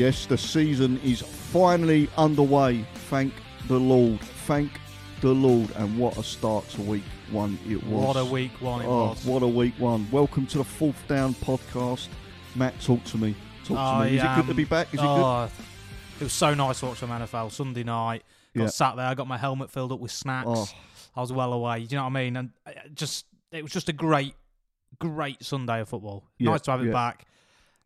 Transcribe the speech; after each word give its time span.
Yes, 0.00 0.24
the 0.24 0.38
season 0.38 0.98
is 1.04 1.20
finally 1.20 2.08
underway. 2.16 2.86
Thank 3.10 3.34
the 3.68 3.78
Lord. 3.78 4.18
Thank 4.46 4.80
the 5.20 5.34
Lord. 5.34 5.70
And 5.76 5.98
what 5.98 6.16
a 6.16 6.22
start 6.22 6.66
to 6.70 6.80
week 6.80 7.02
one 7.30 7.58
it 7.68 7.84
was. 7.84 8.06
What 8.06 8.16
a 8.16 8.24
week 8.24 8.52
one 8.62 8.80
it 8.80 8.86
oh, 8.86 9.08
was. 9.08 9.26
what 9.26 9.42
a 9.42 9.46
week 9.46 9.74
one. 9.76 10.10
Welcome 10.10 10.46
to 10.46 10.56
the 10.56 10.64
Fourth 10.64 11.06
Down 11.06 11.34
podcast. 11.34 12.08
Matt, 12.54 12.80
talk 12.80 13.04
to 13.04 13.18
me. 13.18 13.36
Talk 13.66 13.76
I 13.76 14.04
to 14.06 14.10
me. 14.10 14.16
Is 14.16 14.24
it 14.24 14.36
good 14.36 14.46
to 14.46 14.54
be 14.54 14.64
back? 14.64 14.86
Is 14.86 15.00
it 15.00 15.02
good? 15.02 15.06
oh, 15.06 15.50
it 16.18 16.24
was 16.24 16.32
so 16.32 16.54
nice 16.54 16.80
watching 16.80 17.08
NFL 17.08 17.52
Sunday 17.52 17.84
night. 17.84 18.22
Got 18.56 18.62
Yeah. 18.62 18.68
sat 18.70 18.96
there, 18.96 19.04
I 19.04 19.12
got 19.12 19.28
my 19.28 19.36
helmet 19.36 19.70
filled 19.70 19.92
up 19.92 20.00
with 20.00 20.12
snacks. 20.12 20.48
Oh. 20.48 20.66
I 21.14 21.20
was 21.20 21.30
well 21.30 21.52
away. 21.52 21.80
Do 21.80 21.82
you 21.82 21.96
know 21.98 22.04
what 22.04 22.16
I 22.16 22.24
mean? 22.24 22.36
And 22.38 22.52
uh, 22.64 22.70
just 22.94 23.26
it 23.52 23.62
was 23.62 23.70
just 23.70 23.90
a 23.90 23.92
great, 23.92 24.34
great 24.98 25.44
Sunday 25.44 25.82
of 25.82 25.90
football. 25.90 26.24
Yeah, 26.38 26.52
nice 26.52 26.62
to 26.62 26.70
have 26.70 26.80
it 26.80 26.86
yeah. 26.86 26.92
back. 26.92 27.26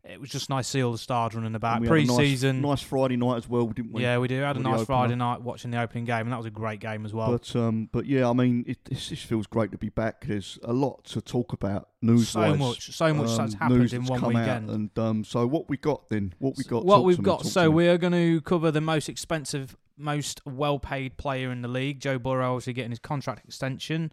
It 0.07 0.21
was 0.21 0.29
just 0.29 0.51
nice 0.51 0.67
to 0.67 0.71
see 0.71 0.83
all 0.83 0.91
the 0.91 0.97
stars 0.99 1.33
running 1.33 1.55
about. 1.55 1.81
We 1.81 1.87
a 1.87 1.89
nice- 1.89 2.07
Pre-season, 2.15 2.61
Nice, 2.61 2.81
Friday 2.81 3.15
night 3.17 3.37
as 3.37 3.49
well, 3.49 3.65
didn't 3.67 3.91
we? 3.91 4.03
yeah, 4.03 4.19
we 4.19 4.27
do. 4.27 4.39
Had 4.39 4.55
a 4.55 4.59
nice 4.59 4.73
opener. 4.73 4.85
Friday 4.85 5.15
night 5.15 5.41
watching 5.41 5.71
the 5.71 5.81
opening 5.81 6.05
game, 6.05 6.21
and 6.21 6.31
that 6.31 6.37
was 6.37 6.45
a 6.45 6.51
great 6.51 6.79
game 6.79 7.05
as 7.05 7.13
well. 7.13 7.31
But 7.31 7.55
um, 7.55 7.89
but 7.91 8.05
yeah, 8.05 8.29
I 8.29 8.33
mean, 8.33 8.65
it, 8.67 8.85
this 8.85 9.07
just 9.09 9.23
feels 9.23 9.47
great 9.47 9.71
to 9.71 9.77
be 9.79 9.89
back. 9.89 10.25
There's 10.27 10.59
a 10.63 10.73
lot 10.73 11.05
to 11.05 11.21
talk 11.21 11.53
about 11.53 11.89
news 12.03 12.29
so 12.29 12.55
much, 12.55 12.91
so 12.95 13.13
much 13.13 13.29
um, 13.31 13.37
that's 13.37 13.53
happened 13.55 13.79
news 13.79 13.93
in 13.93 14.05
one 14.05 14.19
come 14.19 14.29
weekend. 14.29 14.69
Out, 14.69 14.75
and 14.75 14.99
um, 14.99 15.23
so 15.23 15.47
what 15.47 15.69
we 15.69 15.77
got 15.77 16.07
then? 16.09 16.33
What 16.37 16.55
we 16.57 16.63
got? 16.65 16.85
What 16.85 17.03
we've 17.03 17.21
got, 17.23 17.45
so 17.45 17.71
we're 17.71 17.97
going 17.97 18.13
to 18.13 18.41
cover 18.41 18.69
the 18.69 18.81
most 18.81 19.09
expensive, 19.09 19.75
most 19.97 20.39
well-paid 20.45 21.17
player 21.17 21.51
in 21.51 21.63
the 21.63 21.67
league. 21.67 21.99
Joe 21.99 22.19
Burrow 22.19 22.51
obviously 22.53 22.73
getting 22.73 22.91
his 22.91 22.99
contract 22.99 23.43
extension. 23.45 24.11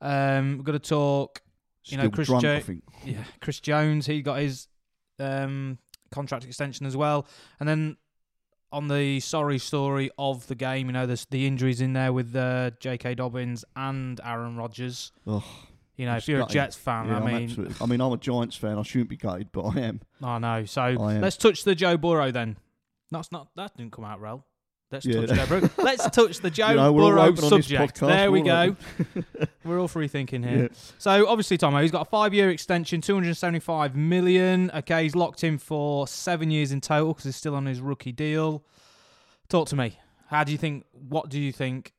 Um, 0.00 0.56
we're 0.58 0.64
going 0.64 0.78
to 0.78 0.88
talk, 0.88 1.42
you 1.84 1.96
know, 1.98 2.08
Chris 2.10 2.28
drunk, 2.28 2.42
Jo- 2.42 2.54
I 2.56 2.60
think. 2.60 2.82
yeah, 3.04 3.24
Chris 3.40 3.60
Jones. 3.60 4.06
He 4.06 4.22
got 4.22 4.38
his 4.38 4.68
um, 5.18 5.78
contract 6.10 6.44
extension 6.44 6.86
as 6.86 6.96
well, 6.96 7.26
and 7.60 7.68
then 7.68 7.96
on 8.72 8.88
the 8.88 9.20
sorry 9.20 9.58
story 9.58 10.10
of 10.18 10.46
the 10.48 10.54
game, 10.56 10.86
you 10.88 10.92
know, 10.92 11.06
there's 11.06 11.26
the 11.26 11.46
injuries 11.46 11.80
in 11.80 11.92
there 11.92 12.12
with 12.12 12.34
uh, 12.34 12.70
J.K. 12.80 13.14
Dobbins 13.14 13.64
and 13.76 14.20
Aaron 14.24 14.56
Rodgers. 14.56 15.12
You 15.96 16.06
know, 16.06 16.16
It's 16.16 16.24
if 16.24 16.28
you're 16.30 16.42
a. 16.42 16.46
Jets 16.46 16.74
fan, 16.76 17.06
yeah, 17.06 17.18
I 17.20 17.20
mean, 17.46 17.74
I 17.80 17.86
mean, 17.86 18.00
I'm 18.00 18.12
a 18.12 18.16
Giants 18.16 18.56
fan. 18.56 18.76
I 18.78 18.82
shouldn't 18.82 19.10
be 19.10 19.16
gutted, 19.16 19.52
but 19.52 19.62
I 19.62 19.80
am. 19.80 20.00
I 20.20 20.38
know. 20.40 20.64
So 20.64 20.86
let's 21.20 21.36
touch 21.36 21.62
the 21.62 21.76
Joe 21.76 21.96
Burrow 21.96 22.32
then. 22.32 22.56
That's 23.12 23.30
not 23.30 23.48
that 23.54 23.76
didn't 23.76 23.92
come 23.92 24.04
out 24.04 24.20
well. 24.20 24.44
Let's 24.94 25.06
Yeah. 25.06 25.26
touch 25.26 25.48
Joe. 25.48 25.68
Let's 25.82 26.10
touch 26.10 26.38
the 26.38 26.50
Joe 26.50 26.68
You 26.70 26.76
know, 26.76 26.98
all 26.98 27.10
Burrow 27.10 27.34
subject. 27.34 27.96
podcast, 27.96 28.06
There 28.08 28.30
we 28.30 28.42
go. 28.42 28.76
We're 29.64 29.80
all 29.80 29.88
free 29.88 30.08
thinking 30.08 30.42
here. 30.42 30.62
Yeah. 30.62 30.68
So 30.98 31.26
obviously, 31.28 31.58
Tomo, 31.58 31.82
he's 31.82 31.90
got 31.90 32.02
a 32.02 32.10
five-year 32.10 32.50
extension, 32.50 33.00
275 33.00 33.96
million. 33.96 34.70
Okay, 34.72 35.02
he's 35.02 35.16
locked 35.16 35.42
in 35.42 35.58
for 35.58 36.06
seven 36.06 36.50
years 36.50 36.70
in 36.70 36.80
total 36.80 37.08
because 37.08 37.24
he's 37.24 37.36
still 37.36 37.56
on 37.56 37.66
his 37.66 37.80
rookie 37.80 38.12
deal. 38.12 38.64
Talk 39.48 39.68
to 39.68 39.76
me. 39.76 39.98
How 40.28 40.44
do 40.44 40.52
you 40.52 40.58
think? 40.58 40.84
What 40.92 41.28
do 41.28 41.40
you 41.40 41.52
think? 41.52 41.92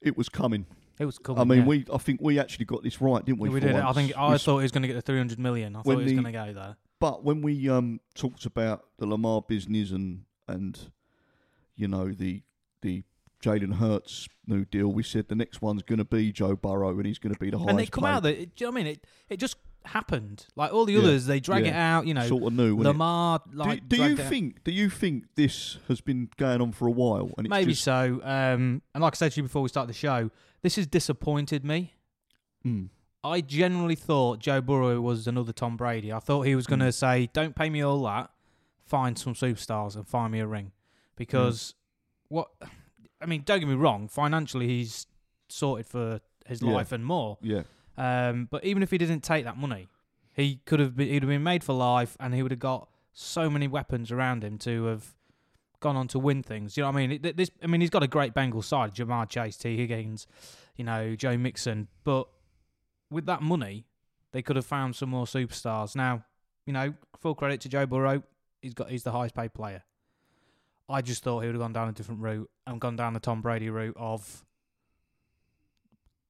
It 0.00 0.16
was 0.16 0.28
coming. 0.28 0.66
It 0.98 1.04
was 1.04 1.18
coming. 1.18 1.40
I 1.40 1.44
mean, 1.44 1.58
yeah. 1.60 1.66
we. 1.66 1.84
I 1.92 1.98
think 1.98 2.20
we 2.22 2.38
actually 2.38 2.64
got 2.64 2.82
this 2.82 3.00
right, 3.00 3.24
didn't 3.24 3.38
we? 3.38 3.48
we 3.50 3.60
did. 3.60 3.70
it. 3.76 3.84
I 3.84 3.92
think 3.92 4.16
I 4.16 4.32
We 4.32 4.38
thought 4.38 4.58
he 4.58 4.62
was 4.62 4.72
going 4.72 4.82
to 4.82 4.88
get 4.88 4.94
the 4.94 5.02
300 5.02 5.38
million. 5.38 5.76
I 5.76 5.82
thought 5.82 5.98
he 5.98 6.04
was 6.04 6.12
going 6.12 6.24
to 6.24 6.32
go 6.32 6.52
there. 6.52 6.76
But 7.00 7.24
when 7.24 7.42
we 7.42 7.68
um, 7.68 8.00
talked 8.14 8.44
about 8.46 8.84
the 8.98 9.06
Lamar 9.06 9.42
business 9.42 9.90
and 9.90 10.24
and 10.48 10.90
you 11.80 11.88
know 11.88 12.12
the 12.12 12.42
the 12.82 13.02
Jalen 13.42 13.74
Hurts 13.76 14.28
new 14.46 14.64
deal, 14.66 14.88
we 14.92 15.02
said 15.02 15.28
the 15.28 15.34
next 15.34 15.62
one's 15.62 15.82
going 15.82 15.98
to 15.98 16.04
be 16.04 16.30
Joe 16.30 16.56
Burrow 16.56 16.90
and 16.98 17.06
he's 17.06 17.18
going 17.18 17.32
to 17.32 17.40
be 17.40 17.50
the 17.50 17.56
highest. 17.58 17.70
and 17.70 17.78
they 17.78 17.86
come 17.86 18.04
out 18.04 18.22
that 18.24 18.34
do 18.34 18.40
you 18.40 18.66
know 18.66 18.70
what 18.72 18.80
I 18.80 18.84
mean? 18.84 18.86
It 18.92 19.06
it 19.30 19.36
just 19.38 19.56
happened. 19.86 20.46
Like 20.56 20.74
all 20.74 20.84
the 20.84 20.92
Yeah, 20.92 20.98
others, 21.00 21.24
they 21.24 21.40
drag 21.40 21.64
it 21.66 21.72
out. 21.72 22.06
You 22.06 22.12
know, 22.12 22.26
sort 22.28 22.44
of 22.44 22.52
new. 22.52 22.76
Lamar 22.76 23.40
like 23.54 23.88
do, 23.88 23.96
do 23.96 24.02
you 24.04 24.12
it 24.12 24.20
out. 24.20 24.28
think? 24.28 24.62
Do 24.64 24.72
you 24.72 24.90
think 24.90 25.24
this 25.36 25.78
has 25.88 26.02
been 26.02 26.28
going 26.36 26.60
on 26.60 26.72
for 26.72 26.86
a 26.86 26.90
while? 26.90 27.30
And 27.38 27.46
it's 27.46 27.50
maybe 27.50 27.72
just, 27.72 27.84
so? 27.84 28.20
Um, 28.22 28.82
and 28.94 29.02
like 29.02 29.14
I 29.14 29.16
said 29.16 29.32
to 29.32 29.36
you 29.38 29.42
before 29.44 29.62
we 29.62 29.68
start 29.70 29.88
the 29.88 29.94
show, 29.94 30.30
this 30.60 30.76
has 30.76 30.86
disappointed 30.86 31.64
me. 31.64 31.94
Mm, 32.66 32.90
I 33.24 33.40
generally 33.40 33.94
thought 33.96 34.38
Joe 34.38 34.60
Burrow 34.60 35.00
was 35.00 35.26
another 35.26 35.52
Tom 35.54 35.78
Brady. 35.78 36.12
I 36.12 36.18
thought 36.18 36.42
he 36.42 36.54
was 36.54 36.66
going 36.66 36.80
to 36.80 36.86
Mm. 36.88 36.94
say, 36.94 37.30
"Don't 37.32 37.54
pay 37.56 37.70
me 37.70 37.80
all 37.80 38.02
that, 38.04 38.30
find 38.84 39.16
some 39.18 39.32
superstars 39.32 39.96
and 39.96 40.06
find 40.06 40.30
me 40.32 40.40
a 40.40 40.46
ring," 40.46 40.72
because 41.20 41.74
what? 42.28 42.48
I 43.20 43.26
mean, 43.26 43.42
don't 43.44 43.60
get 43.60 43.68
me 43.68 43.74
wrong. 43.74 44.08
Financially, 44.08 44.66
he's 44.66 45.06
sorted 45.48 45.86
for 45.86 46.20
his 46.46 46.62
Yeah. 46.62 46.70
life 46.70 46.90
and 46.92 47.04
more. 47.04 47.36
yeah, 47.42 47.62
Um, 47.96 48.46
but 48.50 48.64
even 48.64 48.82
if 48.82 48.90
he 48.90 48.98
didn't 48.98 49.22
take 49.22 49.44
that 49.44 49.56
money, 49.58 49.88
he 50.34 50.56
could 50.64 50.80
have 50.80 50.96
been, 50.96 51.08
he'd 51.08 51.22
have 51.22 51.28
been 51.28 51.42
made 51.42 51.62
for 51.62 51.74
life, 51.74 52.16
and 52.18 52.34
he 52.34 52.42
would 52.42 52.50
have 52.50 52.58
got 52.60 52.88
so 53.12 53.50
many 53.50 53.68
weapons 53.68 54.10
around 54.10 54.42
him 54.42 54.56
to 54.58 54.84
have 54.84 55.14
gone 55.80 55.96
on 55.96 56.08
to 56.08 56.18
win 56.18 56.42
things. 56.42 56.76
You 56.76 56.82
know 56.84 56.88
what 56.90 56.96
I 56.96 57.06
mean? 57.06 57.24
It- 57.24 57.36
This, 57.36 57.50
I 57.62 57.66
mean, 57.66 57.80
he's 57.82 57.90
got 57.90 58.02
a 58.02 58.08
great 58.08 58.32
Bengal 58.32 58.62
side: 58.62 58.94
Ja'Marr 58.94 59.28
Chase, 59.28 59.56
Tee 59.58 59.76
Higgins, 59.76 60.26
you 60.76 60.84
know, 60.84 61.14
Joe 61.14 61.36
Mixon. 61.36 61.88
But 62.04 62.26
with 63.10 63.26
that 63.26 63.42
money, 63.42 63.84
they 64.32 64.40
could 64.42 64.56
have 64.56 64.66
found 64.66 64.96
some 64.96 65.10
more 65.10 65.26
superstars. 65.26 65.94
Now, 65.94 66.24
you 66.64 66.72
know, 66.72 66.94
full 67.18 67.34
credit 67.34 67.60
to 67.62 67.68
Joe 67.68 67.84
Burrow. 67.86 68.22
He's 68.62 68.72
got 68.74 68.88
he's 68.90 69.02
the 69.02 69.12
highest 69.12 69.34
paid 69.34 69.52
player. 69.52 69.82
I 70.90 71.02
just 71.02 71.22
thought 71.22 71.40
he 71.40 71.46
would 71.46 71.54
have 71.54 71.60
gone 71.62 71.72
down 71.72 71.88
a 71.88 71.92
different 71.92 72.20
route 72.20 72.50
and 72.66 72.80
gone 72.80 72.96
down 72.96 73.14
the 73.14 73.20
Tom 73.20 73.40
Brady 73.42 73.70
route 73.70 73.96
of, 73.96 74.44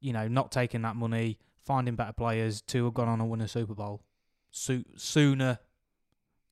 you 0.01 0.13
know, 0.13 0.29
not 0.29 0.51
taking 0.53 0.83
that 0.83 0.97
money, 0.97 1.39
finding 1.65 1.95
better 1.95 2.13
players 2.13 2.61
to 2.63 2.85
have 2.85 2.95
gone 2.95 3.09
on 3.09 3.21
and 3.21 3.31
win 3.31 3.41
a 3.41 3.49
Super 3.49 3.75
Bowl 3.75 4.03
so- 4.51 4.85
sooner 4.97 5.59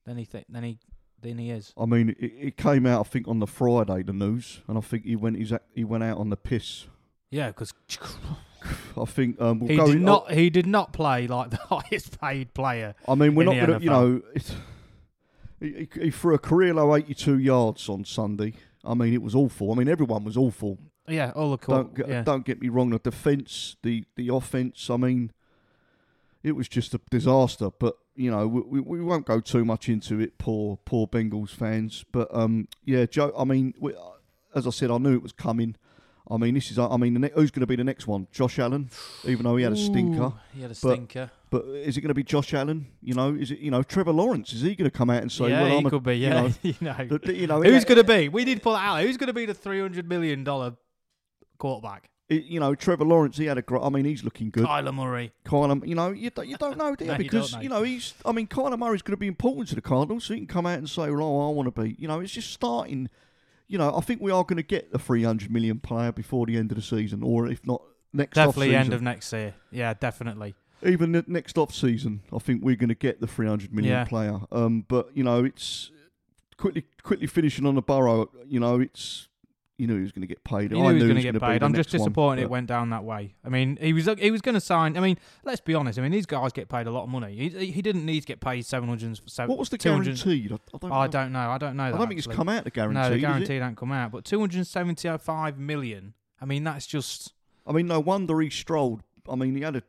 than 0.05 0.17
he 0.17 0.25
th- 0.25 0.45
than 0.49 0.63
he 0.63 0.79
than 1.21 1.37
he 1.37 1.51
is. 1.51 1.73
I 1.77 1.85
mean, 1.85 2.09
it, 2.19 2.31
it 2.39 2.57
came 2.57 2.85
out 2.85 3.05
I 3.05 3.09
think 3.09 3.27
on 3.27 3.39
the 3.39 3.47
Friday 3.47 4.03
the 4.03 4.13
news, 4.13 4.61
and 4.67 4.77
I 4.77 4.81
think 4.81 5.03
he 5.05 5.15
went 5.15 5.37
he's, 5.37 5.53
he 5.73 5.83
went 5.83 6.03
out 6.03 6.17
on 6.17 6.29
the 6.29 6.37
piss. 6.37 6.87
Yeah, 7.29 7.47
because 7.47 7.73
I 8.97 9.05
think 9.05 9.39
um, 9.41 9.59
we'll 9.59 9.69
he 9.69 9.75
go 9.77 9.87
did 9.87 9.95
in- 9.97 10.03
not 10.03 10.31
he 10.31 10.49
did 10.49 10.65
not 10.65 10.93
play 10.93 11.27
like 11.27 11.49
the 11.51 11.57
highest 11.57 12.19
paid 12.19 12.53
player. 12.53 12.95
I 13.07 13.15
mean, 13.15 13.35
we're 13.35 13.43
not 13.45 13.55
going 13.67 13.79
to, 13.79 13.83
you 13.83 13.89
know, 13.89 14.21
it's, 14.33 14.55
he, 15.59 15.87
he- 15.93 16.01
he 16.05 16.11
threw 16.11 16.33
a 16.35 16.39
career 16.39 16.73
low 16.73 16.95
82 16.95 17.37
yards 17.39 17.89
on 17.89 18.05
Sunday. 18.05 18.53
I 18.85 18.93
mean, 18.93 19.13
it 19.13 19.21
was 19.21 19.35
awful. 19.35 19.71
I 19.71 19.75
mean, 19.75 19.87
everyone 19.89 20.23
was 20.23 20.37
awful. 20.37 20.77
Yeah, 21.07 21.31
all 21.35 21.51
the 21.51 21.57
cool. 21.57 21.75
Don't 21.75 21.95
get, 21.95 22.07
yeah. 22.07 22.21
don't 22.23 22.45
get 22.45 22.61
me 22.61 22.69
wrong. 22.69 22.91
The 22.91 22.99
defence, 22.99 23.75
the 23.83 24.05
the 24.15 24.29
offence. 24.33 24.89
I 24.89 24.97
mean, 24.97 25.31
it 26.43 26.53
was 26.53 26.67
just 26.69 26.93
a 26.93 27.01
disaster. 27.09 27.69
But 27.77 27.95
you 28.15 28.29
know, 28.31 28.47
we, 28.47 28.61
we, 28.61 28.79
we 28.79 29.01
won't 29.01 29.25
go 29.25 29.39
too 29.39 29.65
much 29.65 29.89
into 29.89 30.19
it. 30.19 30.37
Poor 30.37 30.77
poor 30.85 31.07
Bengals 31.07 31.49
fans. 31.49 32.05
But 32.11 32.27
um, 32.33 32.67
yeah, 32.85 33.05
Joe. 33.05 33.33
I 33.37 33.43
mean, 33.43 33.73
we, 33.79 33.93
as 34.55 34.67
I 34.67 34.69
said, 34.69 34.91
I 34.91 34.97
knew 34.97 35.15
it 35.15 35.23
was 35.23 35.31
coming. 35.33 35.75
I 36.31 36.37
mean, 36.37 36.53
this 36.53 36.69
is. 36.69 36.77
I 36.77 36.95
mean, 36.97 37.15
the 37.15 37.19
ne- 37.21 37.31
who's 37.33 37.49
going 37.51 37.61
to 37.61 37.67
be 37.67 37.75
the 37.75 37.83
next 37.83 38.05
one? 38.05 38.27
Josh 38.31 38.59
Allen, 38.59 38.89
even 39.25 39.43
though 39.45 39.55
he 39.57 39.63
had 39.63 39.73
a 39.73 39.77
stinker. 39.77 40.21
Ooh, 40.25 40.33
He 40.53 40.61
had 40.61 40.71
a 40.71 40.75
stinker. 40.75 41.31
But 41.51 41.65
is 41.65 41.97
it 41.97 42.01
going 42.01 42.09
to 42.09 42.13
be 42.13 42.23
Josh 42.23 42.53
Allen? 42.53 42.87
You 43.01 43.15
know, 43.15 43.33
is 43.33 43.49
it 43.51 43.59
you 43.59 43.71
know 43.71 43.81
Trevor 43.81 44.11
Lawrence? 44.13 44.53
Is 44.53 44.61
he 44.61 44.75
going 44.75 44.89
to 44.89 44.95
come 44.95 45.09
out 45.09 45.21
and 45.23 45.31
say, 45.31 45.49
yeah, 45.49 45.61
"Well, 45.63 45.71
he 45.71 45.77
I'm 45.77 45.85
a, 45.85 45.89
could 45.89 46.03
be. 46.03 46.15
you 46.17 46.27
Yeah, 46.27 46.41
know, 46.41 46.53
you 46.61 46.75
know. 46.81 47.17
the- 47.17 47.35
you 47.35 47.47
know, 47.47 47.61
Who's 47.63 47.85
going 47.85 47.97
to 47.97 48.03
be? 48.03 48.29
We 48.29 48.45
need 48.45 48.55
to 48.55 48.61
pull 48.61 48.75
it 48.75 48.79
out. 48.79 49.01
Who's 49.01 49.17
going 49.17 49.27
to 49.27 49.33
be 49.33 49.45
the 49.45 49.53
three 49.55 49.79
hundred 49.81 50.07
million 50.07 50.43
dollar 50.43 50.73
quarterback? 51.57 52.09
it- 52.29 52.43
you 52.45 52.59
know, 52.59 52.75
Trevor 52.75 53.05
Lawrence? 53.05 53.37
He 53.37 53.45
had 53.45 53.57
a 53.57 53.61
great. 53.63 53.81
I 53.81 53.89
mean, 53.89 54.05
he's 54.05 54.23
looking 54.23 54.51
good. 54.51 54.65
Kyler 54.65 54.93
Murray. 54.93 55.31
Kyler, 55.45 55.85
you 55.87 55.95
know, 55.95 56.11
you, 56.11 56.29
don't- 56.29 56.47
you 56.47 56.57
don't 56.57 56.77
know, 56.77 56.95
do 56.95 57.05
you? 57.05 57.11
No, 57.13 57.17
because 57.17 57.51
don't 57.51 57.63
you, 57.63 57.69
know. 57.69 57.77
know 57.79 57.83
he's. 57.83 58.13
I 58.23 58.31
mean, 58.31 58.47
Kyler 58.47 58.77
Murray's 58.77 59.01
going 59.01 59.13
to 59.13 59.17
be 59.19 59.27
important 59.27 59.69
to 59.69 59.75
the 59.75 59.81
Cardinals, 59.81 60.25
so 60.25 60.33
he 60.35 60.41
can 60.41 60.47
come 60.47 60.65
out 60.67 60.77
and 60.77 60.87
say, 60.89 61.09
"Well, 61.09 61.23
oh, 61.23 61.49
I 61.49 61.53
want 61.53 61.73
to 61.73 61.81
be." 61.81 61.95
You 61.97 62.07
know, 62.07 62.19
it's 62.19 62.33
just 62.33 62.51
starting. 62.51 63.09
You 63.67 63.77
know, 63.77 63.95
I 63.95 64.01
think 64.01 64.21
we 64.21 64.31
are 64.31 64.43
going 64.43 64.57
to 64.57 64.63
get 64.63 64.91
the 64.91 64.99
three 64.99 65.23
hundred 65.23 65.51
million 65.51 65.79
player 65.79 66.11
before 66.11 66.45
the 66.45 66.57
end 66.57 66.71
of 66.71 66.75
the 66.75 66.81
season, 66.83 67.23
or 67.23 67.47
if 67.47 67.65
not 67.65 67.81
next 68.13 68.35
Definitely 68.35 68.75
end 68.75 68.93
of 68.93 69.01
next 69.01 69.31
year. 69.33 69.53
Yeah, 69.71 69.93
definitely. 69.93 70.55
Even 70.85 71.11
the 71.11 71.23
next 71.27 71.57
off 71.57 71.73
season. 71.73 72.21
I 72.33 72.39
think 72.39 72.63
we're 72.63 72.75
going 72.75 72.89
to 72.89 72.95
get 72.95 73.21
the 73.21 73.27
three 73.27 73.47
hundred 73.47 73.73
million 73.73 73.93
Yeah. 73.93 74.05
player. 74.05 74.39
Um, 74.51 74.85
but 74.87 75.09
you 75.13 75.23
know, 75.23 75.43
it's 75.43 75.91
quickly 76.57 76.85
quickly 77.03 77.27
finishing 77.27 77.65
on 77.65 77.75
the 77.75 77.81
Burrow. 77.81 78.29
You 78.47 78.59
know, 78.59 78.79
it's 78.79 79.27
you 79.79 79.87
knew 79.87 79.95
he 79.95 80.01
was 80.01 80.11
going 80.11 80.21
to 80.21 80.27
get 80.27 80.43
paid. 80.43 80.71
You 80.71 80.77
I 80.79 80.81
knew 80.81 80.87
he 80.89 80.93
was 80.95 81.03
going 81.05 81.15
to 81.15 81.21
get 81.31 81.41
paid. 81.41 81.63
I'm 81.63 81.73
just 81.73 81.93
next 81.93 82.01
one, 82.01 82.09
disappointed 82.09 82.41
it 82.41 82.49
went 82.49 82.67
down 82.67 82.89
that 82.89 83.05
way. 83.05 83.35
I 83.45 83.49
mean, 83.49 83.77
he 83.79 83.93
was 83.93 84.09
he 84.17 84.29
was 84.29 84.41
going 84.41 84.55
to 84.55 84.61
sign. 84.61 84.97
I 84.97 84.99
mean, 84.99 85.17
let's 85.45 85.61
be 85.61 85.73
honest. 85.73 85.97
I 85.97 86.01
mean, 86.01 86.11
these 86.11 86.25
guys 86.25 86.51
get 86.51 86.67
paid 86.67 86.85
a 86.85 86.91
lot 86.91 87.03
of 87.03 87.09
money. 87.09 87.33
He, 87.35 87.71
he 87.71 87.81
didn't 87.81 88.05
need 88.05 88.19
to 88.19 88.27
get 88.27 88.41
paid 88.41 88.65
seven 88.65 88.89
hundred. 88.89 89.19
What 89.47 89.57
was 89.57 89.69
the 89.69 89.77
200 89.77 90.03
guaranteed? 90.05 90.51
I, 90.51 90.55
I 90.55 90.77
don't. 90.77 90.91
I 90.91 91.05
know. 91.05 91.07
don't 91.07 91.31
know. 91.31 91.39
I 91.39 91.57
don't 91.57 91.77
know. 91.77 91.83
I 91.83 91.91
don't 91.91 92.07
think 92.09 92.17
it's 92.17 92.27
come 92.27 92.49
out 92.49 92.65
the 92.65 92.71
guarantee. 92.71 92.99
No, 92.99 93.09
the 93.09 93.19
guarantee 93.19 93.59
don't 93.59 93.77
come 93.77 93.93
out. 93.93 94.11
But 94.11 94.25
275 94.25 95.57
million. 95.57 96.13
I 96.41 96.45
mean, 96.45 96.65
that's 96.65 96.85
just. 96.85 97.33
I 97.65 97.71
mean, 97.71 97.87
no 97.87 98.01
wonder 98.01 98.41
he 98.41 98.49
strolled. 98.49 99.01
I 99.29 99.35
mean, 99.35 99.55
he 99.55 99.61
had 99.61 99.77
a 99.77 99.83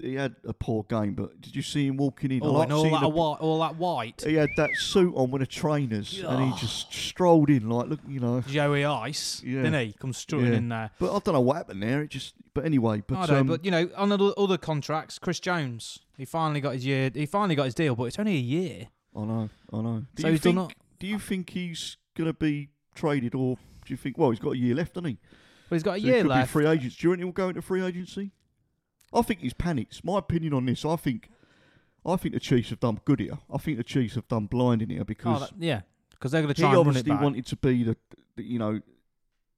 he 0.00 0.14
had 0.14 0.36
a 0.44 0.52
poor 0.52 0.82
game, 0.84 1.14
but 1.14 1.40
did 1.40 1.56
you 1.56 1.62
see 1.62 1.86
him 1.86 1.96
walking 1.96 2.30
in? 2.30 2.40
Oh, 2.42 2.52
like 2.52 2.64
and 2.64 2.72
all 2.72 2.90
that, 2.90 3.00
the- 3.00 3.08
white, 3.08 3.36
all 3.40 3.58
that 3.60 3.76
white. 3.76 4.22
He 4.26 4.34
had 4.34 4.50
that 4.56 4.70
suit 4.76 5.14
on 5.16 5.30
with 5.30 5.40
the 5.40 5.46
trainers, 5.46 6.22
and 6.22 6.44
he 6.52 6.58
just 6.60 6.92
strolled 6.92 7.50
in 7.50 7.68
like, 7.68 7.88
look, 7.88 8.00
you 8.06 8.20
know. 8.20 8.40
Joey 8.42 8.84
Ice, 8.84 9.42
Yeah. 9.44 9.62
didn't 9.62 9.86
he? 9.86 9.92
Comes 9.94 10.18
strutting 10.18 10.48
Yeah. 10.52 10.58
in 10.58 10.68
there. 10.68 10.90
But 10.98 11.14
I 11.14 11.18
don't 11.20 11.34
know 11.34 11.40
what 11.40 11.56
happened 11.56 11.82
there. 11.82 12.02
It 12.02 12.10
just, 12.10 12.34
but 12.54 12.64
anyway, 12.64 13.02
but 13.06 13.16
I 13.16 13.26
know, 13.26 13.40
um, 13.40 13.46
but 13.46 13.64
you 13.64 13.70
know, 13.70 13.88
on 13.96 14.12
other, 14.12 14.32
other 14.36 14.58
contracts, 14.58 15.18
Chris 15.18 15.40
Jones, 15.40 16.00
he 16.16 16.24
finally 16.24 16.60
got 16.60 16.74
his 16.74 16.84
year. 16.86 17.10
He 17.14 17.26
finally 17.26 17.54
got 17.54 17.64
his 17.64 17.74
deal, 17.74 17.94
but 17.96 18.04
it's 18.04 18.18
only 18.18 18.34
a 18.36 18.40
year. 18.40 18.88
I 19.16 19.24
know, 19.24 19.48
I 19.72 19.80
know. 19.80 20.04
Do 20.14 20.22
so 20.22 20.28
you 20.28 20.38
think. 20.38 20.54
Not, 20.56 20.74
do 20.98 21.06
you 21.06 21.18
think 21.18 21.50
he's 21.50 21.96
going 22.14 22.26
to 22.28 22.34
be 22.34 22.68
traded, 22.94 23.34
or 23.34 23.56
do 23.56 23.92
you 23.92 23.96
think? 23.96 24.18
Well, 24.18 24.30
he's 24.30 24.40
got 24.40 24.50
a 24.50 24.58
year 24.58 24.74
left, 24.74 24.94
hasn't 24.96 25.06
he? 25.08 25.18
But 25.68 25.76
he's 25.76 25.82
got 25.82 25.96
a 25.96 26.00
So 26.00 26.06
he 26.06 26.12
year 26.12 26.22
could 26.22 26.28
left. 26.28 26.48
Be 26.48 26.52
free 26.52 26.66
agents. 26.66 26.96
Do 26.96 27.06
you 27.06 27.10
reckon 27.10 27.24
he'll 27.26 27.32
go 27.32 27.48
into 27.48 27.62
free 27.62 27.82
agency? 27.82 28.30
I 29.12 29.22
think 29.22 29.40
he's 29.40 29.54
panicked. 29.54 30.04
My 30.04 30.18
opinion 30.18 30.52
on 30.54 30.66
this, 30.66 30.84
I 30.84 30.96
think, 30.96 31.30
I 32.04 32.16
think 32.16 32.34
the 32.34 32.40
Chiefs 32.40 32.70
have 32.70 32.80
done 32.80 33.00
good 33.04 33.20
here. 33.20 33.38
I 33.52 33.58
think 33.58 33.78
the 33.78 33.84
Chiefs 33.84 34.14
have 34.16 34.28
done 34.28 34.46
blinding 34.46 34.90
here 34.90 35.00
Oh, 35.02 35.04
because 35.04 35.40
that- 35.50 35.52
yeah, 35.58 35.82
because 36.10 36.32
they're 36.32 36.42
going 36.42 36.54
to 36.54 36.60
he 36.60 36.62
try 36.62 36.70
and 36.70 36.78
run 36.78 36.86
it 36.86 36.88
obviously 36.98 37.10
back. 37.12 37.22
wanted 37.22 37.46
to 37.46 37.56
be 37.56 37.82
the, 37.84 37.96
the 38.36 38.42
you 38.44 38.58
know, 38.58 38.80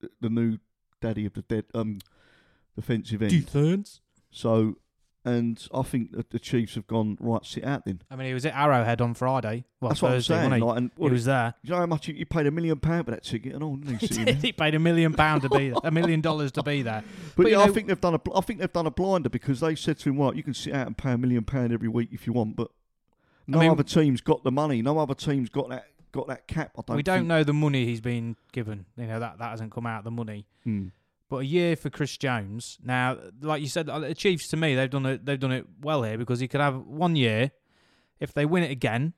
the, 0.00 0.10
the 0.20 0.30
new 0.30 0.58
daddy 1.00 1.24
of 1.26 1.32
the 1.34 1.42
dead 1.42 1.64
um 1.74 1.98
defensive 2.76 3.22
end. 3.22 3.30
Defense. 3.30 4.00
So, 4.30 4.76
and 5.28 5.68
I 5.74 5.82
think 5.82 6.12
that 6.12 6.30
the 6.30 6.38
Chiefs 6.38 6.74
have 6.74 6.86
gone 6.86 7.16
right. 7.20 7.44
Sit 7.44 7.64
out 7.64 7.84
then. 7.84 8.00
I 8.10 8.16
mean, 8.16 8.28
he 8.28 8.34
was 8.34 8.46
at 8.46 8.54
Arrowhead 8.54 9.00
on 9.00 9.14
Friday. 9.14 9.64
Well, 9.80 9.90
That's 9.90 10.02
what 10.02 10.08
I'm 10.12 10.16
Thursday, 10.16 10.34
saying. 10.34 10.52
he? 10.52 10.58
Like, 10.60 10.76
and 10.78 10.90
he 10.98 11.08
was 11.08 11.24
there. 11.26 11.54
you 11.62 11.70
know 11.70 11.76
how 11.76 11.86
much 11.86 12.08
you, 12.08 12.14
you 12.14 12.26
paid 12.26 12.46
a 12.46 12.50
million 12.50 12.78
pound 12.78 13.04
for 13.04 13.10
that 13.12 13.22
ticket 13.22 13.54
and 13.54 13.62
all, 13.62 13.76
didn't 13.76 14.00
He 14.00 14.06
did. 14.08 14.36
He 14.38 14.52
paid 14.52 14.74
a 14.74 14.78
million 14.78 15.12
pound 15.14 15.42
to 15.42 15.48
be 15.48 15.68
there, 15.70 15.78
a 15.84 15.90
million 15.90 16.20
dollars 16.20 16.50
to 16.52 16.62
be 16.62 16.82
there. 16.82 17.04
But, 17.36 17.44
But, 17.44 17.52
yeah, 17.52 17.60
I 17.60 17.68
think 17.68 17.86
they've 17.88 18.00
done 18.00 18.14
a. 18.14 18.20
I 18.36 18.40
think 18.40 18.60
they've 18.60 18.72
done 18.72 18.86
a 18.86 18.90
blinder 18.90 19.28
because 19.28 19.60
they 19.60 19.74
said 19.74 19.98
to 20.00 20.08
him, 20.08 20.18
"Right, 20.18 20.34
you 20.34 20.42
can 20.42 20.54
sit 20.54 20.72
out 20.74 20.86
and 20.86 20.96
pay 20.96 21.12
a 21.12 21.18
million 21.18 21.44
pound 21.44 21.72
every 21.72 21.88
week 21.88 22.08
if 22.12 22.26
you 22.26 22.32
want, 22.32 22.56
but 22.56 22.70
no 23.46 23.58
mean- 23.60 23.70
other 23.70 23.82
team's 23.84 24.20
got 24.20 24.44
the 24.44 24.52
money. 24.52 24.82
No 24.82 24.98
other 24.98 25.14
team's 25.14 25.48
got 25.48 25.68
that 25.68 25.86
got 26.12 26.26
that 26.28 26.46
cap." 26.48 26.72
I 26.78 26.82
don't. 26.86 26.96
we 26.96 27.02
don't 27.02 27.26
know 27.28 27.44
the 27.44 27.52
money 27.52 27.84
he's 27.84 28.00
been 28.00 28.36
given. 28.52 28.86
You 28.96 29.06
know 29.06 29.20
that 29.20 29.38
that 29.38 29.50
hasn't 29.50 29.72
come 29.72 29.86
out 29.86 30.04
the 30.04 30.10
money. 30.10 30.46
Hmm. 30.64 30.88
But 31.30 31.38
a 31.38 31.44
year 31.44 31.76
for 31.76 31.90
Chris 31.90 32.16
Jones. 32.16 32.78
Now, 32.82 33.18
like 33.42 33.60
you 33.60 33.68
said, 33.68 33.88
uh, 33.90 33.98
the 33.98 34.14
Chiefs 34.14 34.48
to 34.48 34.56
me 34.56 34.74
they've 34.74 34.88
done 34.88 35.04
it. 35.06 35.26
They've 35.26 35.38
done 35.38 35.52
it 35.52 35.66
well 35.82 36.02
here 36.02 36.16
because 36.16 36.40
he 36.40 36.48
could 36.48 36.60
have 36.60 36.86
one 36.86 37.16
year. 37.16 37.50
If 38.18 38.32
they 38.32 38.46
win 38.46 38.62
it 38.62 38.70
again, 38.70 39.12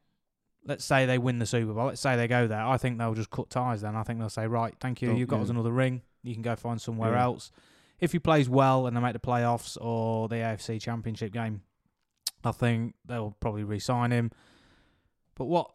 let's 0.65 0.85
say 0.85 1.07
they 1.07 1.19
win 1.19 1.39
the 1.39 1.47
Super 1.47 1.73
Bowl. 1.73 1.87
Let's 1.87 2.01
say 2.01 2.17
they 2.17 2.27
go 2.29 2.47
there. 2.47 2.65
I 2.67 2.77
think 2.79 2.99
they'll 2.99 3.15
just 3.15 3.31
cut 3.31 3.49
ties. 3.49 3.81
Then 3.83 3.95
I 3.97 4.03
think 4.03 4.19
they'll 4.19 4.29
say, 4.29 4.47
right, 4.47 4.75
thank 4.81 5.01
you. 5.01 5.09
Don't- 5.09 5.17
You've 5.19 5.29
got 5.29 5.37
yeah. 5.37 5.43
us 5.45 5.49
another 5.51 5.71
ring. 5.73 6.03
You 6.23 6.35
can 6.35 6.43
go 6.43 6.57
find 6.57 6.81
somewhere 6.81 7.13
Yeah. 7.13 7.23
else. 7.23 7.51
If 8.01 8.13
he 8.13 8.19
plays 8.19 8.49
well 8.49 8.87
and 8.87 8.97
they 8.97 9.01
make 9.01 9.13
the 9.13 9.19
playoffs 9.21 9.79
or 9.81 10.29
the 10.29 10.37
AFC 10.37 10.81
Championship 10.81 11.33
game, 11.33 11.63
I 12.45 12.53
think 12.53 12.95
they'll 13.07 13.37
probably 13.41 13.63
re-sign 13.65 14.11
him. 14.11 14.31
But 15.37 15.45
what, 15.47 15.71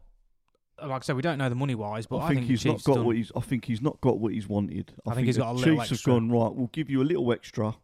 like 0.82 0.92
I 0.92 1.00
said, 1.06 1.16
we 1.16 1.22
don't 1.22 1.38
know 1.38 1.50
the 1.50 1.56
money 1.56 1.76
wise. 1.76 2.06
But 2.06 2.18
I 2.18 2.26
I, 2.26 2.28
think, 2.30 2.42
the 2.42 2.48
he's 2.48 2.66
not 2.66 2.84
got 2.84 2.96
done- 2.96 3.06
what 3.06 3.16
he's. 3.16 3.32
I 3.36 3.40
think 3.42 3.66
he's 3.66 3.82
not 3.82 4.00
got 4.02 4.20
what 4.20 4.34
he's 4.34 4.48
wanted. 4.48 4.94
I 5.08 5.14
think 5.16 5.28
he's 5.28 5.36
the 5.36 5.42
got 5.42 5.52
a 5.52 5.54
little 5.54 5.76
Chiefs 5.78 5.92
extra. 5.94 6.14
have 6.14 6.22
gone 6.22 6.30
right. 6.32 6.54
We'll 6.54 6.68
give 6.74 6.90
you 6.90 7.02
a 7.02 7.04
little 7.06 7.32
extra, 7.32 7.76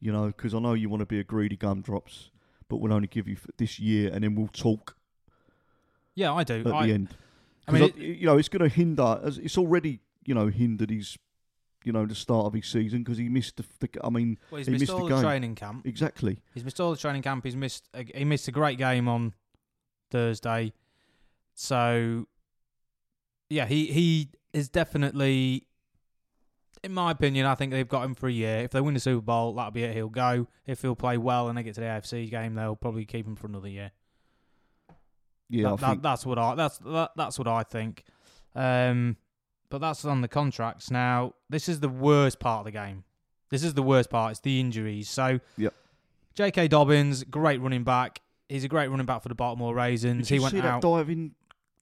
you 0.00 0.12
know, 0.12 0.26
because 0.28 0.54
I 0.54 0.58
know 0.60 0.74
you 0.74 0.88
want 0.88 1.00
to 1.00 1.06
be 1.06 1.18
a 1.18 1.24
greedy 1.24 1.56
gumdrops, 1.56 2.30
but 2.68 2.76
we'll 2.78 2.92
only 2.92 3.08
give 3.08 3.26
you 3.28 3.36
for 3.36 3.48
this 3.56 3.78
year, 3.78 4.10
and 4.12 4.22
then 4.24 4.34
we'll 4.34 4.48
talk 4.48 4.96
Yeah, 6.14 6.32
I 6.32 6.44
do. 6.44 6.60
at 6.60 6.66
I, 6.66 6.86
the 6.86 6.92
end. 6.92 7.08
I 7.68 7.72
mean, 7.72 7.82
it- 7.84 7.96
you 7.96 8.26
know, 8.26 8.38
it's 8.38 8.48
going 8.48 8.62
to 8.68 8.74
hinder. 8.74 9.20
It's 9.24 9.58
already, 9.58 10.00
you 10.24 10.34
know, 10.34 10.46
hindered 10.48 10.90
his, 10.90 11.18
you 11.84 11.92
know, 11.92 12.06
the 12.06 12.14
start 12.14 12.46
of 12.46 12.52
his 12.54 12.66
season 12.66 13.02
because 13.02 13.18
he 13.18 13.28
missed 13.28 13.56
the, 13.56 13.64
the. 13.80 13.88
I 14.04 14.10
mean, 14.10 14.38
well, 14.50 14.58
he's 14.58 14.66
he 14.66 14.72
missed, 14.72 14.82
missed 14.82 14.92
all 14.92 15.00
the 15.00 15.08
the 15.08 15.14
game. 15.16 15.22
training 15.24 15.54
camp. 15.56 15.84
exactly. 15.86 16.38
He's 16.54 16.64
missed 16.64 16.80
all 16.80 16.92
the 16.92 16.96
training 16.96 17.22
camp. 17.22 17.44
He's 17.44 17.56
missed. 17.56 17.88
A, 17.92 18.04
he 18.14 18.24
missed 18.24 18.46
a 18.46 18.52
great 18.52 18.78
game 18.78 19.08
on 19.08 19.34
Thursday. 20.10 20.72
So, 21.54 22.26
yeah, 23.48 23.66
he 23.66 23.86
he 23.86 24.30
is 24.52 24.68
definitely, 24.68 25.66
in 26.82 26.92
my 26.92 27.10
opinion, 27.10 27.46
I 27.46 27.54
think 27.54 27.72
they've 27.72 27.88
got 27.88 28.04
him 28.04 28.14
for 28.14 28.26
a 28.28 28.32
year. 28.32 28.60
If 28.60 28.70
they 28.72 28.80
win 28.80 28.94
the 28.94 29.00
Super 29.00 29.20
Bowl, 29.22 29.52
that'll 29.54 29.70
be 29.70 29.82
it. 29.84 29.94
He'll 29.94 30.08
go. 30.08 30.46
If 30.66 30.82
he'll 30.82 30.96
play 30.96 31.18
well 31.18 31.48
and 31.48 31.56
they 31.58 31.62
get 31.62 31.74
to 31.74 31.80
the 31.80 31.86
AFC 31.86 32.30
game, 32.30 32.54
they'll 32.54 32.76
probably 32.76 33.04
keep 33.04 33.26
him 33.26 33.36
for 33.36 33.46
another 33.46 33.68
year. 33.68 33.92
Yeah, 35.48 35.70
That- 35.70 35.80
that- 35.80 36.02
that's 36.02 36.26
what 36.26 36.38
I 36.38 36.54
that's 36.54 36.78
that, 36.78 37.12
that's 37.16 37.38
what 37.38 37.46
I 37.48 37.62
think. 37.62 38.04
Um, 38.54 39.16
but 39.68 39.78
that's 39.80 40.04
on 40.04 40.20
the 40.20 40.28
contracts. 40.28 40.90
Now, 40.90 41.34
this 41.50 41.68
is 41.68 41.80
the 41.80 41.88
worst 41.88 42.38
part 42.40 42.60
of 42.60 42.64
the 42.66 42.70
game. 42.72 43.04
This 43.50 43.62
is 43.62 43.74
the 43.74 43.82
worst 43.82 44.10
part. 44.10 44.32
It's 44.32 44.40
the 44.40 44.58
injuries. 44.60 45.08
So, 45.08 45.38
Yep. 45.56 45.74
J.K. 46.34 46.68
Dobbins, 46.68 47.24
great 47.24 47.60
running 47.60 47.84
back. 47.84 48.20
He's 48.48 48.64
a 48.64 48.68
great 48.68 48.88
running 48.90 49.06
back 49.06 49.22
for 49.22 49.28
the 49.28 49.34
Baltimore 49.34 49.74
Ravens. 49.74 50.28
He 50.28 50.38
went 50.38 50.52
see 50.52 50.58
out. 50.60 50.80
that 50.80 50.88
diving, 50.88 51.34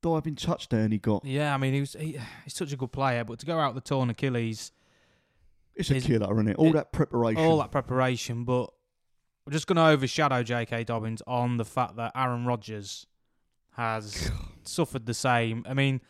diving 0.04 0.34
touchdown 0.36 0.92
he 0.92 0.98
got? 0.98 1.24
yeah, 1.24 1.54
I 1.54 1.56
mean, 1.58 1.72
he 1.74 1.80
was 1.80 1.94
he, 1.98 2.18
he's 2.44 2.54
such 2.54 2.72
a 2.72 2.76
good 2.76 2.92
player, 2.92 3.24
but 3.24 3.38
to 3.40 3.46
go 3.46 3.58
out 3.58 3.74
the 3.74 3.80
torn 3.80 4.10
Achilles, 4.10 4.72
It's 5.74 5.90
a 5.90 5.96
Is- 5.96 6.04
killer, 6.06 6.32
isn't 6.34 6.48
it? 6.48 6.56
All 6.56 6.68
it- 6.68 6.72
that 6.74 6.92
preparation. 6.92 7.42
all 7.44 7.58
that 7.58 7.70
preparation, 7.72 8.44
but 8.44 8.70
we're 9.46 9.52
just 9.52 9.66
going 9.66 9.76
to 9.76 9.86
overshadow 9.86 10.42
J.K. 10.42 10.84
Dobbins 10.84 11.22
on 11.26 11.56
the 11.58 11.64
fact 11.64 11.96
that 11.96 12.12
Aaron 12.14 12.46
Rodgers 12.46 13.06
has 13.76 14.30
suffered 14.64 15.06
the 15.06 15.14
same. 15.14 15.64
I 15.68 15.74
mean, 15.74 16.00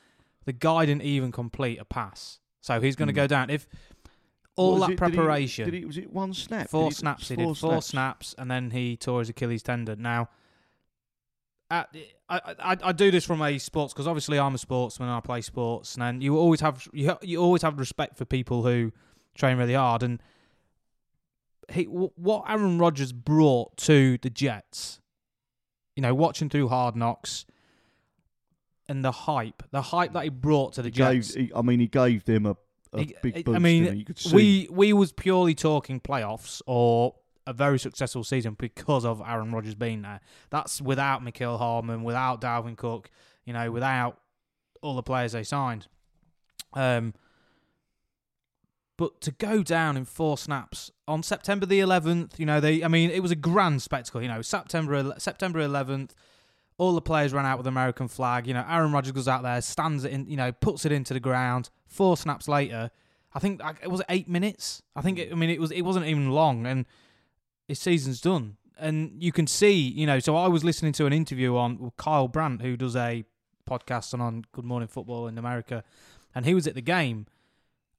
the 0.45 0.53
guy 0.53 0.87
didn't 0.87 1.03
even 1.03 1.33
complete 1.33 1.79
a 1.81 1.85
pass, 1.85 2.39
so 2.61 2.81
he's 2.81 2.95
going 2.97 3.09
to 3.09 3.13
Hmm. 3.13 3.17
go 3.17 3.27
down. 3.27 3.51
If 3.51 3.67
all 4.57 4.77
that 4.81 4.85
it? 4.85 4.87
Did 4.89 4.91
he- 4.93 4.97
preparation, 5.17 5.65
Did 5.65 5.75
he, 5.75 5.85
was 5.85 5.97
it 5.99 6.13
one 6.13 6.33
snap? 6.35 6.69
four 6.69 6.91
Did 6.91 6.97
snaps, 6.97 7.29
he 7.29 7.37
did 7.37 7.57
four 7.57 7.81
snaps, 7.83 8.35
and 8.39 8.51
then 8.51 8.71
he 8.71 8.97
tore 8.97 9.21
his 9.21 9.29
Achilles 9.31 9.63
tendon. 9.65 10.01
Now, 10.03 10.29
Uh, 11.81 11.85
I, 12.29 12.41
I 12.73 12.77
I 12.85 12.93
do 12.93 13.11
this 13.11 13.25
from 13.25 13.43
a 13.43 13.59
sports 13.59 13.93
because 13.93 14.07
obviously 14.07 14.39
I'm 14.39 14.55
a 14.55 14.59
sportsman 14.59 15.09
and 15.09 15.17
I 15.17 15.21
play 15.21 15.41
sports, 15.41 15.97
and 15.99 16.23
you 16.23 16.37
always 16.39 16.61
have 16.61 16.87
you 16.93 17.17
you 17.23 17.41
always 17.43 17.63
have 17.63 17.79
respect 17.79 18.17
for 18.17 18.25
people 18.25 18.63
who 18.63 18.93
train 19.35 19.57
really 19.59 19.75
hard. 19.75 20.03
And 20.03 20.23
he 21.73 21.85
wh- 21.85 22.17
what 22.19 22.45
Aaron 22.49 22.79
Rodgers 22.79 23.13
brought 23.13 23.77
to 23.79 24.19
the 24.23 24.31
Jets, 24.31 25.01
you 25.97 26.03
know, 26.03 26.15
watching 26.15 26.49
through 26.49 26.69
Hard 26.69 26.95
Knocks, 26.97 27.45
and 28.89 29.05
the 29.05 29.13
hype, 29.13 29.63
the 29.71 29.83
hype 29.83 30.13
that 30.13 30.25
he 30.25 30.31
brought 30.31 30.75
to 30.75 30.83
the 30.83 30.89
He 30.89 30.93
gave, 30.93 31.23
Jets. 31.23 31.35
he, 31.35 31.51
I 31.57 31.63
mean, 31.63 31.81
he 31.81 31.89
gave 31.89 32.25
them 32.25 32.47
a, 32.47 32.57
a 32.93 33.01
He- 33.01 33.15
big 33.23 33.49
I- 33.49 33.55
I 33.55 33.59
mean, 33.59 33.97
you 33.99 34.05
could 34.05 34.19
see. 34.19 34.35
we 34.35 34.69
we 34.71 34.93
was 34.93 35.13
purely 35.13 35.55
talking 35.55 36.01
playoffs 36.01 36.63
or 36.67 37.15
a 37.47 37.53
very 37.53 37.79
successful 37.79 38.25
season 38.25 38.57
because 38.59 39.05
of 39.05 39.23
Aaron 39.27 39.53
Rodgers 39.53 39.75
being 39.75 40.03
there. 40.03 40.21
That's 40.51 40.81
without 40.81 41.23
Mecole 41.23 41.59
Hardman, 41.59 42.03
without 42.03 42.41
Dalvin 42.41 42.77
Cook, 42.77 43.11
you 43.45 43.53
know, 43.53 43.71
without 43.71 44.19
all 44.83 44.95
the 44.95 45.03
players 45.03 45.33
they 45.33 45.43
signed. 45.43 45.87
Um, 46.73 47.15
but 48.97 49.21
to 49.23 49.33
go 49.33 49.63
down 49.63 49.97
in 49.97 50.05
four 50.05 50.39
snaps 50.39 50.91
on 51.09 51.23
September 51.23 51.67
the 51.67 51.81
11th, 51.81 52.39
you 52.39 52.47
know, 52.47 52.61
they 52.61 52.85
I 52.85 52.89
mean, 52.89 53.11
it 53.11 53.23
was 53.23 53.31
a 53.31 53.37
grand 53.37 53.83
spectacle. 53.83 54.23
You 54.23 54.29
know, 54.29 54.43
September 54.43 55.15
September 55.19 55.59
11th. 55.61 56.11
All 56.77 56.93
the 56.93 57.01
players 57.01 57.33
ran 57.33 57.47
out 57.47 57.57
with 57.57 57.65
the 57.65 57.71
American 57.71 58.09
flag. 58.09 58.49
You 58.49 58.55
know, 58.55 58.65
Aaron 58.69 58.91
Rodgers 58.91 59.13
goes 59.13 59.29
out 59.29 59.45
there, 59.45 59.61
stands 59.61 60.03
it 60.03 60.11
in, 60.11 60.29
you 60.29 60.37
know, 60.37 60.51
puts 60.51 60.85
it 60.85 60.91
into 60.91 61.15
the 61.15 61.21
ground. 61.21 61.71
Four 61.87 62.17
snaps 62.17 62.49
later, 62.49 62.91
I 63.33 63.39
think 63.39 63.61
it 63.81 63.91
was 63.91 64.03
eight 64.09 64.29
minutes. 64.29 64.83
I 64.97 65.01
think 65.01 65.19
it, 65.19 65.31
I 65.33 65.35
mean 65.35 65.51
it 65.51 65.61
was 65.61 65.71
it 65.71 65.83
wasn't 65.83 66.07
even 66.07 66.31
long, 66.31 66.67
and 66.67 66.87
his 67.67 67.79
season's 67.79 68.21
done. 68.21 68.57
And 68.79 69.23
you 69.23 69.33
can 69.33 69.47
see, 69.47 69.75
you 69.75 70.07
know. 70.07 70.19
So 70.19 70.37
I 70.37 70.49
was 70.49 70.65
listening 70.65 70.93
to 70.95 71.07
an 71.07 71.13
interview 71.13 71.57
on 71.57 71.79
with 71.79 71.97
Kyle 71.97 72.29
Brandt, 72.29 72.63
who 72.63 72.77
does 72.77 72.97
a 72.97 73.25
podcast 73.69 74.13
on, 74.15 74.21
on 74.21 74.45
Good 74.53 74.65
Morning 74.65 74.89
Football 74.89 75.29
in 75.29 75.39
America, 75.39 75.85
and 76.35 76.45
he 76.45 76.55
was 76.55 76.67
at 76.67 76.75
the 76.75 76.83
game. 76.83 77.27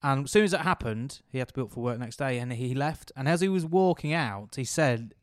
And 0.03 0.25
as 0.25 0.31
soon 0.31 0.43
as 0.43 0.53
it 0.53 0.61
happened, 0.61 1.21
he 1.31 1.39
had 1.39 1.47
to 1.47 1.53
be 1.53 1.61
up 1.61 1.71
for 1.71 1.79
work 1.79 1.97
next 1.97 2.17
day, 2.17 2.37
and 2.37 2.51
he 2.53 2.75
left. 2.75 3.11
And 3.15 3.27
as 3.27 3.41
he 3.41 3.47
was 3.47 3.65
walking 3.65 4.13
out, 4.13 4.55
he 4.55 4.65
said 4.65 5.15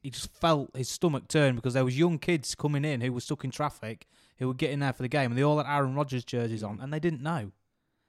he 0.00 0.10
just 0.10 0.32
felt 0.32 0.70
his 0.74 0.88
stomach 0.88 1.26
turn 1.28 1.56
because 1.56 1.74
there 1.74 1.84
was 1.84 1.98
young 1.98 2.18
kids 2.18 2.54
coming 2.54 2.84
in 2.84 3.00
who 3.00 3.12
were 3.12 3.20
stuck 3.20 3.44
in 3.44 3.50
traffic, 3.50 4.06
who 4.38 4.46
were 4.46 4.54
getting 4.54 4.78
there 4.78 4.92
for 4.92 5.02
the 5.02 5.08
game, 5.08 5.32
and 5.32 5.38
they 5.38 5.42
all 5.42 5.58
had 5.58 5.66
Aaron 5.66 5.96
Rodgers 5.96 6.24
jerseys 6.24 6.62
on, 6.62 6.80
and 6.80 6.92
they 6.92 7.00
didn't 7.00 7.22
know. 7.22 7.50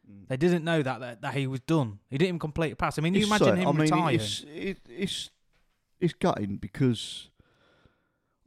Mm. 0.09 0.27
They 0.27 0.38
didn't 0.38 0.63
know 0.63 0.83
that, 0.83 1.00
that 1.00 1.21
that 1.21 1.33
he 1.33 1.47
was 1.47 1.59
done. 1.62 2.00
He 2.09 2.17
didn't 2.19 2.29
even 2.29 2.39
complete 2.39 2.71
a 2.71 2.75
pass. 2.75 3.00
I 3.00 3.01
mean, 3.01 3.15
you 3.15 3.21
It's 3.21 3.27
imagine 3.27 3.47
sad. 3.47 3.57
him 3.57 3.67
I 3.67 3.71
mean, 3.71 3.81
retiring. 3.81 4.15
It's, 4.15 4.45
it, 4.53 4.77
it's 4.88 5.29
it's 6.00 6.13
gutting 6.13 6.58
because 6.58 7.30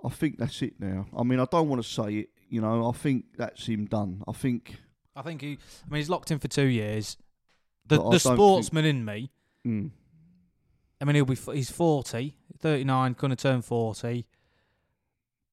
I 0.04 0.09
think 0.09 0.38
that's 0.38 0.62
it 0.62 0.75
now. 0.78 1.07
I 1.16 1.23
mean, 1.23 1.40
I 1.40 1.47
don't 1.50 1.69
want 1.69 1.83
to 1.83 1.88
say 1.88 2.14
it. 2.14 2.28
You 2.49 2.61
know, 2.61 2.88
I 2.88 2.92
think 2.92 3.26
that's 3.37 3.66
him 3.66 3.87
done. 3.87 4.23
I 4.26 4.33
think. 4.33 4.76
I 5.14 5.23
think 5.23 5.40
he. 5.40 5.59
I 5.87 5.90
mean, 5.90 5.99
he's 5.99 6.11
locked 6.11 6.30
in 6.30 6.38
for 6.38 6.49
two 6.49 6.66
years. 6.66 7.16
The 7.87 8.02
the 8.11 8.19
sportsman 8.19 8.85
in 8.85 9.04
me. 9.04 9.30
Mm, 9.66 9.90
I 11.00 11.04
mean, 11.04 11.16
he'll 11.16 11.25
be. 11.25 11.37
He's 11.52 11.71
40, 11.71 12.37
39, 12.59 13.12
going 13.14 13.30
to 13.30 13.37
turn 13.37 13.62
forty. 13.62 14.26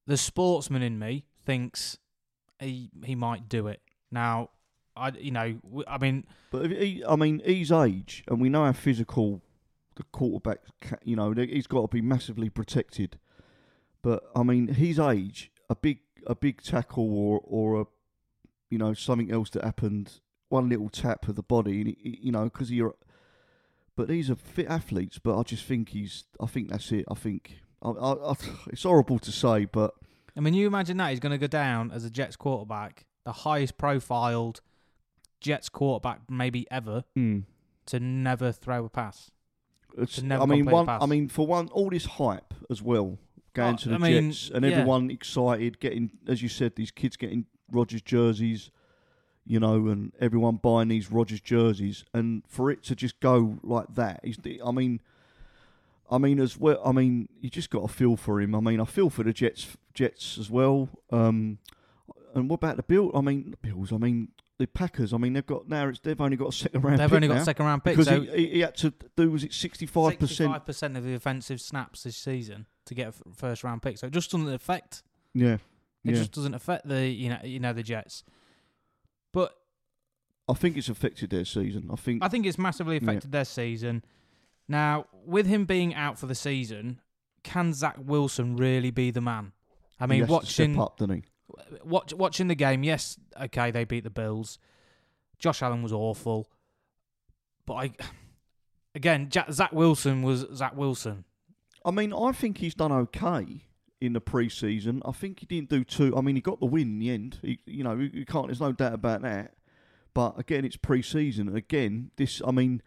The 0.06 0.16
sportsman 0.16 0.82
in 0.82 0.98
me 0.98 1.24
thinks 1.44 1.98
he 2.58 2.90
he 3.04 3.14
might 3.14 3.48
do 3.48 3.66
it. 3.66 3.80
Now, 4.10 4.50
I 4.96 5.10
you 5.10 5.30
know 5.30 5.84
I 5.86 5.98
mean 5.98 6.26
but 6.50 6.70
he, 6.70 7.04
I 7.06 7.16
mean, 7.16 7.40
his 7.44 7.70
age, 7.70 8.24
and 8.28 8.40
we 8.40 8.48
know 8.48 8.64
how 8.64 8.72
physical 8.72 9.42
the 9.98 10.04
quarterback. 10.04 10.60
You 11.04 11.16
know, 11.16 11.32
he's 11.32 11.66
got 11.66 11.82
to 11.82 11.88
be 11.88 12.00
massively 12.00 12.48
protected. 12.48 13.18
But 14.02 14.22
I 14.34 14.42
mean, 14.42 14.68
his 14.68 14.98
age, 14.98 15.50
a 15.68 15.76
big 15.76 15.98
a 16.26 16.34
big 16.34 16.62
tackle 16.62 17.12
or 17.16 17.40
or 17.44 17.80
a 17.82 17.84
you 18.70 18.78
know 18.78 18.94
something 18.94 19.30
else 19.30 19.50
that 19.50 19.64
happened, 19.64 20.20
one 20.48 20.68
little 20.68 20.88
tap 20.88 21.28
of 21.28 21.34
the 21.36 21.42
body, 21.42 21.80
and 21.82 21.96
you 22.02 22.32
know, 22.32 22.44
because 22.44 22.70
you're. 22.72 22.94
But 23.96 24.06
these 24.08 24.30
are 24.30 24.36
fit 24.36 24.66
athletes. 24.68 25.18
But 25.18 25.38
I 25.38 25.42
just 25.42 25.64
think 25.64 25.90
he's. 25.90 26.24
I 26.40 26.46
think 26.46 26.70
that's 26.70 26.90
it. 26.92 27.04
I 27.10 27.14
think. 27.14 27.58
I, 27.82 27.90
I, 27.90 28.30
I, 28.30 28.34
it's 28.68 28.82
horrible 28.84 29.18
to 29.20 29.30
say, 29.32 29.64
but 29.66 29.92
I 30.36 30.40
mean, 30.40 30.54
you 30.54 30.66
imagine 30.66 30.96
that 30.98 31.10
he's 31.10 31.20
going 31.20 31.32
to 31.32 31.38
go 31.38 31.46
down 31.48 31.90
as 31.92 32.04
a 32.04 32.10
Jets 32.10 32.36
quarterback. 32.36 33.06
the 33.24 33.32
highest 33.32 33.76
profiled 33.78 34.60
Jets 35.40 35.68
quarterback 35.68 36.22
maybe 36.30 36.66
ever 36.70 37.04
Mm. 37.16 37.44
to 37.86 38.00
never 38.00 38.50
throw 38.52 38.84
a 38.84 38.88
pass. 38.88 39.30
It's, 39.96 40.22
never 40.22 40.42
I 40.42 40.46
mean, 40.46 40.66
one. 40.66 40.86
pass. 40.86 41.02
I 41.02 41.06
mean, 41.06 41.28
for 41.28 41.46
one, 41.46 41.68
all 41.68 41.90
this 41.90 42.04
hype 42.04 42.54
as 42.70 42.82
well 42.82 43.18
going 43.54 43.74
Oh, 43.74 43.78
to 43.78 43.88
the 43.88 43.94
I 43.96 43.98
mean, 43.98 44.30
Jets 44.30 44.50
and 44.50 44.64
yeah. 44.64 44.72
everyone 44.72 45.10
excited, 45.10 45.80
getting 45.80 46.10
as 46.26 46.42
you 46.42 46.48
said, 46.48 46.76
these 46.76 46.90
kids 46.90 47.16
getting 47.16 47.46
Rodgers 47.70 48.02
jerseys, 48.02 48.70
you 49.46 49.58
know, 49.58 49.88
and 49.88 50.12
everyone 50.20 50.56
buying 50.56 50.88
these 50.88 51.10
Rodgers 51.10 51.40
jerseys, 51.40 52.04
and 52.14 52.42
for 52.46 52.70
it 52.70 52.82
to 52.84 52.94
just 52.94 53.18
go 53.20 53.58
like 53.62 53.86
that 53.94 54.20
is, 54.22 54.36
the, 54.38 54.60
I 54.64 54.70
mean, 54.70 55.00
I 56.10 56.18
mean 56.18 56.38
as 56.38 56.56
well. 56.58 56.80
I 56.84 56.92
mean, 56.92 57.28
you 57.40 57.50
just 57.50 57.70
got 57.70 57.82
to 57.82 57.88
feel 57.88 58.16
for 58.16 58.40
him. 58.40 58.54
I 58.54 58.60
mean, 58.60 58.80
I 58.80 58.84
feel 58.84 59.10
for 59.10 59.22
the 59.24 59.32
Jets, 59.32 59.76
Jets 59.94 60.38
as 60.38 60.50
well. 60.50 60.88
Um, 61.10 61.58
and 62.34 62.48
what 62.48 62.56
about 62.56 62.76
the 62.76 62.82
Bill? 62.82 63.10
I 63.14 63.20
mean, 63.20 63.50
the 63.50 63.68
Bills. 63.68 63.92
I 63.92 63.96
mean, 63.96 64.28
the 64.58 64.66
Packers. 64.66 65.12
I 65.12 65.18
mean, 65.18 65.32
they've 65.32 65.46
got 65.46 65.68
now. 65.68 65.88
It's 65.88 66.00
they've 66.00 66.20
only 66.20 66.36
got 66.36 66.48
a 66.48 66.52
second 66.52 66.82
round. 66.82 66.98
They've 66.98 67.08
pick 67.08 67.16
only 67.16 67.28
got 67.28 67.34
now 67.38 67.44
second 67.44 67.66
round 67.66 67.84
picks. 67.84 67.96
because 67.96 68.06
So 68.08 68.20
he, 68.36 68.48
he, 68.48 68.60
had 68.60 68.76
to 68.78 68.92
do 69.16 69.30
was 69.30 69.44
it 69.44 69.52
sixty 69.54 69.86
five 69.86 70.18
percent? 70.18 70.52
65% 70.52 70.96
of 70.96 71.04
the 71.04 71.14
offensive 71.14 71.60
snaps 71.60 72.02
this 72.02 72.16
season 72.16 72.66
to 72.86 72.94
get 72.94 73.08
a 73.08 73.12
first 73.34 73.62
round 73.64 73.82
pick. 73.82 73.98
So 73.98 74.08
it 74.08 74.12
just 74.12 74.30
doesn't 74.30 74.48
affect. 74.52 75.02
Yeah, 75.34 75.54
It 75.54 75.60
yeah. 76.04 76.14
just 76.14 76.32
doesn't 76.32 76.54
affect 76.54 76.88
the 76.88 77.06
you 77.06 77.30
know 77.30 77.38
you 77.44 77.60
know 77.60 77.72
the 77.72 77.82
Jets. 77.82 78.24
But 79.32 79.54
I 80.48 80.54
think 80.54 80.76
it's 80.76 80.88
affected 80.88 81.30
their 81.30 81.44
season. 81.44 81.88
I 81.92 81.96
think. 81.96 82.24
I 82.24 82.28
think 82.28 82.46
it's 82.46 82.58
massively 82.58 82.96
Yeah. 82.96 83.02
affected 83.02 83.32
their 83.32 83.44
season. 83.44 84.04
Now, 84.66 85.06
with 85.24 85.46
him 85.46 85.64
being 85.64 85.94
out 85.94 86.18
for 86.18 86.26
the 86.26 86.34
season, 86.34 87.00
can 87.42 87.72
Zach 87.72 87.96
Wilson 87.98 88.56
really 88.56 88.90
be 88.90 89.10
the 89.10 89.20
man? 89.20 89.52
I 90.00 90.06
mean, 90.06 90.26
watching 90.26 90.72
step 90.74 90.82
up, 90.82 90.98
doesn't 90.98 91.16
he? 91.16 91.24
Watch, 91.84 92.12
watching 92.14 92.48
the 92.48 92.54
game, 92.54 92.82
yes, 92.82 93.18
okay, 93.40 93.70
they 93.70 93.84
beat 93.84 94.04
the 94.04 94.10
Bills. 94.10 94.58
Josh 95.38 95.62
Allen 95.62 95.82
was 95.82 95.92
awful, 95.92 96.50
but 97.66 97.74
I 97.74 97.92
again, 98.94 99.28
Ja 99.32 99.44
Zach 99.50 99.72
Wilson 99.72 100.22
was 100.22 100.46
Zach 100.54 100.76
Wilson. 100.76 101.24
I 101.84 101.90
mean, 101.90 102.12
I 102.12 102.32
think 102.32 102.58
he's 102.58 102.74
done 102.74 102.92
okay 102.92 103.68
in 104.00 104.12
the 104.12 104.20
pre-season. 104.20 105.02
I 105.04 105.12
think 105.12 105.40
he 105.40 105.46
didn't 105.46 105.70
do 105.70 105.84
too. 105.84 106.16
I 106.16 106.20
mean, 106.20 106.34
he 106.34 106.40
got 106.40 106.60
the 106.60 106.66
win 106.66 106.82
in 106.88 106.98
the 106.98 107.10
end. 107.10 107.38
He, 107.42 107.60
you 107.66 107.84
know, 107.84 107.94
you 107.96 108.24
can't. 108.24 108.46
There's 108.46 108.60
no 108.60 108.72
doubt 108.72 108.94
about 108.94 109.22
that. 109.22 109.54
But 110.14 110.38
again, 110.38 110.64
it's 110.64 110.76
pre-season. 110.76 111.54
Again, 111.54 112.10
this. 112.16 112.42
I 112.46 112.50
mean, 112.50 112.82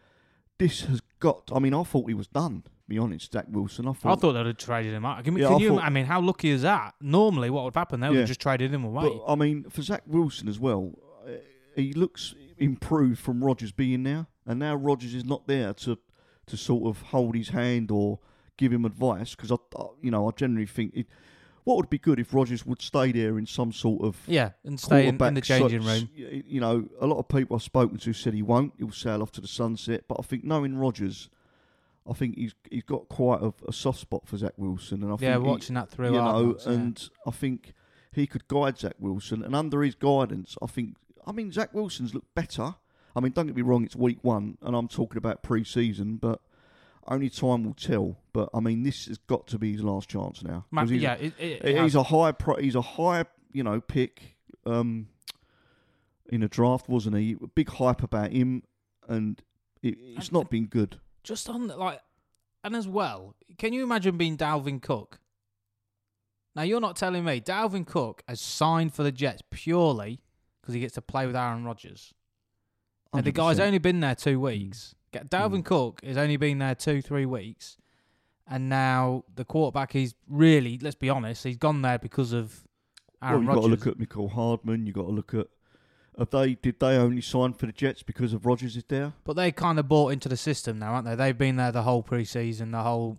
this 0.59 0.81
has 0.81 1.01
got. 1.19 1.49
I 1.53 1.59
mean, 1.59 1.73
I 1.73 1.83
thought 1.83 2.07
he 2.07 2.13
was 2.13 2.27
done. 2.27 2.63
Be 2.91 2.97
honest, 2.99 3.31
Zach 3.31 3.45
Wilson. 3.49 3.87
I 3.87 3.93
thought. 3.93 4.11
I 4.11 4.15
thought 4.19 4.33
they'd 4.33 4.45
have 4.47 4.57
traded 4.57 4.93
him 4.93 5.05
out. 5.05 5.23
Can, 5.23 5.37
Yeah, 5.37 5.47
can 5.47 5.55
I 5.55 5.59
you? 5.59 5.69
thought- 5.69 5.83
I 5.83 5.89
mean, 5.89 6.03
how 6.03 6.19
lucky 6.19 6.49
is 6.49 6.63
that? 6.63 6.93
Normally, 6.99 7.49
what 7.49 7.63
would 7.63 7.73
happen? 7.73 8.01
They 8.01 8.09
would 8.09 8.15
Yeah. 8.15 8.19
have 8.21 8.27
just 8.27 8.41
traded 8.41 8.69
him 8.73 8.83
away. 8.83 9.03
But 9.03 9.31
I 9.31 9.35
mean, 9.35 9.63
for 9.69 9.81
Zach 9.81 10.03
Wilson 10.05 10.49
as 10.49 10.59
well, 10.59 10.91
uh, 11.25 11.29
he 11.73 11.93
looks 11.93 12.35
improved 12.57 13.19
from 13.21 13.41
Rodgers 13.43 13.71
being 13.71 14.03
there, 14.03 14.27
and 14.45 14.59
now 14.59 14.75
Rodgers 14.75 15.13
is 15.15 15.23
not 15.23 15.47
there 15.47 15.73
to 15.75 15.97
to 16.47 16.57
sort 16.57 16.83
of 16.89 17.01
hold 17.03 17.33
his 17.35 17.49
hand 17.49 17.91
or 17.91 18.19
give 18.57 18.73
him 18.73 18.83
advice. 18.83 19.35
Because 19.35 19.53
I, 19.53 19.55
I, 19.79 19.85
you 20.01 20.11
know, 20.11 20.27
I 20.27 20.31
generally 20.35 20.65
think 20.65 20.91
it. 20.93 21.07
What 21.63 21.77
would 21.77 21.89
be 21.89 21.97
good 21.99 22.19
if 22.19 22.33
Rodgers 22.33 22.65
would 22.65 22.81
stay 22.81 23.13
there 23.13 23.37
in 23.37 23.45
some 23.45 23.71
sort 23.71 24.03
of 24.03 24.17
yeah, 24.27 24.49
and 24.65 24.77
stay 24.77 25.07
in, 25.07 25.23
in 25.23 25.33
the 25.35 25.39
changing 25.41 25.83
so- 25.83 25.87
room. 25.93 26.09
You 26.13 26.59
know, 26.59 26.89
a 26.99 27.07
lot 27.07 27.19
of 27.19 27.29
people 27.29 27.55
I've 27.55 27.63
spoken 27.63 27.99
to 27.99 28.11
said 28.11 28.33
he 28.33 28.41
won't. 28.41 28.73
He'll 28.77 28.91
sail 28.91 29.21
off 29.21 29.31
to 29.33 29.41
the 29.41 29.47
sunset. 29.47 30.03
But 30.09 30.17
I 30.19 30.23
think 30.23 30.43
knowing 30.43 30.75
Rodgers, 30.75 31.29
I 32.09 32.13
think 32.13 32.35
he's 32.37 32.53
he's 32.69 32.83
got 32.83 33.07
quite 33.09 33.41
a, 33.41 33.53
a 33.67 33.73
soft 33.73 33.99
spot 33.99 34.27
for 34.27 34.37
Zach 34.37 34.53
Wilson, 34.57 35.03
and 35.03 35.11
I 35.11 35.15
Yeah, 35.19 35.33
think 35.35 35.45
he- 35.45 35.49
watching 35.51 35.75
that 35.75 35.89
through. 35.89 36.07
you 36.07 36.11
know, 36.13 36.41
notes, 36.43 36.65
yeah. 36.65 36.73
and 36.73 37.09
I 37.27 37.31
think 37.31 37.73
he 38.11 38.27
could 38.27 38.47
guide 38.47 38.77
Zach 38.79 38.95
Wilson, 38.99 39.43
and 39.43 39.55
under 39.55 39.81
his 39.83 39.95
guidance, 39.95 40.55
I 40.61 40.67
think. 40.67 40.95
I 41.27 41.31
mean, 41.31 41.51
Zach 41.51 41.73
Wilson's 41.73 42.13
looked 42.15 42.33
better. 42.33 42.75
I 43.15 43.19
mean, 43.19 43.31
don't 43.33 43.45
get 43.45 43.55
me 43.55 43.61
wrong, 43.61 43.83
it's 43.83 43.95
week 43.95 44.19
one, 44.23 44.57
and 44.61 44.75
I'm 44.75 44.87
talking 44.87 45.17
about 45.17 45.43
pre-season, 45.43 46.15
but 46.17 46.41
only 47.07 47.29
time 47.29 47.63
will 47.63 47.73
tell. 47.75 48.17
But 48.33 48.49
I 48.53 48.59
mean, 48.59 48.81
this 48.83 49.05
has 49.05 49.17
got 49.19 49.45
to 49.47 49.59
be 49.59 49.73
his 49.73 49.83
last 49.83 50.09
chance 50.09 50.41
now. 50.43 50.65
He's, 50.81 50.91
yeah, 50.93 51.13
it, 51.15 51.33
it, 51.37 51.63
it 51.63 51.81
he's 51.83 51.93
a 51.95 52.03
high, 52.03 52.31
pro, 52.31 52.55
he's 52.55 52.73
a 52.75 52.81
high, 52.81 53.25
you 53.51 53.63
know, 53.63 53.79
pick 53.81 54.37
um, 54.65 55.09
in 56.29 56.41
a 56.41 56.47
draft, 56.47 56.87
wasn't 56.89 57.17
he? 57.17 57.35
Big 57.53 57.69
hype 57.69 58.01
about 58.01 58.31
him, 58.31 58.63
and 59.07 59.41
it, 59.83 59.97
it's 59.99 60.27
And- 60.29 60.33
not 60.33 60.49
been 60.49 60.65
good. 60.65 60.99
Just 61.23 61.49
on 61.49 61.67
the- 61.67 61.77
like, 61.77 62.01
and 62.63 62.75
as 62.75 62.87
well, 62.87 63.35
can 63.57 63.73
you 63.73 63.83
imagine 63.83 64.17
being 64.17 64.37
Dalvin 64.37 64.81
Cook? 64.81 65.19
Now 66.55 66.63
you're 66.63 66.81
not 66.81 66.95
telling 66.95 67.23
me 67.23 67.39
Dalvin 67.39 67.85
Cook 67.87 68.23
has 68.27 68.41
signed 68.41 68.93
for 68.93 69.03
the 69.03 69.11
Jets 69.11 69.41
purely 69.51 70.21
because 70.59 70.73
he 70.73 70.81
gets 70.81 70.95
to 70.95 71.01
play 71.01 71.25
with 71.25 71.35
Aaron 71.35 71.63
Rodgers. 71.63 72.13
And 73.13 73.23
the 73.25 73.31
guy's 73.31 73.59
only 73.59 73.77
been 73.77 73.99
there 73.99 74.15
two 74.15 74.39
weeks. 74.39 74.95
Get- 75.11 75.29
Dalvin 75.29 75.61
Mm. 75.61 75.65
Cook 75.65 76.03
has 76.03 76.17
only 76.17 76.37
been 76.37 76.59
there 76.59 76.75
two, 76.75 77.01
three 77.01 77.25
weeks, 77.25 77.77
and 78.47 78.69
now 78.69 79.25
the 79.33 79.43
quarterback. 79.45 79.91
He's 79.91 80.15
really, 80.27 80.77
let's 80.79 80.95
be 80.95 81.09
honest, 81.09 81.43
he's 81.43 81.57
gone 81.57 81.81
there 81.81 81.99
because 81.99 82.31
of 82.31 82.63
Well, 83.21 83.31
Aaron 83.31 83.43
you've 83.43 83.53
got 83.55 83.61
to 83.61 83.67
look 83.67 83.87
at 83.87 83.97
Mecole 83.97 84.31
Hardman. 84.31 84.85
You've 84.85 84.95
got 84.95 85.03
to 85.05 85.11
look 85.11 85.33
at. 85.33 85.47
Have 86.21 86.29
they 86.29 86.53
did 86.53 86.79
they 86.79 86.97
only 86.97 87.19
sign 87.19 87.53
for 87.53 87.65
the 87.65 87.71
Jets 87.71 88.03
because 88.03 88.31
of 88.31 88.45
Rodgers 88.45 88.77
is 88.77 88.83
there? 88.87 89.13
But 89.23 89.37
they 89.37 89.51
kind 89.51 89.79
of 89.79 89.87
bought 89.87 90.09
into 90.09 90.29
the 90.29 90.37
system 90.37 90.77
now, 90.77 90.93
aren't 90.93 91.07
they? 91.07 91.15
They've 91.15 91.35
been 91.35 91.55
there 91.55 91.71
the 91.71 91.81
whole 91.81 92.03
preseason, 92.03 92.69
the 92.71 92.83
whole. 92.83 93.17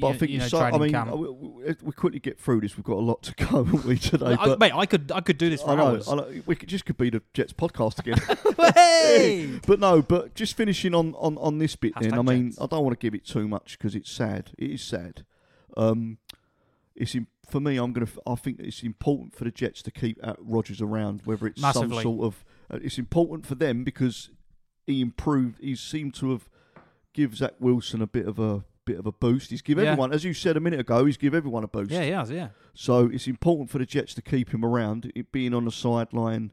But 0.00 0.06
I 0.06 0.10
y- 0.12 0.16
think 0.16 0.30
you 0.30 0.38
know, 0.38 0.48
so, 0.48 0.58
I 0.58 0.78
mean, 0.78 0.90
camp. 0.90 1.14
we, 1.14 1.28
we, 1.28 1.74
we 1.82 1.92
quickly 1.92 2.20
get 2.20 2.40
through 2.40 2.62
this. 2.62 2.78
We've 2.78 2.84
got 2.84 2.96
a 2.96 3.04
lot 3.04 3.22
to 3.24 3.34
go, 3.44 3.62
haven't 3.62 3.84
we 3.84 3.98
today? 3.98 4.38
I, 4.40 4.56
mate, 4.56 4.72
I 4.74 4.86
could 4.86 5.12
I 5.12 5.20
could 5.20 5.36
do 5.36 5.50
this 5.50 5.60
for 5.60 5.72
I 5.72 5.74
know, 5.74 5.86
hours. 5.88 6.08
I 6.08 6.14
know, 6.14 6.26
we 6.46 6.56
could 6.56 6.70
just 6.70 6.86
could 6.86 6.96
be 6.96 7.10
the 7.10 7.20
Jets 7.34 7.52
podcast 7.52 7.98
again. 7.98 8.16
hey! 8.74 9.60
but 9.66 9.78
no, 9.78 10.00
but 10.00 10.34
just 10.34 10.56
finishing 10.56 10.94
on 10.94 11.14
on, 11.16 11.36
on 11.36 11.58
this 11.58 11.76
bit. 11.76 11.92
then, 12.00 12.12
Hashtag 12.12 12.18
I 12.18 12.22
mean, 12.22 12.50
Jets. 12.52 12.60
I 12.62 12.66
don't 12.68 12.84
want 12.84 12.98
to 12.98 13.04
give 13.04 13.14
it 13.14 13.26
too 13.26 13.46
much 13.46 13.76
because 13.76 13.94
it's 13.94 14.10
sad. 14.10 14.52
It 14.56 14.70
is 14.70 14.82
sad. 14.82 15.26
Um, 15.76 16.16
it's 16.96 17.14
im- 17.14 17.26
for 17.48 17.60
me. 17.60 17.76
I'm 17.76 17.92
gonna. 17.92 18.08
I 18.26 18.34
think 18.36 18.60
it's 18.60 18.82
important 18.82 19.34
for 19.34 19.44
the 19.44 19.50
Jets 19.50 19.82
to 19.82 19.90
keep 19.90 20.18
uh, 20.22 20.34
Rodgers 20.38 20.80
around, 20.80 21.22
whether 21.24 21.46
it's 21.46 21.60
Massively. 21.60 21.96
some 21.96 22.02
sort 22.02 22.24
of. 22.26 22.44
Uh, 22.70 22.78
it's 22.82 22.98
important 22.98 23.46
for 23.46 23.54
them 23.54 23.84
because 23.84 24.30
he 24.86 25.00
improved. 25.00 25.58
He 25.60 25.74
seemed 25.76 26.14
to 26.16 26.30
have 26.32 26.48
give 27.12 27.36
Zach 27.36 27.52
Wilson 27.60 28.02
a 28.02 28.06
bit 28.06 28.26
of 28.26 28.38
a 28.38 28.64
bit 28.84 28.98
of 28.98 29.06
a 29.06 29.12
boost. 29.12 29.50
He's 29.50 29.62
give 29.62 29.78
Yeah. 29.78 29.92
everyone, 29.92 30.12
as 30.12 30.24
you 30.24 30.34
said 30.34 30.56
a 30.56 30.60
minute 30.60 30.78
ago, 30.80 31.04
he's 31.06 31.16
give 31.16 31.34
everyone 31.34 31.64
a 31.64 31.68
boost. 31.68 31.90
Yeah, 31.90 32.02
he 32.04 32.10
has, 32.10 32.30
yeah. 32.30 32.48
So 32.74 33.06
it's 33.06 33.26
important 33.26 33.70
for 33.70 33.78
the 33.78 33.86
Jets 33.86 34.12
to 34.14 34.22
keep 34.22 34.52
him 34.52 34.62
around, 34.64 35.10
it 35.14 35.32
being 35.32 35.54
on 35.54 35.64
the 35.64 35.70
sideline 35.72 36.52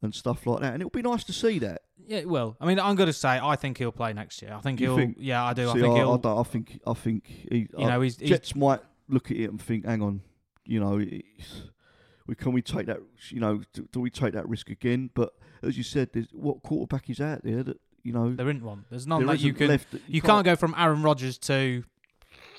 and 0.00 0.14
stuff 0.14 0.46
like 0.46 0.60
that. 0.60 0.74
And 0.74 0.80
it'll 0.82 0.90
be 0.90 1.02
nice 1.02 1.24
to 1.24 1.32
see 1.32 1.58
that. 1.60 1.82
Yeah, 2.06 2.24
well, 2.24 2.56
I 2.60 2.66
mean, 2.66 2.78
I'm 2.78 2.94
going 2.94 3.08
to 3.08 3.12
say 3.12 3.40
I 3.42 3.56
think 3.56 3.78
he'll 3.78 3.90
play 3.90 4.12
next 4.12 4.40
year. 4.42 4.54
I 4.54 4.60
think 4.60 4.78
You 4.80 4.88
he'll. 4.90 4.96
think? 4.96 5.16
Yeah, 5.18 5.44
I 5.44 5.54
do. 5.54 5.68
I 5.68 5.72
think 5.72 5.86
I, 5.86 5.96
he'll. 5.96 6.20
I, 6.22 6.40
I 6.40 6.42
think 6.44 6.80
I 6.86 6.94
think 6.94 7.26
he, 7.26 7.66
you 7.76 7.86
know, 7.86 8.00
he's, 8.00 8.16
he's 8.16 8.28
Jets 8.28 8.54
might 8.54 8.80
look 9.08 9.30
at 9.30 9.36
it 9.36 9.50
and 9.50 9.60
think, 9.60 9.86
hang 9.86 10.02
on, 10.02 10.22
you 10.64 10.80
know, 10.80 10.96
we 12.26 12.34
can 12.34 12.52
we 12.52 12.62
take 12.62 12.86
that, 12.86 12.98
you 13.28 13.40
know, 13.40 13.62
do, 13.72 13.88
do 13.92 14.00
we 14.00 14.10
take 14.10 14.34
that 14.34 14.48
risk 14.48 14.70
again? 14.70 15.10
But 15.14 15.32
as 15.62 15.76
you 15.76 15.82
said, 15.82 16.10
there's, 16.12 16.28
what 16.32 16.62
quarterback 16.62 17.08
is 17.10 17.20
out 17.20 17.42
there 17.44 17.62
that 17.62 17.80
you 18.02 18.12
know 18.12 18.34
there 18.34 18.48
isn't 18.48 18.64
one. 18.64 18.84
There's 18.90 19.06
none 19.06 19.26
there 19.26 19.36
that 19.36 19.42
you 19.42 19.52
can. 19.52 19.68
left. 19.68 19.88
you 20.06 20.22
can't 20.22 20.44
go 20.44 20.56
from 20.56 20.74
Aaron 20.76 21.02
Rodgers 21.02 21.38
to 21.38 21.84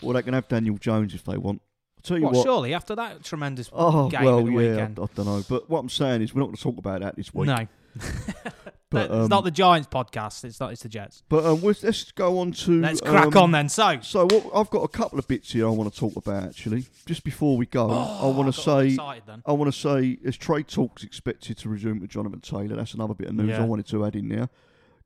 Well, 0.01 0.13
they 0.13 0.23
can 0.23 0.33
have 0.33 0.47
Daniel 0.47 0.77
Jones 0.77 1.13
if 1.13 1.23
they 1.23 1.37
want. 1.37 1.61
I'll 1.97 2.01
tell 2.03 2.17
you 2.17 2.23
what? 2.25 2.35
what. 2.35 2.43
Surely 2.45 2.73
after 2.73 2.95
that 2.95 3.23
tremendous 3.23 3.69
Oh 3.73 4.09
game 4.09 4.23
well, 4.23 4.49
yeah, 4.49 4.77
I, 4.79 4.83
I 4.83 4.87
don't 4.87 5.17
know. 5.19 5.43
But 5.47 5.69
what 5.69 5.79
I'm 5.79 5.89
saying 5.89 6.21
is, 6.21 6.33
we're 6.33 6.41
not 6.41 6.47
going 6.47 6.57
to 6.57 6.63
talk 6.63 6.77
about 6.77 7.01
that 7.01 7.15
this 7.15 7.33
week. 7.33 7.47
no, 7.47 7.55
But, 8.89 9.05
it's 9.05 9.13
um, 9.13 9.27
not 9.27 9.43
the 9.43 9.51
Giants 9.51 9.87
podcast. 9.91 10.45
It's 10.45 10.59
not. 10.59 10.71
It's 10.71 10.83
the 10.83 10.89
Jets. 10.89 11.21
But 11.27 11.43
um, 11.43 11.61
let's 11.61 12.11
go 12.13 12.39
on 12.39 12.53
to. 12.53 12.81
Let's 12.81 13.01
crack 13.01 13.35
um, 13.35 13.43
on 13.43 13.51
then. 13.51 13.67
So, 13.67 13.99
So 14.01 14.25
what, 14.25 14.49
I've 14.55 14.69
got 14.69 14.83
a 14.83 14.87
couple 14.87 15.19
of 15.19 15.27
bits 15.27 15.51
here 15.51 15.67
I 15.67 15.71
want 15.71 15.93
to 15.93 15.99
talk 15.99 16.15
about 16.15 16.43
actually. 16.43 16.85
Just 17.05 17.25
before 17.25 17.57
we 17.57 17.65
go, 17.65 17.89
I 17.89 18.19
Oh, 18.21 18.31
want 18.31 18.53
to 18.53 18.61
say 18.61 18.87
excited. 18.87 19.23
I 19.45 19.51
want 19.51 19.73
to 19.73 19.77
say 19.77 20.17
as 20.25 20.37
trade 20.37 20.67
talks 20.67 21.03
expected 21.03 21.57
to 21.57 21.69
resume 21.69 21.99
with 21.99 22.11
Jonathan 22.11 22.39
Taylor. 22.39 22.75
That's 22.77 22.93
another 22.93 23.13
bit 23.13 23.27
of 23.27 23.35
news 23.35 23.49
Yeah. 23.49 23.61
I 23.63 23.65
wanted 23.65 23.87
to 23.87 24.05
add 24.05 24.15
in 24.15 24.29
there. 24.29 24.49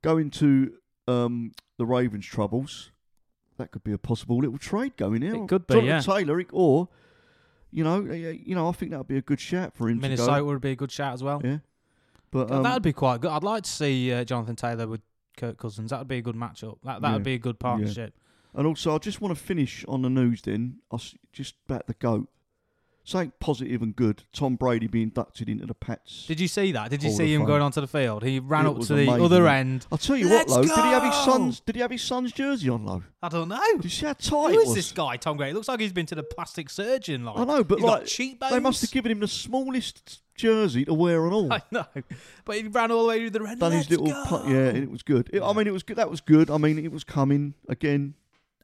Going 0.00 0.30
to 0.30 0.74
um, 1.08 1.52
the 1.76 1.86
Ravens' 1.86 2.26
troubles. 2.26 2.90
That 3.58 3.70
could 3.70 3.84
be 3.84 3.92
a 3.92 3.98
possible 3.98 4.38
little 4.38 4.58
trade 4.58 4.96
going 4.96 5.20
there. 5.20 5.34
It 5.34 5.48
could 5.48 5.66
be, 5.66 5.74
Jonathan 5.74 6.14
Taylor, 6.14 6.44
or 6.52 6.88
you 7.72 7.84
know, 7.84 8.06
eh, 8.06 8.14
eh, 8.14 8.36
you 8.44 8.54
know, 8.54 8.68
I 8.68 8.72
think 8.72 8.90
that 8.92 8.98
would 8.98 9.08
be 9.08 9.16
a 9.16 9.22
good 9.22 9.40
shout 9.40 9.74
for 9.74 9.88
him 9.88 9.98
Minnesota 9.98 10.44
would 10.44 10.60
be 10.60 10.72
a 10.72 10.76
good 10.76 10.92
shout 10.92 11.14
as 11.14 11.22
well. 11.22 11.40
Yeah, 11.42 11.58
but 12.32 12.50
um, 12.50 12.64
That'd 12.64 12.82
be 12.82 12.92
quite 12.92 13.20
good. 13.20 13.30
I'd 13.30 13.44
like 13.44 13.62
to 13.62 13.70
see 13.70 14.12
uh, 14.12 14.24
Jonathan 14.24 14.56
Taylor 14.56 14.88
with 14.88 15.02
Kirk 15.36 15.58
Cousins. 15.58 15.90
That 15.90 16.00
would 16.00 16.08
be 16.08 16.18
a 16.18 16.22
good 16.22 16.34
matchup. 16.36 16.78
That 16.82 17.00
that 17.02 17.08
Yeah. 17.08 17.14
would 17.14 17.22
be 17.22 17.34
a 17.34 17.38
good 17.38 17.60
partnership. 17.60 18.14
And 18.54 18.66
also, 18.66 18.94
I 18.94 18.98
just 18.98 19.20
want 19.20 19.36
to 19.36 19.42
finish 19.42 19.84
on 19.88 20.02
the 20.02 20.10
news 20.10 20.42
then. 20.42 20.78
I 20.90 20.96
s- 20.96 21.14
just 21.32 21.54
about 21.68 21.86
the 21.86 21.94
GOAT. 21.94 22.28
Something 23.04 23.32
positive 23.40 23.82
and 23.82 23.96
good. 23.96 24.22
Tom 24.32 24.54
Brady 24.54 24.86
being 24.86 25.04
inducted 25.08 25.48
into 25.48 25.66
the 25.66 25.74
Pats. 25.74 26.24
Did 26.28 26.38
you 26.38 26.46
see 26.46 26.70
that? 26.70 26.88
Did 26.88 27.02
you 27.02 27.08
Hall 27.08 27.16
see 27.18 27.34
him 27.34 27.40
Fame. 27.40 27.46
going 27.48 27.60
onto 27.62 27.80
the 27.80 27.88
field? 27.88 28.22
He 28.22 28.38
ran 28.38 28.64
It 28.64 28.68
up 28.68 28.80
to 28.82 28.94
the 28.94 29.02
amazing. 29.08 29.24
other 29.24 29.48
end. 29.48 29.86
I'll 29.90 29.98
tell 29.98 30.16
you 30.16 30.28
Let's 30.28 30.52
what, 30.52 30.62
though. 30.68 30.76
Did 30.76 30.84
he 30.84 30.90
have 30.92 31.02
his 31.02 31.14
son's? 31.24 31.58
Did 31.60 31.74
he 31.74 31.80
have 31.80 31.90
his 31.90 32.02
son's 32.02 32.30
jersey 32.30 32.68
on, 32.68 32.84
though? 32.86 33.02
I 33.20 33.28
don't 33.28 33.48
know. 33.48 33.60
Did 33.74 33.84
you 33.84 33.90
see 33.90 34.06
how 34.06 34.12
tight 34.12 34.54
Who 34.54 34.60
is 34.60 34.74
this 34.74 34.92
guy, 34.92 35.16
Tom 35.16 35.36
Gray? 35.36 35.50
It 35.50 35.54
looks 35.54 35.66
like 35.66 35.80
he's 35.80 35.92
been 35.92 36.06
to 36.06 36.14
the 36.14 36.22
plastic 36.22 36.70
surgeon. 36.70 37.24
Like 37.24 37.38
I 37.38 37.44
know, 37.44 37.64
but 37.64 37.78
he's 37.80 37.84
like 37.84 38.06
cheekbones. 38.06 38.52
they 38.52 38.60
must 38.60 38.82
have 38.82 38.92
given 38.92 39.10
him 39.10 39.18
the 39.18 39.26
smallest 39.26 40.21
jersey 40.34 40.84
to 40.84 40.94
wear 40.94 41.24
and 41.24 41.34
all. 41.34 41.52
I 41.52 41.62
know, 41.70 41.86
but 42.44 42.56
he 42.56 42.62
ran 42.68 42.90
all 42.90 43.02
the 43.02 43.08
way 43.08 43.24
to 43.24 43.30
the 43.30 43.40
red. 43.42 43.58
Done 43.58 43.72
his 43.72 43.90
little 43.90 44.06
pu- 44.26 44.50
yeah, 44.50 44.68
and 44.68 44.78
it 44.78 44.90
was 44.90 45.02
good. 45.02 45.30
It, 45.32 45.42
I 45.42 45.52
mean, 45.52 45.66
it 45.66 45.72
was 45.72 45.82
good. 45.82 45.96
That 45.96 46.10
was 46.10 46.20
good. 46.20 46.50
I 46.50 46.58
mean, 46.58 46.78
it 46.78 46.92
was 46.92 47.04
coming 47.04 47.54
again. 47.68 48.14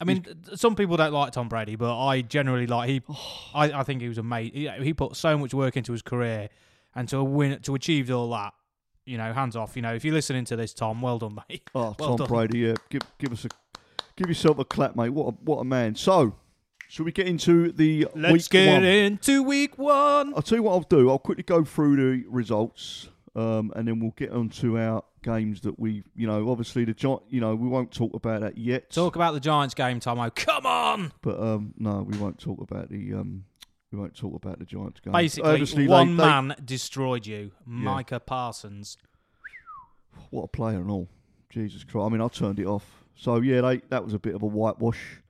I 0.01 0.05
mean, 0.05 0.25
some 0.55 0.77
people 0.77 0.97
don't 0.97 1.13
like 1.13 1.33
Tom 1.33 1.49
Brady, 1.49 1.75
but 1.75 1.99
I 1.99 2.23
generally 2.23 2.67
like 2.67 2.89
he. 2.89 3.03
Oh. 3.09 3.51
I, 3.55 3.81
I 3.81 3.83
think 3.83 4.01
he 4.01 4.09
was 4.09 4.19
amazing. 4.19 4.55
He, 4.55 4.71
he 4.83 4.95
put 4.95 5.17
so 5.17 5.37
much 5.37 5.53
work 5.53 5.77
into 5.77 5.93
his 5.93 6.03
career, 6.03 6.51
and 6.95 7.09
to 7.09 7.23
win, 7.25 7.61
to 7.63 7.75
achieve 7.75 8.11
all 8.11 8.31
that, 8.31 8.55
you 9.05 9.19
know, 9.19 9.33
hands 9.33 9.57
off. 9.57 9.75
You 9.75 9.83
know, 9.83 9.95
if 9.95 10.05
you're 10.05 10.15
listening 10.15 10.45
to 10.47 10.57
this, 10.57 10.73
Tom, 10.73 11.03
well 11.03 11.19
done, 11.19 11.39
mate. 11.49 11.63
Oh, 11.75 11.81
Well 11.99 12.11
Tom 12.11 12.17
done. 12.17 12.29
Brady, 12.29 12.59
yeah. 12.61 12.75
Give 12.91 13.03
give 13.19 13.33
us 13.33 13.45
a 13.45 13.49
give 14.17 14.29
yourself 14.29 14.59
a 14.61 14.65
clap, 14.65 14.95
mate. 14.95 15.11
What 15.11 15.35
a, 15.35 15.37
what 15.43 15.59
a 15.59 15.65
man. 15.65 15.97
So, 15.97 16.35
should 16.89 17.05
we 17.07 17.13
get 17.13 17.27
into 17.27 17.71
the 17.73 18.09
Let's 18.15 18.33
week 18.33 18.51
get 18.51 18.73
one? 18.75 18.85
into 18.85 19.43
week 19.43 19.77
one. 19.79 20.33
I'll 20.35 20.43
tell 20.43 20.57
you 20.59 20.63
what 20.63 20.73
I'll 20.73 20.81
do. 20.81 21.11
I'll 21.11 21.19
quickly 21.19 21.45
go 21.45 21.63
through 21.65 21.97
the 21.97 22.27
results, 22.29 23.09
um, 23.37 23.73
and 23.77 23.87
then 23.87 24.01
we'll 24.01 24.13
get 24.17 24.31
on 24.31 24.49
to 24.51 24.79
our 24.79 25.05
games 25.23 25.61
that 25.63 25.79
we, 25.79 26.03
you 26.17 26.27
know, 26.27 26.49
obviously 26.51 26.85
the 26.85 26.95
Gi- 26.95 27.19
you 27.29 27.41
know, 27.41 27.55
we 27.55 27.69
won't 27.69 27.93
talk 27.93 28.15
about 28.15 28.41
that 28.41 28.57
yet. 28.57 28.91
Talk 28.91 29.17
about 29.17 29.35
the 29.35 29.41
Giants 29.41 29.75
game, 29.75 30.01
Tomo. 30.01 30.31
Come 30.31 30.65
on. 30.67 31.13
but 31.23 31.39
um, 31.39 31.75
no, 31.79 32.03
we 32.03 32.17
won't 32.19 32.39
talk 32.39 32.61
about 32.61 32.89
the 32.89 33.13
um, 33.15 33.45
we 33.93 33.99
won't 33.99 34.17
talk 34.17 34.35
about 34.35 34.59
the 34.59 34.65
Giants 34.65 35.01
game. 35.01 35.13
Basically, 35.13 35.51
Obviously, 35.51 35.87
they- 35.87 35.93
one 35.93 36.17
they- 36.17 36.25
man 36.25 36.55
destroyed 36.65 37.27
you, 37.27 37.53
Micah 37.67 38.21
Parsons. 38.21 38.97
what 40.31 40.45
a 40.45 40.49
player 40.49 40.79
and 40.81 40.91
all. 40.91 41.09
Jesus 41.51 41.85
Christ! 41.85 42.07
I 42.07 42.09
mean, 42.11 42.21
I 42.21 42.29
turned 42.29 42.59
it 42.61 42.67
off. 42.67 43.05
So 43.15 43.37
yeah, 43.41 43.61
they, 43.63 43.79
that 43.89 44.05
was 44.05 44.15
a 44.15 44.19
bit 44.19 44.35
of 44.35 44.43
a 44.43 44.47
whitewash. 44.47 45.21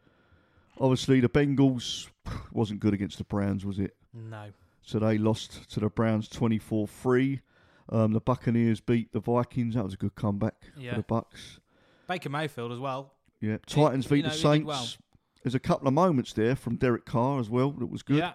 Obviously, 0.80 1.20
the 1.20 1.28
Bengals 1.28 2.08
wasn't 2.52 2.80
good 2.80 2.94
against 2.94 3.18
the 3.18 3.24
Browns, 3.24 3.64
was 3.64 3.78
it? 3.78 3.96
No. 4.12 4.50
So 4.82 4.98
they 4.98 5.18
lost 5.18 5.68
to 5.70 5.80
the 5.80 5.88
Browns 5.88 6.28
24-3. 6.28 7.40
Um, 7.90 8.12
the 8.12 8.20
Buccaneers 8.20 8.80
beat 8.80 9.12
the 9.12 9.20
Vikings. 9.20 9.74
That 9.74 9.84
was 9.84 9.94
a 9.94 9.96
good 9.96 10.14
comeback 10.14 10.54
Yeah. 10.76 10.90
for 10.90 10.96
the 10.96 11.02
Bucks. 11.02 11.60
Baker 12.06 12.28
Mayfield 12.30 12.72
as 12.72 12.78
well. 12.78 13.12
Yeah, 13.40 13.58
Titans 13.66 14.04
you 14.06 14.10
beat 14.16 14.24
know, 14.24 14.30
the 14.30 14.36
Saints. 14.36 14.66
well. 14.66 14.86
There's 15.42 15.54
a 15.54 15.60
couple 15.60 15.86
of 15.88 15.94
moments 15.94 16.32
there 16.32 16.56
from 16.56 16.76
Derek 16.76 17.04
Carr 17.06 17.38
as 17.40 17.48
well 17.48 17.70
that 17.70 17.86
was 17.86 18.02
good. 18.02 18.18
Yeah. 18.18 18.32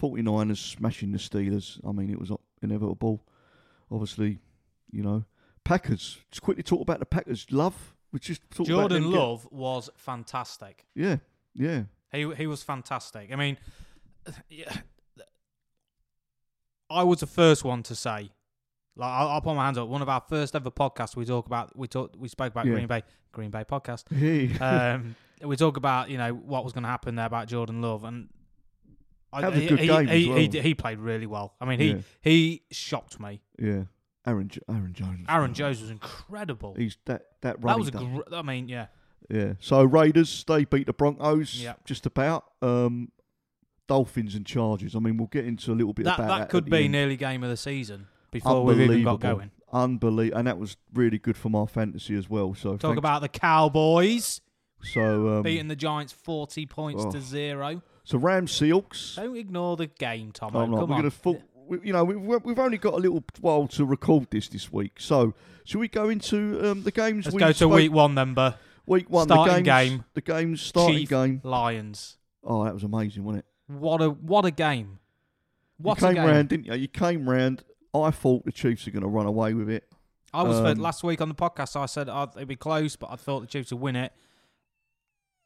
49ers 0.00 0.56
smashing 0.56 1.12
the 1.12 1.18
Steelers. 1.18 1.78
I 1.86 1.92
mean, 1.92 2.10
it 2.10 2.18
was 2.18 2.32
inevitable. 2.62 3.24
Obviously, 3.90 4.38
you 4.90 5.02
know. 5.02 5.24
Packers. 5.64 6.18
Just 6.30 6.42
quickly 6.42 6.62
talk 6.62 6.80
about 6.80 6.98
the 6.98 7.06
Packers. 7.06 7.46
Love. 7.52 7.94
We 8.10 8.18
just 8.18 8.42
Jordan 8.50 9.02
them 9.04 9.10
get- 9.12 9.18
Love 9.18 9.48
was 9.52 9.88
fantastic. 9.96 10.86
Yeah, 10.94 11.18
yeah. 11.54 11.82
He 12.12 12.30
he 12.34 12.46
was 12.46 12.62
fantastic. 12.62 13.32
I 13.32 13.36
mean, 13.36 13.56
yeah, 14.48 14.72
I 16.90 17.02
was 17.04 17.20
the 17.20 17.26
first 17.26 17.64
one 17.64 17.82
to 17.84 17.94
say, 17.94 18.30
like, 18.96 19.10
I'll, 19.10 19.28
I'll 19.28 19.40
put 19.40 19.54
my 19.54 19.64
hands 19.64 19.78
up. 19.78 19.88
One 19.88 20.02
of 20.02 20.08
our 20.08 20.22
first 20.28 20.54
ever 20.54 20.70
podcasts, 20.70 21.16
we 21.16 21.24
talk 21.24 21.46
about 21.46 21.76
we 21.76 21.88
talk 21.88 22.14
we 22.18 22.28
spoke 22.28 22.52
about 22.52 22.66
Yeah. 22.66 22.72
Green 22.74 22.86
Bay 22.86 23.02
Green 23.32 23.50
Bay 23.50 23.64
podcast. 23.64 24.04
Hey. 24.16 24.52
Um, 24.58 25.16
we 25.42 25.56
talk 25.56 25.76
about 25.76 26.10
you 26.10 26.18
know 26.18 26.32
what 26.34 26.64
was 26.64 26.72
going 26.72 26.84
to 26.84 26.88
happen 26.90 27.14
there 27.16 27.26
about 27.26 27.48
Jordan 27.48 27.80
Love 27.82 28.04
and. 28.04 28.28
I, 29.34 29.40
That 29.40 29.52
was 29.52 29.58
a 29.58 29.62
he, 29.62 29.68
good 29.68 29.78
he, 29.80 29.86
game 29.86 30.06
he, 30.08 30.22
he, 30.24 30.28
well. 30.30 30.46
d- 30.48 30.60
he 30.60 30.74
played 30.74 30.98
really 30.98 31.26
well. 31.26 31.54
I 31.58 31.64
mean, 31.64 31.80
he 31.80 31.90
yeah, 31.92 31.98
he 32.20 32.62
shocked 32.70 33.18
me. 33.18 33.40
yeah. 33.58 33.84
Aaron, 34.26 34.50
Aaron 34.68 34.92
Jones. 34.92 35.24
Aaron 35.28 35.54
Jones 35.54 35.80
was 35.80 35.88
incredible. 35.90 36.74
He's 36.76 36.98
that 37.06 37.22
that 37.40 37.60
That 37.62 37.78
was 37.78 37.88
a 37.88 37.92
gr- 37.92 38.20
I 38.30 38.42
mean, 38.42 38.68
yeah, 38.68 38.88
Yeah. 39.28 39.54
So 39.60 39.82
Raiders 39.82 40.44
they 40.46 40.64
beat 40.64 40.86
the 40.86 40.92
Broncos. 40.92 41.54
Yeah. 41.62 41.74
Just 41.84 42.06
about. 42.06 42.44
Um, 42.60 43.10
Dolphins 43.88 44.34
and 44.34 44.46
Chargers. 44.46 44.94
I 44.94 45.00
mean, 45.00 45.16
we'll 45.18 45.26
get 45.26 45.44
into 45.44 45.72
a 45.72 45.74
little 45.74 45.92
bit 45.92 46.04
that 46.04 46.18
about 46.18 46.28
that 46.28 46.38
that. 46.38 46.48
could 46.50 46.64
at 46.64 46.70
the 46.70 46.70
be 46.70 46.84
end. 46.84 46.92
nearly 46.92 47.16
game 47.16 47.42
of 47.42 47.50
the 47.50 47.56
season 47.56 48.06
before 48.30 48.64
we've 48.64 48.80
even 48.80 49.02
got 49.04 49.14
Unbelievable. 49.14 49.36
going. 49.38 49.50
Unbelievable, 49.72 50.38
and 50.38 50.46
that 50.46 50.58
was 50.58 50.76
really 50.94 51.18
good 51.18 51.36
for 51.36 51.48
my 51.50 51.66
fantasy 51.66 52.14
as 52.14 52.30
well. 52.30 52.54
So 52.54 52.70
Talk 52.72 52.80
thanks- 52.80 52.98
about 52.98 53.22
the 53.22 53.28
Cowboys 53.28 54.40
so 54.82 55.36
um, 55.36 55.42
beating 55.42 55.68
the 55.68 55.76
Giants 55.76 56.12
forty 56.12 56.66
points 56.66 57.04
oh. 57.06 57.10
to 57.12 57.20
zero. 57.20 57.82
so 58.04 58.18
Rams 58.18 58.52
Seahawks. 58.52 59.16
Don't 59.16 59.36
ignore 59.36 59.76
the 59.76 59.86
game, 59.86 60.32
Tom. 60.32 60.56
I'm 60.56 60.70
not. 60.70 60.80
Come 60.80 60.88
We're 60.90 60.94
on. 60.96 61.00
gonna 61.02 61.10
full, 61.10 61.42
we, 61.66 61.80
you 61.84 61.92
know, 61.92 62.04
we've 62.04 62.44
we've 62.44 62.58
only 62.58 62.78
got 62.78 62.94
a 62.94 62.98
little 62.98 63.22
while 63.40 63.66
to 63.68 63.84
record 63.84 64.28
this 64.30 64.48
this 64.48 64.72
week. 64.72 64.98
So, 64.98 65.34
should 65.64 65.78
we 65.78 65.88
go 65.88 66.08
into 66.08 66.70
um, 66.70 66.82
the 66.82 66.90
games? 66.90 67.26
Let's 67.26 67.34
we 67.34 67.40
go 67.40 67.48
to 67.48 67.54
spoke- 67.54 67.72
week 67.72 67.92
one, 67.92 68.14
then. 68.14 68.34
Week 68.86 69.10
one. 69.10 69.26
starting 69.26 69.56
the 69.56 69.62
games, 69.62 69.90
game. 69.90 70.04
The 70.14 70.20
games 70.20 70.60
starting 70.60 70.98
Chief 70.98 71.08
game. 71.08 71.40
Lions. 71.44 72.16
Oh, 72.44 72.64
that 72.64 72.74
was 72.74 72.82
amazing, 72.82 73.24
wasn't 73.24 73.44
it? 73.44 73.72
What 73.72 74.02
a 74.02 74.10
what 74.10 74.44
a 74.44 74.50
game! 74.50 74.98
What 75.78 76.00
you 76.00 76.06
a 76.06 76.10
came 76.10 76.16
game! 76.16 76.26
round, 76.26 76.48
didn't 76.48 76.66
you? 76.66 76.74
You 76.74 76.88
came 76.88 77.28
round. 77.28 77.64
I 77.94 78.10
thought 78.10 78.44
the 78.44 78.52
Chiefs 78.52 78.86
are 78.88 78.90
going 78.90 79.02
to 79.02 79.08
run 79.08 79.26
away 79.26 79.54
with 79.54 79.68
it. 79.68 79.84
I 80.34 80.42
was 80.42 80.58
um, 80.58 80.78
last 80.78 81.04
week 81.04 81.20
on 81.20 81.28
the 81.28 81.34
podcast. 81.34 81.78
I 81.78 81.86
said 81.86 82.08
oh, 82.08 82.30
it'd 82.34 82.48
be 82.48 82.56
close, 82.56 82.96
but 82.96 83.10
I 83.10 83.16
thought 83.16 83.40
the 83.40 83.46
Chiefs 83.46 83.72
would 83.72 83.80
win 83.80 83.96
it. 83.96 84.12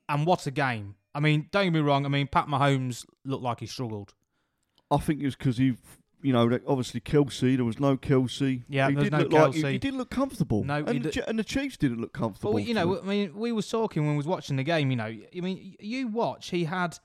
And 0.08 0.24
what 0.24 0.46
a 0.46 0.50
game! 0.50 0.94
I 1.14 1.20
mean, 1.20 1.48
don't 1.50 1.64
get 1.64 1.72
me 1.72 1.80
wrong. 1.80 2.04
I 2.06 2.08
mean, 2.08 2.28
Pat 2.28 2.46
Mahomes 2.46 3.04
looked 3.24 3.42
like 3.42 3.60
he 3.60 3.66
struggled. 3.66 4.14
I 4.90 4.98
think 4.98 5.20
it 5.20 5.24
was 5.24 5.34
because 5.34 5.58
he, 5.58 5.76
you 6.22 6.32
know, 6.32 6.58
obviously 6.66 7.00
Kelce. 7.00 7.56
There 7.56 7.64
was 7.64 7.78
no 7.78 7.96
Kelce. 7.96 8.62
Yeah, 8.68 8.88
he 8.88 8.94
there 8.94 9.02
was 9.02 9.04
did 9.04 9.12
no 9.12 9.18
look 9.18 9.32
like 9.32 9.54
he, 9.54 9.62
he 9.72 9.78
didn't 9.78 9.98
look 9.98 10.10
comfortable. 10.10 10.64
No, 10.64 10.76
and, 10.76 11.02
the, 11.04 11.28
and 11.28 11.38
the 11.38 11.44
Chiefs 11.44 11.76
didn't 11.76 12.00
look 12.00 12.12
comfortable. 12.12 12.52
But 12.54 12.64
you 12.64 12.74
know, 12.74 12.98
I 13.00 13.04
mean, 13.04 13.34
we 13.36 13.52
was 13.52 13.68
talking 13.68 14.02
when 14.04 14.12
we 14.12 14.16
was 14.18 14.26
watching 14.26 14.56
the 14.56 14.62
game. 14.64 14.90
You 14.90 14.96
know, 14.96 15.04
I 15.04 15.40
mean, 15.40 15.76
you 15.78 16.08
watch. 16.08 16.48
He 16.50 16.64
had, 16.64 16.98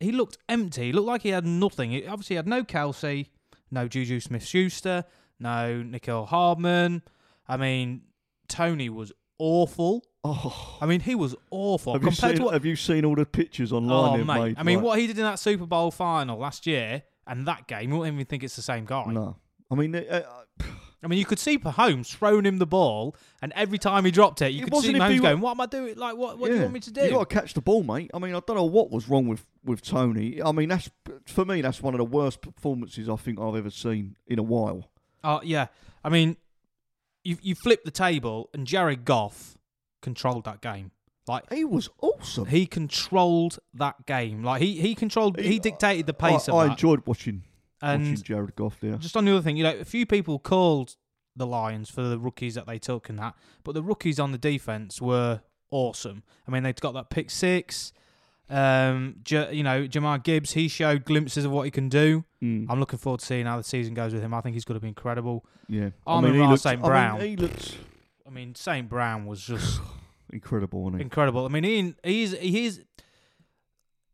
he 0.00 0.12
looked 0.12 0.38
empty. 0.48 0.86
He 0.86 0.92
looked 0.92 1.06
like 1.08 1.22
he 1.22 1.30
had 1.30 1.46
nothing. 1.46 1.90
He 1.92 2.06
obviously 2.06 2.36
had 2.36 2.46
no 2.46 2.62
Kelce, 2.64 3.28
no 3.70 3.88
Juju 3.88 4.20
Smith-Schuster, 4.20 5.04
no 5.38 5.84
Mecole 5.86 6.26
Hardman. 6.28 7.02
I 7.48 7.56
mean, 7.56 8.02
Toney 8.48 8.88
was 8.90 9.12
awful. 9.38 10.04
oh, 10.24 10.76
I 10.80 10.86
mean, 10.86 11.00
he 11.00 11.14
was 11.14 11.34
awful 11.50 11.94
have 11.94 12.02
you 12.02 12.08
compared 12.08 12.32
seen? 12.32 12.38
to 12.38 12.44
what. 12.44 12.54
have 12.54 12.64
you 12.66 12.76
seen 12.76 13.04
all 13.04 13.14
the 13.14 13.24
pictures 13.24 13.72
Oh 13.72 13.76
online? 13.78 14.18
they've 14.18 14.26
mate! 14.26 14.40
made? 14.42 14.58
I 14.58 14.62
mean, 14.62 14.76
Like, 14.78 14.84
what 14.84 14.98
he 14.98 15.06
did 15.06 15.16
in 15.18 15.24
that 15.24 15.38
Super 15.38 15.64
Bowl 15.66 15.90
final 15.90 16.38
last 16.38 16.66
year 16.66 17.02
and 17.30 17.46
that 17.46 17.66
game, 17.68 17.90
you 17.90 17.98
wouldn't 17.98 18.14
even 18.14 18.26
think 18.26 18.42
it's 18.42 18.56
the 18.56 18.62
same 18.62 18.84
guy. 18.84 19.06
No, 19.06 19.36
I 19.70 19.74
mean, 19.76 19.94
uh, 19.94 20.00
uh, 20.60 20.64
I 21.02 21.06
mean, 21.06 21.18
you 21.18 21.24
could 21.24 21.38
see 21.38 21.56
Mahomes 21.56 22.14
throwing 22.14 22.44
him 22.44 22.58
the 22.58 22.66
ball, 22.66 23.16
and 23.40 23.52
every 23.54 23.78
time 23.78 24.04
he 24.04 24.10
dropped 24.10 24.42
it, 24.42 24.52
you 24.52 24.64
It 24.64 24.70
could 24.70 24.82
see 24.82 24.92
Mahomes 24.92 25.22
going, 25.22 25.40
"What 25.40 25.52
am 25.52 25.60
I 25.60 25.66
doing? 25.66 25.96
Like, 25.96 26.16
what? 26.16 26.38
What 26.38 26.48
do 26.50 26.56
you 26.56 26.62
want 26.62 26.74
me 26.74 26.80
to 26.80 26.90
do?" 26.90 27.04
You 27.04 27.10
got 27.12 27.30
to 27.30 27.34
catch 27.34 27.54
the 27.54 27.62
ball, 27.62 27.82
mate. 27.82 28.10
I 28.12 28.18
mean, 28.18 28.34
I 28.34 28.40
don't 28.46 28.56
know 28.56 28.64
what 28.64 28.90
was 28.90 29.08
wrong 29.08 29.26
with 29.26 29.46
with 29.64 29.80
Toney. 29.80 30.42
I 30.42 30.52
mean, 30.52 30.68
that's 30.68 30.90
for 31.26 31.44
me. 31.44 31.62
That's 31.62 31.80
one 31.80 31.94
of 31.94 31.98
the 31.98 32.04
worst 32.04 32.42
performances 32.42 33.08
I 33.08 33.16
think 33.16 33.40
I've 33.40 33.54
ever 33.56 33.70
seen 33.70 34.16
in 34.26 34.38
a 34.38 34.42
while. 34.42 34.90
Oh 35.24 35.40
yeah, 35.42 35.68
I 36.04 36.08
mean, 36.10 36.36
you 37.24 37.38
you 37.40 37.54
flip 37.54 37.84
the 37.84 37.90
table, 37.90 38.50
and 38.52 38.66
Jared 38.66 39.04
Goff 39.04 39.56
controlled 40.02 40.44
that 40.44 40.60
game. 40.60 40.90
Like 41.30 41.52
He 41.52 41.64
was 41.64 41.88
awesome. 42.00 42.46
he 42.46 42.66
controlled 42.66 43.58
that 43.74 44.06
game. 44.06 44.42
Like 44.44 44.60
he 44.62 44.80
he 44.80 44.94
controlled. 44.94 45.38
He, 45.38 45.48
He- 45.52 45.58
dictated 45.58 46.06
the 46.06 46.14
pace 46.14 46.48
I, 46.48 46.52
of 46.52 46.58
I 46.58 46.64
that. 46.66 46.70
enjoyed 46.72 47.06
watching 47.06 47.44
watching 47.82 48.06
and 48.08 48.24
Jared 48.24 48.56
Goff 48.56 48.78
there. 48.80 48.96
just 48.96 49.16
on 49.16 49.24
the 49.24 49.32
other 49.32 49.42
thing, 49.42 49.56
you 49.56 49.64
know, 49.64 49.74
a 49.78 49.84
few 49.84 50.04
people 50.06 50.38
called 50.38 50.96
the 51.36 51.46
Lions 51.46 51.88
for 51.88 52.02
the 52.02 52.18
rookies 52.18 52.54
that 52.56 52.66
they 52.66 52.78
took 52.78 53.08
and 53.08 53.18
that, 53.18 53.34
but 53.64 53.72
the 53.72 53.82
rookies 53.82 54.18
on 54.20 54.32
the 54.32 54.38
defense 54.38 55.00
were 55.00 55.40
awesome. 55.70 56.22
I 56.46 56.50
mean, 56.50 56.62
they've 56.64 56.74
got 56.74 56.92
that 56.94 57.08
pick 57.08 57.30
six. 57.30 57.92
Um, 58.50 59.16
J- 59.22 59.52
you 59.54 59.62
know, 59.62 59.86
Jahmyr 59.86 60.22
Gibbs, 60.22 60.52
he 60.54 60.66
showed 60.66 61.04
glimpses 61.04 61.44
of 61.44 61.52
what 61.52 61.62
he 61.62 61.70
can 61.70 61.88
do. 61.88 62.24
Mm, 62.42 62.66
I'm 62.68 62.80
looking 62.80 62.98
forward 62.98 63.20
to 63.20 63.26
seeing 63.26 63.46
how 63.46 63.56
the 63.58 63.62
season 63.62 63.94
goes 63.94 64.12
with 64.12 64.22
him. 64.22 64.34
I 64.34 64.40
think 64.40 64.54
he's 64.54 64.64
going 64.64 64.74
to 64.78 64.82
be 64.82 64.88
incredible. 64.88 65.44
yeah, 65.68 65.90
Amon 66.06 66.30
I 66.30 66.32
mean, 66.34 66.40
Ra 66.40 66.56
St. 66.56 66.82
I 66.82 66.86
Brown. 66.86 67.18
mean, 67.20 67.28
he 67.30 67.36
looked 67.36 67.76
I 68.26 68.30
mean, 68.30 68.54
St. 68.56 68.88
Brown 68.88 69.24
was 69.26 69.40
just 69.42 69.80
incredible, 70.32 70.82
wasn't 70.82 70.98
he? 71.00 71.02
incredible. 71.04 71.44
I 71.44 71.48
mean, 71.48 71.64
he 71.64 71.94
he's 72.04 72.32
he's 72.38 72.80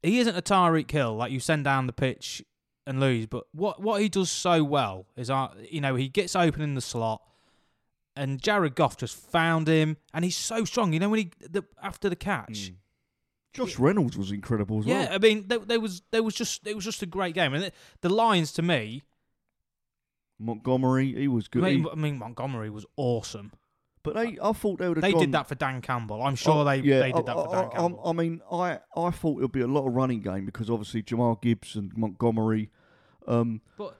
he 0.02 0.18
isn't 0.20 0.36
a 0.36 0.42
Tyreek 0.42 0.90
Hill 0.90 1.14
like 1.16 1.32
you 1.32 1.40
send 1.40 1.64
down 1.64 1.86
the 1.86 1.92
pitch 1.92 2.42
and 2.86 3.00
lose, 3.00 3.26
but 3.26 3.44
what 3.52 3.80
what 3.82 4.00
he 4.00 4.08
does 4.08 4.30
so 4.30 4.62
well 4.64 5.06
is 5.16 5.30
uh, 5.30 5.48
you 5.70 5.80
know 5.80 5.94
he 5.94 6.08
gets 6.08 6.36
open 6.36 6.62
in 6.62 6.74
the 6.74 6.80
slot, 6.80 7.22
and 8.14 8.40
Jared 8.40 8.74
Goff 8.74 8.96
just 8.96 9.16
found 9.16 9.66
him, 9.68 9.96
and 10.14 10.24
he's 10.24 10.36
so 10.36 10.64
strong. 10.64 10.92
You 10.92 11.00
know 11.00 11.08
when 11.08 11.18
he 11.20 11.30
the, 11.48 11.64
after 11.82 12.08
the 12.08 12.16
catch. 12.16 12.70
Mm. 12.70 12.74
Josh 13.52 13.78
Reynolds 13.78 14.18
was 14.18 14.32
incredible 14.32 14.80
as 14.80 14.84
Yeah, 14.86 14.94
well. 14.98 15.02
Yeah, 15.08 15.14
I 15.14 15.18
mean, 15.18 15.48
there, 15.48 15.58
there 15.60 15.80
was 15.80 16.02
there 16.10 16.22
was 16.22 16.34
just 16.34 16.66
it 16.66 16.74
was 16.76 16.84
just 16.84 17.02
a 17.02 17.06
great 17.06 17.34
game, 17.34 17.54
and 17.54 17.64
the, 17.64 17.72
the 18.02 18.10
Lions 18.10 18.52
to 18.52 18.62
me, 18.62 19.02
Montgomery, 20.38 21.14
he 21.14 21.26
was 21.28 21.46
I 21.46 21.48
good. 21.52 21.62
mean, 21.62 21.82
He- 21.84 21.90
I 21.90 21.94
mean 21.94 22.18
Montgomery 22.18 22.68
was 22.70 22.84
awesome. 22.96 23.52
But 24.06 24.14
they, 24.14 24.38
I 24.42 24.52
thought 24.52 24.78
they 24.78 24.88
would 24.88 24.96
have 24.96 25.02
They 25.02 25.12
gone, 25.12 25.20
did 25.20 25.32
that 25.32 25.46
for 25.48 25.54
Dan 25.54 25.80
Campbell. 25.82 26.22
I'm 26.22 26.34
sure 26.36 26.62
Oh, 26.62 26.64
they 26.64 26.76
yeah, 26.76 27.00
they 27.00 27.12
did 27.12 27.26
that 27.26 27.36
I, 27.36 27.44
for 27.44 27.50
Dan 27.52 27.70
Campbell. 27.70 28.02
I 28.04 28.12
mean, 28.12 28.40
I, 28.50 28.78
I 28.96 29.10
thought 29.10 29.38
it 29.38 29.42
would 29.42 29.52
be 29.52 29.60
a 29.60 29.66
lot 29.66 29.86
of 29.86 29.92
running 29.94 30.20
game 30.20 30.46
because 30.46 30.70
obviously 30.70 31.02
Jahmyr 31.02 31.40
Gibbs 31.42 31.76
and 31.76 31.94
Montgomery. 31.96 32.70
Um, 33.26 33.60
But 33.76 33.96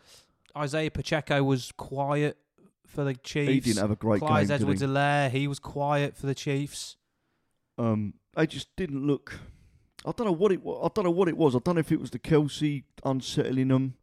Isaiah 0.56 0.90
Pacheco 0.90 1.42
was 1.42 1.72
quiet 1.76 2.38
for 2.86 3.04
the 3.04 3.14
Chiefs. 3.14 3.50
he 3.52 3.60
didn't 3.60 3.82
have 3.82 3.90
a 3.90 3.96
great 3.96 4.20
Clyde 4.20 4.48
game. 4.48 4.54
Edwards 4.54 4.80
he? 4.80 4.86
Helaire, 4.86 5.30
he 5.30 5.48
was 5.48 5.58
quiet 5.58 6.16
for 6.16 6.26
the 6.26 6.34
Chiefs. 6.34 6.96
Um, 7.78 8.14
they 8.34 8.46
just 8.46 8.74
didn't 8.76 9.06
look. 9.06 9.38
I 10.06 10.12
don't 10.12 10.26
know 10.26 10.32
what 10.32 10.52
it. 10.52 10.62
wa- 10.62 10.84
I 10.84 10.88
don't 10.94 11.04
know 11.04 11.10
what 11.10 11.28
it 11.28 11.36
was. 11.36 11.54
I 11.56 11.58
don't 11.58 11.74
know 11.74 11.80
if 11.80 11.90
it 11.92 12.00
was 12.00 12.10
the 12.10 12.18
Kelce 12.18 12.84
unsettling 13.04 13.68
them. 13.68 13.94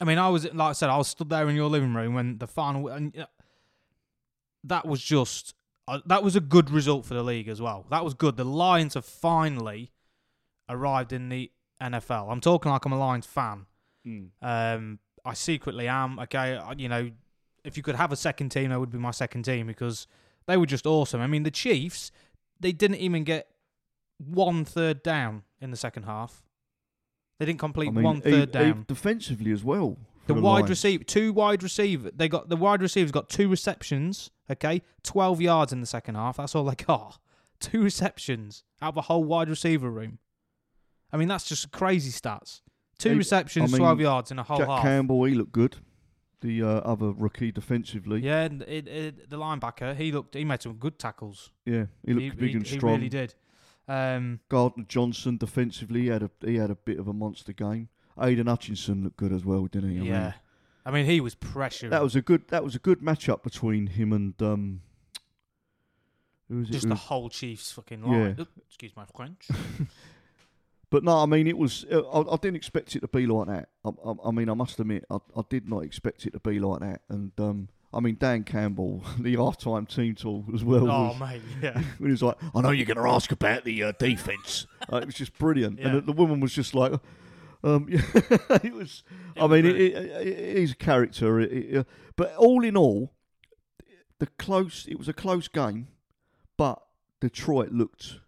I 0.00 0.04
mean, 0.04 0.18
I 0.18 0.28
was 0.28 0.44
like 0.52 0.70
I 0.70 0.72
said, 0.72 0.90
I 0.90 0.96
was 0.98 1.08
stood 1.08 1.30
there 1.30 1.48
in 1.48 1.56
your 1.56 1.68
living 1.68 1.94
room 1.94 2.14
when 2.14 2.38
the 2.38 2.46
final, 2.46 2.86
and 2.88 3.16
uh, 3.18 3.26
that 4.64 4.86
was 4.86 5.02
just 5.02 5.54
uh, 5.86 6.00
that 6.06 6.22
was 6.22 6.36
a 6.36 6.40
good 6.40 6.70
result 6.70 7.04
for 7.06 7.14
the 7.14 7.22
league 7.22 7.48
as 7.48 7.60
well. 7.62 7.86
That 7.90 8.04
was 8.04 8.14
good. 8.14 8.36
The 8.36 8.44
Lions 8.44 8.94
have 8.94 9.04
finally 9.04 9.90
arrived 10.68 11.12
in 11.12 11.28
the 11.30 11.50
NFL. 11.80 12.30
I'm 12.30 12.40
talking 12.40 12.70
like 12.70 12.84
I'm 12.84 12.92
a 12.92 12.98
Lions 12.98 13.26
fan. 13.26 13.66
Um, 14.42 14.98
I 15.24 15.34
secretly 15.34 15.88
am. 15.88 16.18
Okay, 16.18 16.56
I- 16.56 16.72
you 16.76 16.88
know, 16.88 17.10
if 17.64 17.76
you 17.76 17.82
could 17.82 17.96
have 17.96 18.12
a 18.12 18.16
second 18.16 18.50
team, 18.50 18.70
that 18.70 18.80
would 18.80 18.90
be 18.90 18.98
my 18.98 19.10
second 19.10 19.42
team 19.44 19.66
because 19.66 20.06
they 20.46 20.56
were 20.56 20.66
just 20.66 20.86
awesome. 20.86 21.20
I 21.20 21.26
mean, 21.26 21.42
the 21.42 21.50
Chiefs, 21.50 22.10
they 22.60 22.72
didn't 22.72 22.96
even 22.98 23.24
get 23.24 23.48
one 24.18 24.64
third 24.64 25.02
down 25.02 25.42
in 25.60 25.70
the 25.70 25.76
second 25.76 26.04
half. 26.04 26.42
They 27.38 27.46
didn't 27.46 27.60
complete 27.60 27.88
I 27.88 27.92
mean, 27.92 28.04
one 28.04 28.20
third 28.20 28.48
e- 28.48 28.52
down. 28.52 28.84
defensively 28.88 29.52
as 29.52 29.62
well. 29.62 29.96
The 30.26 30.34
for 30.34 30.40
wide 30.40 30.52
Lions. 30.54 30.70
receiver, 30.70 31.04
two 31.04 31.32
wide 31.32 31.62
receiver. 31.62 32.10
They 32.14 32.28
got 32.28 32.48
the 32.48 32.56
wide 32.56 32.82
receivers 32.82 33.12
got 33.12 33.28
two 33.28 33.48
receptions. 33.48 34.30
Okay, 34.50 34.82
twelve 35.02 35.40
yards 35.40 35.72
in 35.72 35.80
the 35.80 35.86
second 35.86 36.14
half. 36.14 36.38
That's 36.38 36.54
all 36.54 36.64
they 36.64 36.74
got. 36.74 37.18
Two 37.60 37.82
receptions 37.82 38.64
out 38.80 38.90
of 38.90 38.96
a 38.96 39.02
whole 39.02 39.24
wide 39.24 39.48
receiver 39.48 39.90
room. 39.90 40.18
I 41.12 41.16
mean, 41.16 41.28
that's 41.28 41.48
just 41.48 41.70
crazy 41.72 42.10
stats. 42.10 42.60
Two 42.98 43.16
receptions, 43.16 43.72
I 43.72 43.72
mean, 43.72 43.80
twelve 43.80 44.00
yards 44.00 44.30
in 44.30 44.38
a 44.38 44.42
whole 44.42 44.58
Jack 44.58 44.68
half. 44.68 44.82
Campbell, 44.82 45.24
he 45.24 45.34
looked 45.34 45.52
good. 45.52 45.76
The 46.40 46.62
uh, 46.62 46.66
other 46.66 47.10
rookie 47.10 47.50
defensively. 47.50 48.20
Yeah, 48.20 48.42
and 48.42 48.62
it, 48.62 48.86
it, 48.86 49.30
the 49.30 49.38
linebacker, 49.38 49.96
he 49.96 50.12
looked, 50.12 50.34
he 50.34 50.44
made 50.44 50.62
some 50.62 50.74
good 50.74 50.98
tackles. 50.98 51.50
Yeah, 51.64 51.86
he 52.04 52.14
looked 52.14 52.22
he, 52.22 52.30
big 52.30 52.50
he- 52.50 52.56
and 52.56 52.66
strong. 52.66 52.92
he 52.92 52.96
really 52.96 53.08
did. 53.08 53.34
Um, 53.88 54.40
Gardner 54.48 54.84
Johnson 54.86 55.36
defensively, 55.36 56.02
he 56.02 56.06
had 56.08 56.22
a 56.22 56.30
he 56.44 56.56
had 56.56 56.70
a 56.70 56.74
bit 56.74 56.98
of 56.98 57.08
a 57.08 57.12
monster 57.12 57.52
game. 57.52 57.88
Aidan 58.20 58.46
Hutchinson 58.46 59.04
looked 59.04 59.16
good 59.16 59.32
as 59.32 59.44
well, 59.44 59.66
didn't 59.66 59.90
he? 59.90 59.96
I 59.96 60.00
mean, 60.00 60.10
yeah, 60.10 60.32
I 60.88 60.90
mean, 60.90 61.04
he 61.04 61.20
was 61.20 61.34
pressuring. 61.34 61.90
that 61.90 62.02
was 62.02 62.16
a 62.16 62.22
good 62.22 62.48
that 62.48 62.64
was 62.64 62.74
a 62.74 62.78
good 62.78 63.00
matchup 63.00 63.42
between 63.42 63.86
him 63.88 64.12
and 64.12 64.34
um. 64.42 64.80
Who 66.48 66.60
was 66.60 66.70
it? 66.70 66.72
just 66.72 66.84
who- 66.84 66.88
the 66.90 66.94
whole 66.96 67.28
Chiefs 67.28 67.70
fucking 67.72 68.02
line. 68.02 68.34
Yeah. 68.38 68.42
Oop, 68.42 68.48
excuse 68.66 68.92
my 68.96 69.04
French. 69.14 69.46
But 70.90 71.04
no, 71.04 71.18
I 71.18 71.26
mean 71.26 71.46
it 71.46 71.58
was. 71.58 71.84
Uh, 71.92 72.00
I, 72.00 72.32
I 72.32 72.36
didn't 72.36 72.56
expect 72.56 72.96
it 72.96 73.00
to 73.00 73.08
be 73.08 73.26
like 73.26 73.48
that. 73.48 73.68
I, 73.84 73.90
I, 73.90 74.14
I 74.28 74.30
mean, 74.30 74.48
I 74.48 74.54
must 74.54 74.80
admit, 74.80 75.04
I, 75.10 75.18
I 75.36 75.42
did 75.50 75.68
not 75.68 75.80
expect 75.84 76.24
it 76.24 76.32
to 76.32 76.40
be 76.40 76.58
like 76.58 76.80
that. 76.80 77.02
And 77.10 77.32
um, 77.38 77.68
I 77.92 78.00
mean, 78.00 78.16
Dan 78.18 78.42
Campbell, 78.44 79.04
the 79.20 79.36
half-time 79.36 79.84
team 79.84 80.14
tool 80.14 80.46
as 80.54 80.64
well. 80.64 80.90
oh 80.90 81.08
was, 81.08 81.20
mate, 81.20 81.42
yeah. 81.62 81.74
when 81.74 81.84
he 82.08 82.10
was 82.12 82.22
like, 82.22 82.36
"I 82.54 82.62
know 82.62 82.70
you're 82.70 82.86
going 82.86 82.96
to 83.06 83.12
ask 83.12 83.30
about 83.32 83.64
the 83.64 83.82
uh, 83.82 83.92
defense." 83.98 84.66
uh, 84.90 84.96
it 84.96 85.04
was 85.06 85.14
just 85.14 85.36
brilliant, 85.38 85.78
Yeah. 85.78 85.88
and 85.88 85.96
the, 85.98 86.00
the 86.00 86.12
woman 86.12 86.40
was 86.40 86.54
just 86.54 86.74
like, 86.74 86.92
um, 87.64 87.86
"It 87.90 88.72
was." 88.72 89.02
I 89.36 89.46
mean, 89.46 89.66
it, 89.66 89.72
brilliant. 89.72 90.06
it, 90.06 90.26
it, 90.26 90.58
he's 90.58 90.72
a 90.72 90.76
character, 90.76 91.40
it, 91.40 91.86
but 92.16 92.34
all 92.36 92.64
in 92.64 92.76
all, 92.76 93.12
the 94.18 94.26
close. 94.38 94.86
It 94.88 94.98
was 94.98 95.08
a 95.08 95.12
close 95.12 95.48
game, 95.48 95.88
but 96.56 96.80
Detroit 97.20 97.72
looked. 97.72 98.20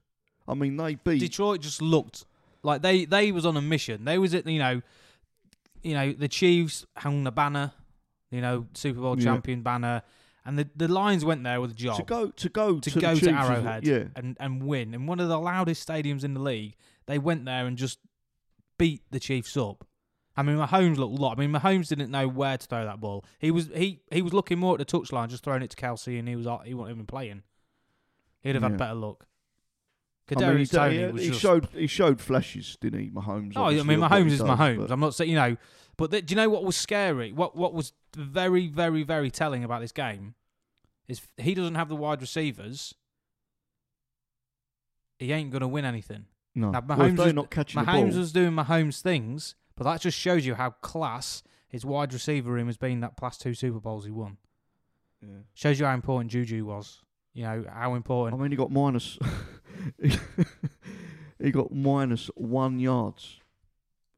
I 0.48 0.54
mean, 0.54 0.76
they 0.76 0.96
beat. 0.96 1.20
Detroit 1.20 1.60
just 1.60 1.80
looked 1.80 2.24
like 2.62 2.82
they 2.82 3.04
they 3.04 3.32
was 3.32 3.46
on 3.46 3.56
a 3.56 3.62
mission. 3.62 4.04
They 4.04 4.18
was 4.18 4.34
at 4.34 4.46
you 4.46 4.58
know, 4.58 4.82
you 5.82 5.94
know 5.94 6.12
the 6.12 6.28
Chiefs 6.28 6.86
hung 6.96 7.24
the 7.24 7.32
banner, 7.32 7.72
you 8.30 8.40
know 8.40 8.66
Super 8.74 9.00
Bowl 9.00 9.18
Yeah. 9.18 9.24
champion 9.24 9.62
banner, 9.62 10.02
and 10.44 10.58
the 10.58 10.68
the 10.74 10.88
Lions 10.88 11.24
went 11.24 11.44
there 11.44 11.60
with 11.60 11.72
a 11.72 11.74
job 11.74 11.96
to 11.96 12.02
go 12.02 12.30
to 12.30 12.48
go 12.48 12.80
to, 12.80 12.90
to, 12.90 13.00
go 13.00 13.14
to 13.14 13.20
Chiefs 13.20 13.28
as 13.28 13.48
well. 13.48 13.52
Arrowhead 13.52 13.86
Yeah, 13.86 14.04
and 14.16 14.36
and 14.40 14.64
win 14.64 14.94
in 14.94 15.06
one 15.06 15.20
of 15.20 15.28
the 15.28 15.38
loudest 15.38 15.86
stadiums 15.86 16.24
in 16.24 16.34
the 16.34 16.40
league. 16.40 16.74
They 17.06 17.18
went 17.18 17.44
there 17.44 17.66
and 17.66 17.76
just 17.76 17.98
beat 18.80 19.02
the 19.10 19.20
Chiefs 19.20 19.56
up. 19.56 19.86
I 20.36 20.42
mean, 20.42 20.56
Mahomes 20.56 20.96
looked 20.96 21.18
a 21.18 21.22
lot. 21.22 21.36
I 21.36 21.40
mean, 21.40 21.52
Mahomes 21.52 21.88
didn't 21.88 22.10
know 22.10 22.26
where 22.26 22.56
to 22.56 22.66
throw 22.66 22.84
that 22.84 23.00
ball. 23.00 23.24
He 23.38 23.50
was 23.50 23.68
he 23.74 24.00
he 24.10 24.22
was 24.22 24.32
looking 24.32 24.58
more 24.58 24.74
at 24.74 24.78
the 24.78 24.84
touchline, 24.98 25.28
just 25.28 25.44
throwing 25.44 25.62
it 25.62 25.70
to 25.70 25.76
Kelce, 25.76 26.18
and 26.18 26.26
he 26.28 26.34
was 26.36 26.46
he 26.64 26.74
wasn't 26.74 26.96
even 26.96 27.06
playing. 27.06 27.42
He'd 28.42 28.54
have 28.54 28.62
Yeah. 28.62 28.68
had 28.70 28.78
better 28.78 28.94
luck. 28.94 29.26
I 30.30 30.34
mean, 30.34 30.56
he, 30.58 30.64
Kadarius 30.64 30.74
uh, 30.74 30.78
Toney 30.84 30.98
he, 30.98 31.06
was 31.12 31.22
he 31.22 31.28
just 31.28 31.40
showed 31.40 31.68
he 31.72 31.86
showed 31.86 32.20
flashes, 32.20 32.78
didn't 32.80 33.00
he, 33.00 33.10
Mahomes? 33.10 33.52
Oh, 33.56 33.64
I 33.64 33.82
mean, 33.82 33.98
Mahomes 34.00 34.30
is 34.30 34.38
does, 34.38 34.48
Mahomes. 34.48 34.78
but- 34.78 34.90
I'm 34.92 35.00
not 35.00 35.14
saying 35.14 35.28
you 35.30 35.36
know, 35.36 35.56
but 35.96 36.10
the, 36.12 36.22
do 36.22 36.32
you 36.32 36.36
know 36.36 36.48
what 36.48 36.64
was 36.64 36.76
scary? 36.76 37.32
What 37.32 37.56
what 37.56 37.74
was 37.74 37.92
very 38.16 38.68
very 38.68 39.02
very 39.02 39.30
telling 39.30 39.64
about 39.64 39.80
this 39.82 39.92
game 39.92 40.34
is 41.08 41.20
he 41.36 41.54
doesn't 41.54 41.74
have 41.74 41.88
the 41.88 41.96
wide 41.96 42.20
receivers. 42.20 42.94
He 45.18 45.32
ain't 45.32 45.50
gonna 45.50 45.68
win 45.68 45.84
anything. 45.84 46.26
No, 46.54 46.70
Now, 46.70 46.80
well, 46.86 46.98
Mahomes 46.98 47.16
they're 47.16 47.26
was- 47.26 47.34
not 47.34 47.50
catching 47.50 47.80
the 47.80 47.86
Mahomes 47.86 48.16
was 48.16 48.32
doing 48.32 48.52
Mahomes 48.52 49.00
things, 49.00 49.54
but 49.76 49.84
that 49.84 50.00
just 50.00 50.18
shows 50.18 50.44
you 50.44 50.54
how 50.56 50.70
class 50.70 51.42
his 51.68 51.84
wide 51.84 52.12
receiver 52.12 52.50
room 52.52 52.66
has 52.66 52.76
been 52.76 53.00
that 53.00 53.12
two 53.38 53.54
Super 53.54 53.78
Bowls 53.80 54.04
he 54.04 54.10
won. 54.10 54.36
Yeah. 55.22 55.28
Shows 55.54 55.78
you 55.78 55.86
how 55.86 55.94
important 55.94 56.30
Juju 56.32 56.64
was. 56.64 57.02
You 57.34 57.44
know 57.44 57.64
how 57.72 57.94
important. 57.94 58.38
I 58.38 58.42
mean, 58.42 58.50
he 58.50 58.56
got 58.56 58.72
minus. 58.72 59.16
he 61.38 61.50
got 61.50 61.72
minus 61.72 62.26
one 62.34 62.78
yards. 62.78 63.38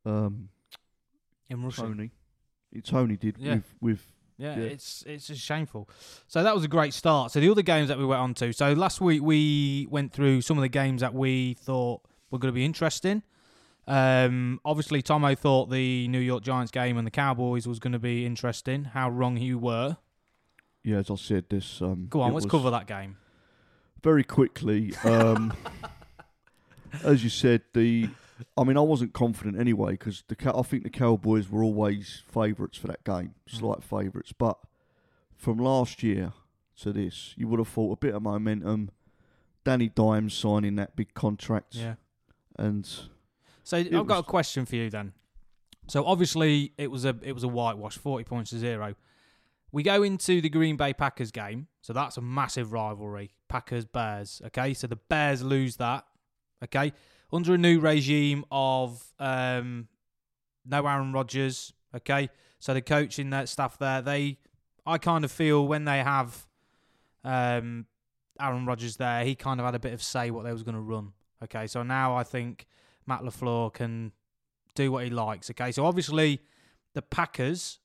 Um, 0.05 0.49
in 1.49 1.63
rushing. 1.63 1.85
Toney, 1.85 2.11
Toney 2.83 3.17
did 3.17 3.37
Yeah. 3.39 3.55
with 3.57 3.75
with 3.81 4.13
Yeah, 4.39 4.57
Yeah. 4.57 4.63
it's 4.65 5.03
it's 5.07 5.27
just 5.29 5.43
shameful. 5.43 5.89
So 6.27 6.43
that 6.43 6.55
was 6.55 6.65
a 6.65 6.69
great 6.69 6.95
start. 6.95 7.31
So 7.31 7.39
the 7.41 7.51
other 7.51 7.63
games 7.63 7.89
that 7.89 7.99
we 7.99 8.05
went 8.05 8.21
on 8.21 8.35
to. 8.35 8.53
So 8.53 8.73
last 8.73 9.01
week 9.01 9.23
we 9.23 9.87
went 9.91 10.13
through 10.13 10.41
some 10.41 10.57
of 10.59 10.63
the 10.63 10.69
games 10.69 11.03
that 11.03 11.15
we 11.15 11.55
thought 11.55 12.03
were 12.33 12.39
going 12.39 12.53
to 12.53 12.57
be 12.57 12.65
interesting. 12.65 13.23
Um, 13.87 14.61
obviously, 14.65 15.03
Tomo 15.03 15.35
thought 15.35 15.71
the 15.71 16.09
New 16.09 16.19
York 16.21 16.43
Giants 16.43 16.71
game 16.73 16.97
and 16.99 17.07
the 17.07 17.11
Cowboys 17.11 17.67
was 17.69 17.79
going 17.79 17.93
to 17.93 17.99
be 17.99 18.25
interesting. 18.27 18.85
How 18.85 19.11
wrong 19.11 19.37
you 19.37 19.59
were. 19.59 19.97
yeah. 20.85 20.97
As 20.99 21.11
I 21.11 21.15
said, 21.17 21.45
this 21.51 21.81
um. 21.83 22.07
Go 22.09 22.21
on, 22.21 22.33
let's 22.33 22.47
cover 22.47 22.71
that 22.71 22.87
game. 22.87 23.17
very 24.03 24.25
quickly. 24.25 24.95
Um, 25.05 25.53
as 27.05 27.23
you 27.25 27.31
said, 27.31 27.63
the. 27.75 28.09
I 28.57 28.65
mean, 28.65 28.77
I 28.77 28.81
wasn't 28.81 29.13
confident 29.13 29.57
anyway 29.59 29.93
because 29.93 30.25
the 30.27 30.37
I 30.57 30.63
think 30.63 30.83
the 30.83 30.91
Cowboys 30.91 31.49
were 31.49 31.63
always 31.63 32.23
favourites 32.27 32.77
for 32.77 32.89
that 32.89 33.05
game, 33.05 33.35
Mm. 33.49 33.59
slight 33.59 33.85
favourites. 33.85 34.33
But 34.33 34.59
from 35.37 35.59
last 35.59 36.03
year 36.03 36.33
to 36.81 36.93
this, 36.93 37.35
you 37.37 37.47
would 37.49 37.61
have 37.61 37.69
thought 37.69 37.93
a 37.93 37.97
bit 37.97 38.15
of 38.15 38.23
momentum. 38.23 38.91
Danny 39.65 39.89
Dimes 39.89 40.35
signing 40.35 40.75
that 40.77 40.97
big 40.97 41.15
contract, 41.15 41.77
Yeah. 41.77 41.95
And 42.63 42.89
So 43.65 43.77
I've 43.77 44.07
got 44.07 44.21
a 44.21 44.23
question 44.23 44.65
for 44.67 44.77
you 44.77 44.89
then. 44.89 45.13
So 45.89 46.05
obviously 46.07 46.73
it 46.79 46.91
was 46.91 47.05
a 47.05 47.17
it 47.23 47.33
was 47.33 47.43
a 47.43 47.49
whitewash, 47.49 47.99
forty 47.99 48.25
points 48.25 48.51
to 48.51 48.59
zero. 48.59 48.95
We 49.73 49.83
go 49.83 50.03
into 50.03 50.41
the 50.41 50.49
Green 50.49 50.77
Bay 50.77 50.93
Packers 50.93 51.31
game, 51.31 51.67
so 51.81 51.93
that's 51.93 52.17
a 52.17 52.21
massive 52.21 52.73
rivalry. 52.73 53.33
Packers 53.49 53.85
Bears. 53.85 54.41
Okay, 54.47 54.75
so 54.75 54.87
the 54.87 54.97
Bears 54.97 55.43
lose 55.43 55.77
that. 55.77 56.05
Okay, 56.63 56.93
under 57.33 57.55
a 57.55 57.59
new 57.59 57.81
regime 57.81 58.45
of 58.51 59.13
um, 59.19 59.89
no 60.65 60.87
Aaron 60.87 61.13
Rodgers. 61.13 61.73
Okay, 61.95 62.31
so 62.61 62.75
the 62.75 62.83
coaching 62.83 63.31
that 63.31 63.49
staff 63.49 63.77
there, 63.79 64.03
they 64.03 64.39
I 64.87 64.99
kind 64.99 65.25
of 65.25 65.33
feel 65.33 65.67
when 65.67 65.85
they 65.85 65.99
have 65.99 66.47
um, 67.25 67.87
Aaron 68.41 68.67
Rodgers 68.67 68.97
there, 68.97 69.25
he 69.25 69.35
kind 69.35 69.59
of 69.59 69.67
had 69.67 69.75
a 69.75 69.81
bit 69.81 69.95
of 69.95 70.03
say 70.03 70.31
what 70.31 70.45
they 70.45 70.53
was 70.53 70.63
going 70.63 70.75
to 70.77 70.81
run. 70.81 71.13
Okay, 71.45 71.67
so 71.67 71.83
now 71.83 72.17
I 72.17 72.23
think 72.23 72.67
Matt 73.07 73.23
LaFleur 73.23 73.73
can 73.73 74.13
do 74.75 74.93
what 74.93 75.05
he 75.05 75.11
likes. 75.11 75.51
Okay, 75.51 75.73
so 75.73 75.85
obviously 75.85 76.41
the 76.95 77.03
Packers 77.03 77.81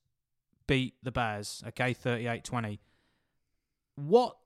beat 0.68 0.96
the 1.02 1.12
Bears. 1.12 1.64
Okay, 1.70 1.94
38 1.94 2.44
20. 2.44 2.80
What, 3.96 4.38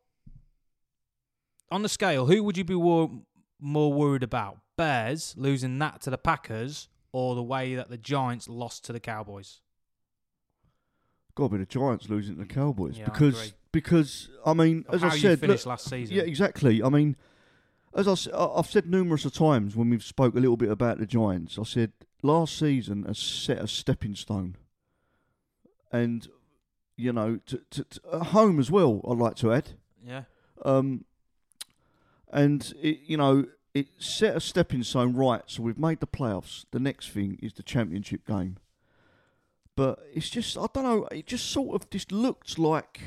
on 1.69 1.81
the 1.81 1.89
scale, 1.89 2.25
who 2.25 2.43
would 2.43 2.57
you 2.57 2.63
be 2.63 2.75
wor- 2.75 3.11
more 3.59 3.91
worried 3.91 4.23
about? 4.23 4.59
Bears 4.77 5.35
losing 5.37 5.77
that 5.79 6.01
to 6.01 6.09
the 6.09 6.17
Packers 6.17 6.87
or 7.11 7.35
the 7.35 7.43
way 7.43 7.75
that 7.75 7.89
the 7.89 7.97
Giants 7.97 8.47
lost 8.47 8.85
to 8.85 8.93
the 8.93 8.99
Cowboys? 8.99 9.59
got 11.35 11.45
to 11.47 11.53
be 11.53 11.57
the 11.59 11.65
Giants 11.65 12.09
losing 12.09 12.35
to 12.35 12.41
the 12.41 12.47
Cowboys 12.47 12.97
Yeah, 12.97 13.03
I 13.03 13.05
because 13.05 13.39
agree. 13.39 13.53
because 13.71 14.29
I 14.45 14.53
mean, 14.53 14.85
as 14.91 15.01
how 15.01 15.09
I 15.09 15.13
you 15.13 15.19
said, 15.21 15.41
look, 15.41 15.65
last 15.65 15.89
season. 15.89 16.15
Yeah, 16.15 16.23
exactly. 16.23 16.83
I 16.83 16.89
mean, 16.89 17.15
as 17.95 18.07
I, 18.07 18.55
have 18.55 18.69
said 18.69 18.89
numerous 18.89 19.25
of 19.25 19.33
times 19.33 19.75
when 19.75 19.89
we've 19.89 20.03
spoke 20.03 20.35
a 20.35 20.39
little 20.39 20.57
bit 20.57 20.69
about 20.69 20.99
the 20.99 21.05
Giants, 21.05 21.57
I 21.59 21.63
said 21.63 21.91
last 22.23 22.57
season 22.57 23.03
has 23.03 23.17
set 23.19 23.59
a 23.59 23.67
stepping 23.67 24.15
stone, 24.15 24.55
and 25.91 26.27
you 26.95 27.11
know, 27.11 27.39
to, 27.47 27.61
to, 27.71 27.83
to 27.83 28.01
at 28.13 28.27
home 28.27 28.59
as 28.59 28.71
well. 28.71 29.01
I'd 29.09 29.17
like 29.17 29.35
to 29.37 29.51
add, 29.53 29.71
yeah. 30.05 30.23
um, 30.63 31.05
and 32.31 32.73
it, 32.81 32.99
you 33.05 33.17
know, 33.17 33.45
it 33.73 33.87
set 33.97 34.35
a 34.37 34.39
stepping 34.39 34.83
stone 34.83 35.13
right. 35.13 35.43
So 35.47 35.63
we've 35.63 35.79
made 35.79 35.99
the 35.99 36.07
playoffs. 36.07 36.65
The 36.71 36.79
next 36.79 37.09
thing 37.09 37.39
is 37.41 37.53
the 37.53 37.63
championship 37.63 38.25
game. 38.25 38.57
But 39.75 39.99
it's 40.13 40.29
just 40.29 40.57
I 40.57 40.65
don't 40.73 40.83
know. 40.83 41.07
It 41.11 41.25
just 41.25 41.49
sort 41.49 41.75
of 41.75 41.89
just 41.89 42.11
looked 42.11 42.59
like 42.59 43.01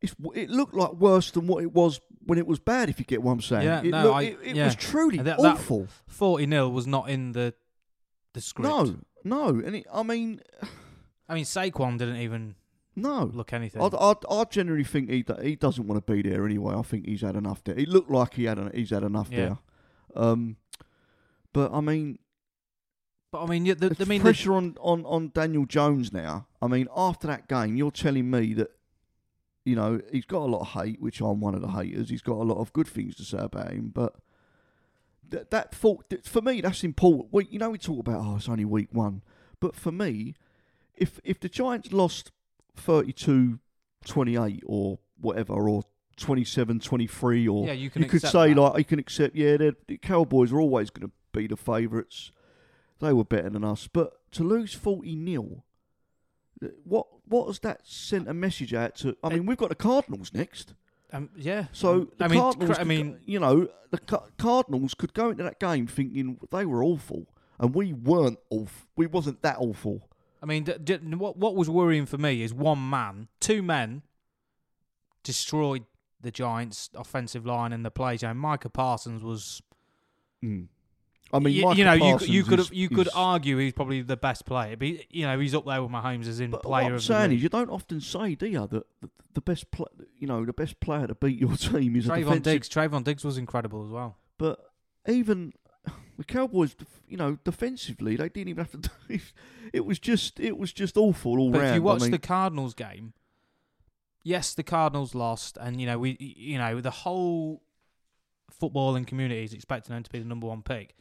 it's 0.00 0.14
it 0.34 0.50
looked 0.50 0.74
like 0.74 0.92
worse 0.92 1.30
than 1.30 1.46
what 1.46 1.62
it 1.62 1.72
was 1.72 2.00
when 2.26 2.38
it 2.38 2.46
was 2.46 2.58
bad. 2.58 2.88
If 2.88 2.98
you 2.98 3.04
get 3.04 3.22
what 3.22 3.32
I'm 3.32 3.40
saying, 3.40 3.64
Yeah, 3.64 3.80
it, 3.82 3.90
no, 3.90 4.02
looked- 4.04 4.16
I- 4.16 4.22
it, 4.22 4.38
it 4.42 4.56
yeah. 4.56 4.64
was 4.66 4.74
truly 4.76 5.18
That- 5.18 5.38
that- 5.38 5.54
awful. 5.56 5.88
40 6.06 6.46
0 6.48 6.68
was 6.68 6.86
not 6.86 7.08
in 7.10 7.32
the 7.32 7.54
the 8.32 8.40
script. 8.40 8.68
no, 8.68 8.96
No, 9.24 9.48
and 9.60 9.76
it, 9.76 9.86
I 9.92 10.02
mean, 10.02 10.40
I 11.28 11.34
mean, 11.34 11.44
Saquon 11.44 11.98
didn't 11.98 12.16
even 12.16 12.56
no. 12.96 13.24
look 13.32 13.52
anything. 13.52 13.80
I, 13.80 13.86
I, 13.86 14.14
I 14.30 14.44
generally 14.44 14.84
think 14.84 15.08
he 15.10 15.24
he 15.42 15.56
doesn't 15.56 15.86
want 15.86 16.04
to 16.04 16.12
be 16.12 16.22
there 16.28 16.44
anyway. 16.44 16.74
I 16.74 16.82
think 16.82 17.06
he's 17.06 17.22
had 17.22 17.36
enough 17.36 17.62
there. 17.64 17.74
He 17.76 17.86
looked 17.86 18.10
like 18.10 18.34
he 18.34 18.44
had 18.44 18.58
en- 18.58 18.72
he's 18.74 18.90
had 18.90 19.02
enough 19.04 19.28
Yeah. 19.30 19.38
there. 19.38 19.58
Um, 20.16 20.56
but 21.52 21.72
I 21.72 21.80
mean, 21.80 22.18
but 23.32 23.42
I 23.44 23.46
mean, 23.46 23.64
the, 23.64 23.74
the 23.74 24.04
the- 24.04 24.18
pressure 24.20 24.54
on, 24.54 24.76
on, 24.80 25.04
on 25.06 25.30
Daniel 25.34 25.66
Jones 25.66 26.12
now. 26.12 26.46
I 26.62 26.66
mean, 26.68 26.86
after 26.96 27.26
that 27.26 27.48
game, 27.48 27.76
you're 27.76 27.90
telling 27.90 28.30
me 28.30 28.54
that 28.54 28.70
you 29.64 29.74
know 29.74 30.00
he's 30.12 30.26
got 30.26 30.42
a 30.42 30.50
lot 30.50 30.60
of 30.60 30.68
hate, 30.68 31.00
which 31.00 31.20
I'm 31.20 31.40
one 31.40 31.54
of 31.54 31.62
the 31.62 31.68
haters. 31.68 32.10
He's 32.10 32.22
got 32.22 32.34
a 32.34 32.44
lot 32.44 32.58
of 32.58 32.72
good 32.72 32.88
things 32.88 33.16
to 33.16 33.24
say 33.24 33.38
about 33.38 33.72
him, 33.72 33.90
but 33.94 34.14
that 35.30 35.50
that 35.50 35.74
thought 35.74 36.12
for 36.24 36.42
me 36.42 36.60
that's 36.60 36.84
important. 36.84 37.32
Well, 37.32 37.44
you 37.48 37.58
know, 37.58 37.70
we 37.70 37.78
talk 37.78 38.00
about 38.00 38.20
oh, 38.24 38.36
it's 38.36 38.48
only 38.48 38.64
week 38.64 38.88
one, 38.92 39.22
but 39.60 39.74
for 39.74 39.92
me, 39.92 40.34
if 40.94 41.20
if 41.24 41.40
the 41.40 41.48
Giants 41.48 41.92
lost 41.92 42.30
32-28 42.78 43.58
or 44.66 44.98
whatever, 45.20 45.54
or 45.54 45.84
27-23 46.16 47.52
or 47.52 47.66
yeah, 47.66 47.72
you 47.72 47.90
can 47.90 48.02
you 48.02 48.08
could 48.08 48.22
say 48.22 48.54
that. 48.54 48.60
like 48.60 48.78
you 48.78 48.84
can 48.84 48.98
accept 48.98 49.34
yeah 49.34 49.56
the 49.56 49.98
Cowboys 50.00 50.52
are 50.52 50.60
always 50.60 50.90
going 50.90 51.08
to 51.08 51.12
be 51.32 51.48
the 51.48 51.56
favourites 51.56 52.30
they 53.00 53.12
were 53.12 53.24
better 53.24 53.50
than 53.50 53.64
us 53.64 53.88
but 53.92 54.12
to 54.30 54.44
lose 54.44 54.72
40 54.72 55.16
nil 55.16 55.64
what 56.84 57.08
what 57.26 57.46
has 57.46 57.58
that 57.60 57.80
sent 57.84 58.28
a 58.28 58.34
message 58.34 58.74
out 58.74 58.94
to 58.96 59.16
I 59.22 59.30
mean 59.30 59.46
we've 59.46 59.56
got 59.56 59.70
the 59.70 59.74
Cardinals 59.74 60.32
next 60.32 60.74
um, 61.12 61.30
yeah. 61.36 61.66
so 61.72 61.92
um, 61.92 62.12
the 62.18 62.24
I 62.24 62.28
mean, 62.28 62.40
Cardinals 62.40 62.70
cra- 62.70 62.80
I 62.80 62.84
mean, 62.84 63.20
you 63.24 63.38
know 63.38 63.68
the 63.90 63.98
Ca- 63.98 64.26
Cardinals 64.36 64.94
could 64.94 65.14
go 65.14 65.30
into 65.30 65.44
that 65.44 65.60
game 65.60 65.86
thinking 65.86 66.38
they 66.50 66.66
were 66.66 66.82
awful 66.82 67.26
and 67.58 67.74
we 67.74 67.92
weren't 67.92 68.38
awful 68.50 68.88
we 68.96 69.06
wasn't 69.06 69.40
that 69.42 69.56
awful 69.58 70.08
I 70.44 70.46
mean, 70.46 70.64
d- 70.64 70.74
d- 70.84 70.96
what 70.96 71.38
what 71.38 71.56
was 71.56 71.70
worrying 71.70 72.04
for 72.04 72.18
me 72.18 72.42
is 72.42 72.52
one 72.52 72.90
man, 72.90 73.28
two 73.40 73.62
men, 73.62 74.02
destroyed 75.22 75.86
the 76.20 76.30
Giants' 76.30 76.90
offensive 76.94 77.46
line 77.46 77.72
and 77.72 77.82
the 77.82 77.90
play 77.90 78.18
zone. 78.18 78.36
Micah 78.36 78.68
Parsons 78.68 79.24
was. 79.24 79.62
Mm. 80.44 80.66
I 81.32 81.38
mean 81.40 81.56
y- 81.62 81.68
Micah 81.68 81.78
you 81.78 81.84
know, 81.84 81.92
you, 81.94 82.18
you 82.26 82.44
could 82.44 82.60
is- 82.60 82.70
you 82.70 82.88
could 82.88 83.06
is- 83.08 83.12
argue 83.14 83.56
he's 83.58 83.72
probably 83.72 84.02
the 84.02 84.16
best 84.16 84.44
player, 84.46 84.76
but 84.76 84.86
he- 84.88 85.06
you 85.10 85.26
know 85.26 85.38
he's 85.38 85.54
up 85.54 85.64
there 85.66 85.82
with 85.82 85.90
Mahomes 85.90 86.26
as 86.28 86.38
in 86.40 86.50
But 86.50 86.62
player 86.62 86.84
what 86.84 86.90
I'm 86.90 86.94
of 86.96 87.02
saying 87.02 87.32
is, 87.32 87.42
you 87.42 87.48
don't 87.48 87.70
often 87.70 88.00
say, 88.00 88.34
do 88.34 88.46
you, 88.46 88.66
that 88.66 88.84
the, 89.00 89.10
the 89.32 89.40
best, 89.40 89.70
pla 89.72 89.86
you 90.18 90.26
know, 90.28 90.44
the 90.44 90.52
best 90.52 90.78
player 90.80 91.06
to 91.08 91.14
beat 91.14 91.38
your 91.40 91.56
team 91.56 91.96
is 91.96 92.06
a 92.06 92.10
Trevon 92.10 92.16
defensive. 92.18 92.42
Diggs, 92.44 92.68
Trevon 92.68 93.02
Diggs 93.04 93.24
was 93.24 93.36
incredible 93.38 93.84
as 93.84 93.90
well. 93.90 94.16
But 94.38 94.60
even 95.08 95.52
the 96.18 96.24
Cowboys, 96.24 96.76
you 97.08 97.16
know, 97.16 97.38
defensively, 97.42 98.14
they 98.16 98.28
didn't 98.28 98.48
even 98.50 98.64
have 98.64 98.80
to. 98.80 98.90
do 99.08 99.18
It 99.72 99.84
was 99.84 99.98
just, 99.98 100.38
it 100.38 100.56
was 100.56 100.72
just 100.72 100.96
awful 100.96 101.38
all 101.40 101.50
But 101.50 101.58
round. 101.62 101.70
if 101.70 101.74
you 101.76 101.82
watch 101.82 102.00
I 102.02 102.04
mean, 102.04 102.10
the 102.12 102.18
Cardinals 102.18 102.74
game, 102.74 103.12
yes, 104.22 104.54
the 104.54 104.62
Cardinals 104.62 105.14
lost, 105.16 105.58
and 105.60 105.80
you 105.80 105.86
know 105.88 105.98
we, 105.98 106.16
you 106.20 106.58
know, 106.58 106.80
the 106.80 106.90
whole 106.92 107.62
footballing 108.62 109.06
community 109.06 109.42
is 109.42 109.52
expecting 109.52 109.94
them 109.94 110.02
to 110.04 110.10
be 110.10 110.20
the 110.20 110.24
number 110.24 110.46
one 110.46 110.62
pick. 110.62 110.94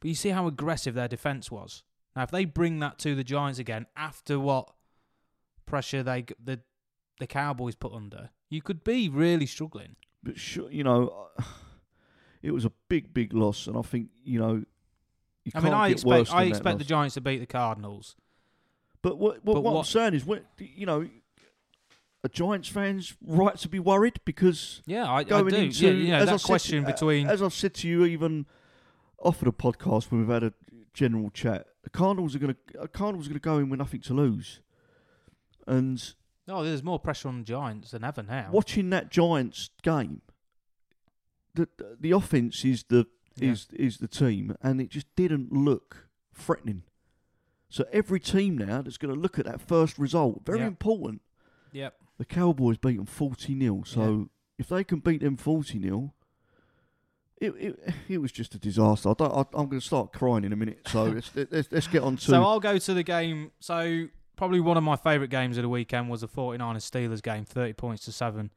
But 0.00 0.08
you 0.08 0.14
see 0.14 0.30
how 0.30 0.46
aggressive 0.46 0.94
their 0.94 1.08
defense 1.08 1.50
was. 1.50 1.82
Now, 2.14 2.22
if 2.22 2.30
they 2.30 2.44
bring 2.44 2.78
that 2.80 2.98
to 3.00 3.14
the 3.14 3.24
Giants 3.24 3.58
again 3.58 3.86
after 3.96 4.38
what 4.38 4.70
pressure 5.66 6.02
they 6.02 6.26
the 6.42 6.60
the 7.20 7.26
Cowboys 7.26 7.74
put 7.74 7.92
under, 7.92 8.30
you 8.48 8.62
could 8.62 8.84
be 8.84 9.08
really 9.08 9.46
struggling. 9.46 9.96
but 10.22 10.38
sure, 10.38 10.70
you 10.70 10.84
know, 10.84 11.26
it 12.42 12.52
was 12.52 12.64
a 12.64 12.72
big, 12.88 13.12
big 13.12 13.32
loss, 13.34 13.66
and 13.66 13.76
I 13.76 13.82
think 13.82 14.08
you 14.24 14.38
know. 14.38 14.64
You 15.44 15.52
I 15.54 15.60
mean, 15.60 15.72
I 15.72 15.88
expect 15.88 16.32
I 16.32 16.44
expect 16.44 16.78
the. 16.78 16.84
Giants 16.84 17.14
to 17.14 17.20
beat 17.20 17.38
the 17.38 17.46
Cardinals. 17.46 18.16
But 19.00 19.16
what, 19.18 19.44
what, 19.44 19.54
but 19.54 19.60
what 19.62 19.78
I'm 19.78 19.84
saying 19.84 20.14
is, 20.14 20.26
when, 20.26 20.42
you 20.58 20.84
know, 20.84 21.08
a 22.24 22.28
Giants 22.28 22.68
fans 22.68 23.14
right 23.24 23.56
to 23.58 23.68
be 23.68 23.78
worried 23.78 24.20
because 24.24 24.82
Yeah, 24.86 25.04
I, 25.04 25.18
I 25.18 25.24
going 25.24 25.48
do. 25.48 25.56
into 25.56 25.94
yeah, 25.94 26.18
as 26.18 26.28
that 26.28 26.42
question 26.42 26.84
uh, 26.84 26.88
between 26.88 27.28
as 27.28 27.42
I've 27.42 27.54
said 27.54 27.74
to 27.74 27.88
you 27.88 28.04
even 28.04 28.46
off 29.20 29.40
of 29.42 29.46
the 29.46 29.52
podcast 29.52 30.10
when 30.10 30.20
we've 30.20 30.28
had 30.28 30.44
a 30.44 30.52
general 30.94 31.30
chat, 31.30 31.66
the 31.82 31.90
Cardinals 31.90 32.34
are 32.34 32.38
going 32.38 32.54
to 32.72 32.80
uh, 32.82 32.86
Cardinals 32.86 33.26
are 33.26 33.30
going 33.30 33.40
to 33.40 33.44
go 33.44 33.58
in 33.58 33.68
with 33.70 33.78
nothing 33.78 34.00
to 34.02 34.14
lose, 34.14 34.60
and 35.66 36.14
oh, 36.48 36.62
there's 36.64 36.82
more 36.82 36.98
pressure 36.98 37.28
on 37.28 37.38
the 37.38 37.44
Giants 37.44 37.90
than 37.92 38.04
ever 38.04 38.22
now. 38.22 38.48
watching 38.52 38.90
that 38.90 39.10
Giants 39.10 39.70
game, 39.82 40.22
the 41.54 41.68
the 41.98 42.12
offense 42.12 42.64
is 42.64 42.84
the 42.88 43.06
Yeah. 43.36 43.52
is 43.52 43.68
is 43.72 43.98
the 43.98 44.08
team, 44.08 44.56
and 44.62 44.80
it 44.80 44.90
just 44.90 45.06
didn't 45.16 45.52
look 45.52 46.08
threatening. 46.34 46.82
So 47.70 47.84
every 47.92 48.18
team 48.20 48.56
now 48.56 48.80
that's 48.82 48.96
going 48.96 49.14
to 49.14 49.20
look 49.20 49.38
at 49.38 49.44
that 49.44 49.60
first 49.60 49.98
result, 49.98 50.42
very 50.46 50.60
Yeah. 50.60 50.68
important. 50.68 51.20
Yep. 51.72 51.94
The 52.16 52.24
Cowboys 52.24 52.78
beat 52.78 52.96
them 52.96 53.04
forty 53.06 53.58
0 53.58 53.82
So 53.84 54.30
if 54.58 54.68
they 54.68 54.82
can 54.84 55.00
beat 55.00 55.20
them 55.20 55.36
forty 55.36 55.80
0 55.80 56.14
it, 57.40 57.54
it 57.58 57.94
it 58.08 58.18
was 58.18 58.32
just 58.32 58.54
a 58.54 58.58
disaster. 58.58 59.10
I 59.10 59.14
don't, 59.14 59.32
I, 59.32 59.40
I'm 59.58 59.68
going 59.68 59.80
to 59.80 59.86
start 59.86 60.12
crying 60.12 60.44
in 60.44 60.52
a 60.52 60.56
minute. 60.56 60.80
So 60.86 61.04
let's, 61.04 61.30
let's 61.34 61.68
let's 61.70 61.86
get 61.86 62.02
on 62.02 62.16
to. 62.16 62.24
So 62.24 62.42
I'll 62.42 62.60
go 62.60 62.78
to 62.78 62.94
the 62.94 63.02
game. 63.02 63.52
So 63.60 64.08
probably 64.36 64.60
one 64.60 64.76
of 64.76 64.82
my 64.84 64.96
favourite 64.96 65.30
games 65.30 65.56
of 65.58 65.62
the 65.62 65.68
weekend 65.68 66.08
was 66.08 66.20
the 66.20 66.28
49ers 66.28 66.88
Steelers 66.88 67.22
game, 67.22 67.44
30 67.44 67.72
points 67.74 68.04
to 68.04 68.12
seven. 68.12 68.50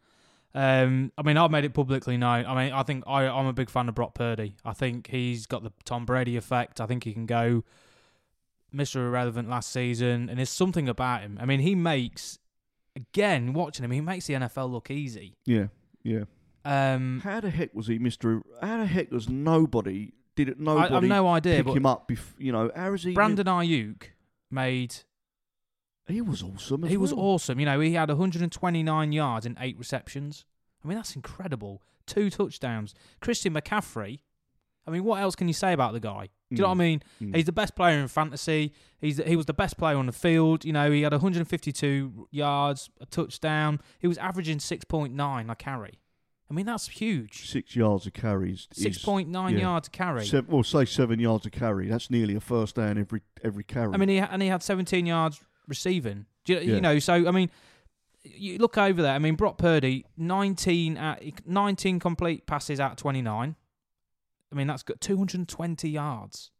Um, 0.54 1.12
I 1.18 1.24
mean, 1.24 1.38
I've 1.38 1.50
made 1.50 1.64
it 1.64 1.74
publicly 1.74 2.18
known. 2.18 2.46
I 2.46 2.64
mean, 2.64 2.74
I 2.74 2.84
think 2.84 3.06
I, 3.08 3.28
I'm 3.28 3.48
a 3.48 3.54
big 3.54 3.70
fan 3.70 3.88
of 3.88 3.96
Brock 3.96 4.14
Purdy. 4.14 4.56
I 4.66 4.74
think 4.74 5.08
he's 5.08 5.46
got 5.46 5.64
the 5.64 5.72
Tom 5.86 6.06
Brady 6.06 6.38
effect. 6.38 6.82
I 6.82 6.86
think 6.86 7.04
he 7.04 7.14
can 7.14 7.26
go 7.26 7.64
Mr. 8.74 8.98
Irrelevant 8.98 9.50
last 9.50 9.72
season, 9.72 10.30
and 10.30 10.38
there's 10.38 10.50
something 10.50 10.90
about 10.90 11.22
him. 11.22 11.38
I 11.42 11.46
mean, 11.46 11.62
he 11.62 11.74
makes 11.74 12.38
again 12.96 13.54
watching 13.54 13.86
him, 13.86 13.92
he 13.92 14.02
makes 14.02 14.28
the 14.28 14.34
NFL 14.34 14.72
look 14.72 14.92
easy. 14.92 15.38
yeah, 15.46 15.68
yeah. 16.04 16.24
Um, 16.64 17.22
How 17.24 17.40
the 17.40 17.50
heck 17.50 17.74
was 17.74 17.88
he, 17.88 18.00
Mister? 18.00 18.42
How 18.62 18.78
the 18.78 18.86
heck 18.86 19.12
was 19.12 19.28
nobody? 19.30 20.14
Did 20.36 20.50
it 20.50 20.58
I, 20.60 20.64
nobody 20.64 20.96
I've 20.96 21.04
no 21.04 21.28
idea, 21.28 21.58
pick 21.58 21.66
but 21.66 21.78
him 21.78 21.86
up? 21.86 22.08
Bef- 22.08 22.36
you 22.38 22.52
know, 22.52 22.72
how 22.76 22.94
is 22.94 23.04
he? 23.04 23.14
Brandon 23.14 23.48
Aiyuk 23.48 24.04
made 24.50 24.96
he 26.08 26.22
was 26.22 26.44
awesome. 26.44 26.84
He 26.84 26.98
was 26.98 27.14
awesome. 27.14 27.60
You 27.60 27.66
know, 27.66 27.80
he 27.80 27.94
had 27.94 28.10
129 28.10 29.12
yards 29.12 29.46
in 29.46 29.58
eight 29.60 29.78
receptions. 29.78 30.46
I 30.84 30.88
mean, 30.88 30.98
that's 30.98 31.16
incredible. 31.16 31.82
Two 32.06 32.30
touchdowns. 32.30 32.94
Christian 33.20 33.54
McCaffrey. 33.54 34.20
I 34.86 34.92
mean, 34.92 35.04
what 35.04 35.22
else 35.22 35.36
can 35.36 35.48
you 35.48 35.54
say 35.54 35.74
about 35.74 35.94
the 35.94 36.00
guy? 36.00 36.30
Do 36.50 36.56
you 36.56 36.62
know 36.64 36.70
what 36.70 36.76
I 36.76 36.78
mean? 36.78 37.04
Mm. 37.22 37.36
He's 37.36 37.46
the 37.46 37.52
best 37.52 37.76
player 37.76 37.98
in 38.00 38.08
fantasy. 38.08 38.74
He's 39.00 39.18
he 39.18 39.36
was 39.36 39.46
the 39.46 39.54
best 39.54 39.78
player 39.78 39.96
on 39.96 40.08
the 40.08 40.12
field. 40.12 40.66
You 40.66 40.74
know, 40.74 40.92
he 40.92 41.04
had 41.04 41.14
152 41.14 42.28
yards, 42.32 42.90
a 43.00 43.06
touchdown. 43.06 43.80
He 44.00 44.08
was 44.08 44.18
averaging 44.18 44.58
6.9 44.58 45.52
a 45.52 45.56
carry. 45.56 46.01
I 46.52 46.54
mean, 46.54 46.66
that's 46.66 46.90
huge. 46.90 47.50
six 47.50 47.78
yards 47.78 48.06
of 48.06 48.12
carries. 48.12 48.68
6.9 48.76 49.52
yeah. 49.54 49.58
yards 49.58 49.88
carry. 49.88 50.26
Seven, 50.26 50.52
well, 50.52 50.64
say 50.64 50.84
seven 50.84 51.18
yards 51.18 51.46
of 51.46 51.54
carry. 51.54 51.88
That's 51.88 52.10
nearly 52.10 52.36
a 52.36 52.42
first 52.42 52.76
down 52.76 52.98
every 52.98 53.22
every 53.42 53.64
carry. 53.64 53.94
I 53.94 53.98
mean, 53.98 54.10
he 54.10 54.18
and 54.18 54.42
he 54.42 54.50
had 54.50 54.62
17 54.62 55.06
yards 55.06 55.40
receiving. 55.70 56.26
Do 56.44 56.54
you, 56.54 56.60
Yeah. 56.60 56.76
you 56.76 56.82
know, 56.82 57.00
so 57.00 57.26
I 57.26 57.32
mean, 57.32 57.50
you 58.26 58.58
look 58.58 58.78
over 58.78 59.02
there. 59.02 59.14
I 59.14 59.20
mean, 59.20 59.36
Brock 59.36 59.58
Purdy, 59.58 60.06
19 60.18 60.98
at, 60.98 61.48
19 61.48 62.00
complete 62.00 62.46
passes 62.46 62.82
out 62.82 62.92
of 62.92 62.98
29. 62.98 63.56
I 64.52 64.56
mean, 64.56 64.68
that's 64.68 64.84
got 64.84 65.00
220 65.00 65.90
yards. 65.90 66.52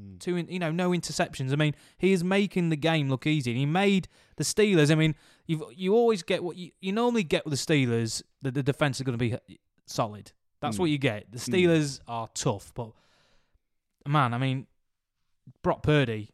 Mm. 0.00 0.20
Two, 0.20 0.36
in- 0.36 0.48
you 0.48 0.60
know, 0.60 0.70
no 0.70 0.90
interceptions. 0.90 1.52
I 1.52 1.56
mean, 1.56 1.74
he 1.98 2.12
is 2.12 2.22
making 2.22 2.68
the 2.68 2.76
game 2.76 3.10
look 3.10 3.26
easy. 3.26 3.50
And 3.50 3.58
he 3.58 3.66
made 3.66 4.06
the 4.36 4.44
Steelers. 4.44 4.92
I 4.92 4.94
mean, 4.94 5.16
you 5.46 5.70
you 5.74 5.94
always 5.94 6.22
get 6.22 6.42
what 6.42 6.56
you, 6.56 6.70
you 6.80 6.92
normally 6.92 7.22
get 7.24 7.44
with 7.44 7.52
the 7.52 7.74
Steelers 7.74 8.22
that 8.42 8.54
the 8.54 8.62
defense 8.62 8.98
is 8.98 9.04
going 9.04 9.18
to 9.18 9.22
be 9.24 9.34
uh, 9.34 9.38
solid. 9.86 10.32
That's 10.60 10.76
Mm. 10.76 10.80
what 10.80 10.90
you 10.90 10.98
get. 10.98 11.30
The 11.30 11.38
Mm. 11.38 11.52
Steelers 11.52 12.00
are 12.08 12.28
tough, 12.34 12.72
but 12.74 12.90
man, 14.06 14.32
I 14.34 14.38
mean, 14.38 14.66
Brock 15.62 15.82
Purdy, 15.82 16.30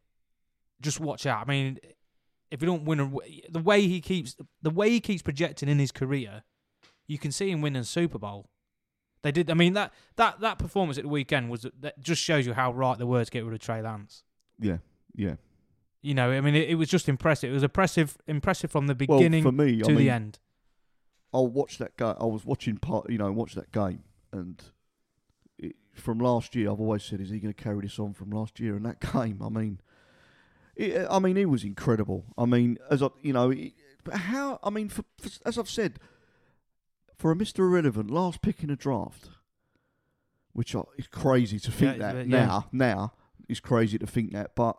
just 0.81 1.01
watch 1.01 1.27
out. 1.27 1.43
I 1.47 1.49
mean, 1.49 1.79
if 2.51 2.63
you 2.63 2.67
don't 2.67 2.85
win, 2.85 3.01
a, 3.01 3.11
the 3.51 3.59
way 3.61 3.87
he 3.87 4.01
keeps 4.01 4.37
the 4.63 4.71
way 4.71 4.91
he 4.91 5.01
keeps 5.01 5.23
projecting 5.23 5.69
in 5.69 5.79
his 5.79 5.93
career, 5.93 6.43
you 7.07 7.19
can 7.19 7.33
see 7.33 7.51
him 7.51 7.61
winning 7.61 7.81
a 7.83 7.85
Super 7.85 8.19
Bowl. 8.19 8.49
They 9.23 9.33
did. 9.33 9.51
I 9.51 9.55
mean 9.55 9.75
that 9.75 9.93
that 10.17 10.41
that 10.41 10.59
performance 10.59 10.97
at 10.99 11.05
the 11.05 11.09
weekend 11.11 11.51
was 11.51 11.67
that 11.81 12.01
just 12.01 12.23
shows 12.23 12.47
you 12.47 12.55
how 12.55 12.73
right 12.73 12.97
they 12.99 13.05
were 13.05 13.25
to 13.25 13.31
get 13.31 13.45
rid 13.45 13.53
of 13.55 13.61
Trey 13.61 13.83
Lance. 13.83 14.23
yeah, 14.59 14.79
yeah. 15.15 15.35
You 16.03 16.15
know, 16.15 16.31
I 16.31 16.41
mean, 16.41 16.55
it, 16.55 16.71
it 16.71 16.75
was 16.77 16.89
just 16.89 17.09
impressive. 17.09 17.51
It 17.51 17.55
was 17.55 17.63
impressive, 17.63 18.17
impressive 18.27 18.71
from 18.71 18.87
the 18.87 18.97
Well, 19.07 19.19
beginning 19.19 19.43
for 19.43 19.53
me, 19.53 19.79
to 19.81 19.85
I 19.85 19.89
mean, 19.89 19.99
the 19.99 20.11
end. 20.11 20.39
I'll 21.33 21.47
watch 21.47 21.79
that 21.79 21.97
game. 21.97 22.15
I 22.19 22.25
was 22.25 22.45
watching 22.45 22.79
part, 22.79 23.11
you 23.11 23.19
know, 23.19 23.31
watch 23.33 23.55
that 23.55 23.71
game, 23.71 24.03
and 24.33 24.63
it, 25.59 25.77
from 25.95 26.19
last 26.19 26.57
year, 26.57 26.71
I've 26.71 26.81
always 26.81 27.03
said, 27.03 27.21
is 27.21 27.31
he 27.31 27.39
going 27.39 27.53
to 27.53 27.63
carry 27.63 27.83
this 27.83 27.99
on 27.99 28.15
from 28.15 28.31
last 28.31 28.59
year? 28.59 28.77
And 28.77 28.85
that 28.87 29.01
game, 29.13 29.43
I 29.45 29.49
mean, 29.51 29.81
it, 30.75 31.07
I 31.11 31.19
mean, 31.19 31.37
he 31.37 31.45
was 31.45 31.65
incredible. 31.65 32.25
I 32.39 32.47
mean, 32.47 32.79
as 32.91 33.03
I, 33.03 33.09
you 33.21 33.33
know, 33.35 33.51
it, 33.51 33.75
but 34.03 34.15
how? 34.15 34.59
I 34.63 34.71
mean, 34.71 34.89
for, 34.89 35.05
for, 35.21 35.29
as 35.45 35.59
I've 35.59 35.69
said, 35.71 35.99
for 37.17 37.31
a 37.31 37.37
Mister 37.37 37.63
Irrelevant, 37.65 38.11
last 38.11 38.41
pick 38.41 38.63
in 38.65 38.71
a 38.71 38.77
draft, 38.77 39.29
which 40.55 40.75
I, 40.75 40.81
is 40.97 41.07
crazy 41.07 41.59
to 41.61 41.71
think 41.71 41.99
Yeah, 41.99 42.13
that 42.15 42.27
yeah. 42.27 42.47
now. 42.47 42.69
Now 42.73 43.13
it's 43.49 43.61
crazy 43.61 43.99
to 43.99 44.07
think 44.07 44.33
that, 44.33 44.55
but 44.55 44.77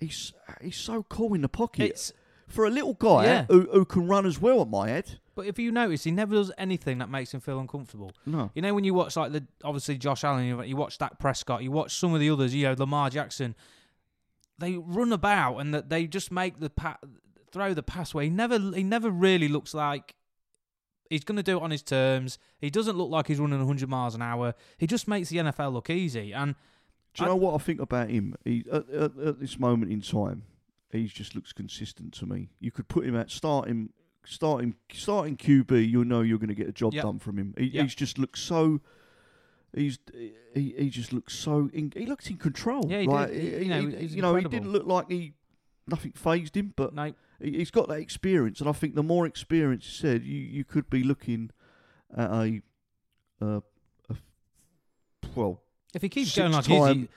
he's 0.00 0.32
he's 0.62 0.76
so 0.76 1.02
cool 1.04 1.34
in 1.34 1.40
the 1.42 1.48
pocket 1.48 1.90
It's 1.90 2.12
for 2.48 2.66
a 2.66 2.70
little 2.70 2.94
guy 2.94 3.24
Yeah. 3.24 3.44
who 3.46 3.68
who 3.72 3.84
can 3.84 4.06
run 4.06 4.26
as 4.26 4.40
well. 4.40 4.60
At 4.62 4.68
my 4.68 4.88
head, 4.88 5.18
but 5.34 5.46
if 5.46 5.58
you 5.58 5.72
notice, 5.72 6.04
he 6.04 6.10
never 6.10 6.34
does 6.34 6.52
anything 6.58 6.98
that 6.98 7.08
makes 7.08 7.32
him 7.32 7.40
feel 7.40 7.58
uncomfortable. 7.58 8.12
no, 8.26 8.50
You 8.54 8.62
know, 8.62 8.74
when 8.74 8.84
you 8.84 8.94
watch 8.94 9.16
like 9.16 9.32
the 9.32 9.46
obviously 9.62 9.96
Josh 9.98 10.24
Allen, 10.24 10.44
you, 10.44 10.62
you 10.62 10.76
watch 10.76 10.98
Dak 10.98 11.18
Prescott, 11.18 11.62
you 11.62 11.70
watch 11.70 11.94
some 11.96 12.12
of 12.14 12.20
the 12.20 12.30
others, 12.30 12.54
you 12.54 12.64
know, 12.64 12.74
Lamar 12.78 13.10
Jackson, 13.10 13.54
they 14.58 14.76
run 14.76 15.12
about 15.12 15.58
and 15.58 15.72
that 15.74 15.88
they 15.88 16.06
just 16.06 16.30
make 16.30 16.60
the 16.60 16.70
pa- 16.70 16.98
throw 17.50 17.72
the 17.74 17.82
pass 17.82 18.12
where 18.14 18.24
he 18.24 18.30
never 18.30 18.58
he 18.58 18.82
never 18.82 19.10
really 19.10 19.48
looks 19.48 19.74
like 19.74 20.14
he's 21.10 21.24
going 21.24 21.36
to 21.36 21.42
do 21.42 21.58
it 21.58 21.62
on 21.62 21.70
his 21.70 21.82
terms. 21.82 22.38
He 22.58 22.70
doesn't 22.70 22.96
look 22.96 23.10
like 23.10 23.26
he's 23.28 23.38
running 23.38 23.58
100 23.58 23.88
miles 23.88 24.14
an 24.14 24.22
hour. 24.22 24.54
He 24.78 24.86
just 24.86 25.06
makes 25.06 25.28
the 25.28 25.36
NFL 25.38 25.72
look 25.72 25.88
easy. 25.90 26.32
And 26.32 26.54
Do 27.14 27.22
you 27.22 27.26
I- 27.26 27.28
know 27.30 27.36
what 27.36 27.54
I 27.54 27.58
think 27.58 27.80
about 27.80 28.10
him? 28.10 28.34
He 28.44 28.64
at, 28.70 28.88
at, 28.90 29.16
at 29.18 29.40
this 29.40 29.58
moment 29.58 29.92
in 29.92 30.00
time, 30.00 30.42
he 30.90 31.06
just 31.06 31.34
looks 31.34 31.52
consistent 31.52 32.12
to 32.14 32.26
me. 32.26 32.50
You 32.60 32.70
could 32.70 32.88
put 32.88 33.04
him 33.04 33.16
at 33.16 33.30
starting, 33.30 33.90
starting, 34.24 34.74
starting 34.92 35.36
QB. 35.36 35.88
You'll 35.90 36.04
know 36.04 36.20
you're 36.22 36.38
going 36.38 36.48
to 36.48 36.54
get 36.54 36.68
a 36.68 36.72
job 36.72 36.94
Yep. 36.94 37.02
done 37.04 37.18
from 37.18 37.38
him. 37.38 37.54
He, 37.56 37.64
Yep. 37.66 37.82
He's 37.84 37.94
just 37.94 38.18
looks 38.18 38.40
so. 38.40 38.80
He's 39.74 39.98
he, 40.54 40.72
he 40.78 40.88
just 40.88 41.12
looks 41.12 41.34
so 41.34 41.68
in, 41.72 41.92
he 41.96 42.06
looked 42.06 42.30
in 42.30 42.36
control. 42.36 42.86
Yeah, 42.88 43.00
he 43.00 43.06
like, 43.08 43.30
did. 43.30 43.40
He, 43.42 43.64
you 43.64 43.68
know, 43.70 43.88
he, 43.98 44.06
you 44.06 44.22
know, 44.22 44.34
he 44.36 44.44
didn't 44.44 44.70
look 44.70 44.86
like 44.86 45.10
he 45.10 45.34
nothing 45.88 46.12
phased 46.12 46.56
him, 46.56 46.72
but 46.76 46.94
no, 46.94 47.12
he's 47.40 47.72
got 47.72 47.88
that 47.88 47.98
experience, 47.98 48.60
and 48.60 48.68
I 48.68 48.72
think 48.72 48.94
the 48.94 49.02
more 49.02 49.26
experience, 49.26 49.84
you 49.84 49.92
said, 50.08 50.22
you 50.24 50.38
you 50.38 50.64
could 50.64 50.88
be 50.88 51.02
looking 51.02 51.50
at 52.16 52.30
a, 52.30 52.62
uh, 53.42 53.60
a 54.08 54.14
well, 55.34 55.60
if 55.94 56.02
he 56.02 56.08
keeps 56.08 56.36
going 56.36 56.52
like 56.52 56.66
he- 56.66 57.08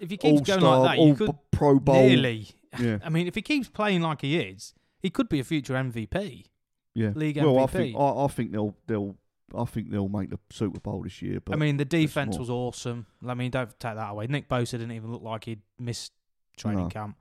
if 0.00 0.10
he 0.10 0.16
keeps 0.16 0.42
going 0.42 0.60
like 0.60 0.96
that, 0.96 1.02
you 1.04 1.14
could 1.14 1.34
Pro 1.50 1.78
Bowl. 1.80 2.06
nearly. 2.06 2.48
Yeah, 2.78 2.98
I 3.04 3.08
mean, 3.08 3.26
if 3.26 3.34
he 3.34 3.42
keeps 3.42 3.68
playing 3.68 4.02
like 4.02 4.20
he 4.20 4.38
is, 4.38 4.74
he 5.00 5.10
could 5.10 5.28
be 5.28 5.40
a 5.40 5.44
future 5.44 5.74
MVP, 5.74 6.46
yeah. 6.94 7.10
league 7.14 7.36
well, 7.38 7.54
MVP. 7.54 7.62
I 7.62 7.66
think 7.66 7.96
I, 7.96 8.24
I 8.24 8.26
think 8.28 8.52
they'll 8.52 8.74
they'll 8.86 9.16
I 9.56 9.64
think 9.64 9.90
they'll 9.90 10.08
make 10.08 10.30
the 10.30 10.38
Super 10.50 10.78
Bowl 10.80 11.02
this 11.02 11.22
year. 11.22 11.40
But 11.40 11.54
I 11.54 11.56
mean, 11.56 11.78
the 11.78 11.84
defense 11.84 12.38
was 12.38 12.50
awesome. 12.50 13.06
I 13.26 13.34
mean, 13.34 13.50
don't 13.50 13.68
take 13.80 13.94
that 13.94 14.10
away. 14.10 14.26
Nick 14.26 14.48
Bosa 14.48 14.72
didn't 14.72 14.92
even 14.92 15.10
look 15.10 15.22
like 15.22 15.44
he'd 15.44 15.62
missed 15.78 16.12
training 16.56 16.84
No. 16.84 16.88
camp. 16.88 17.16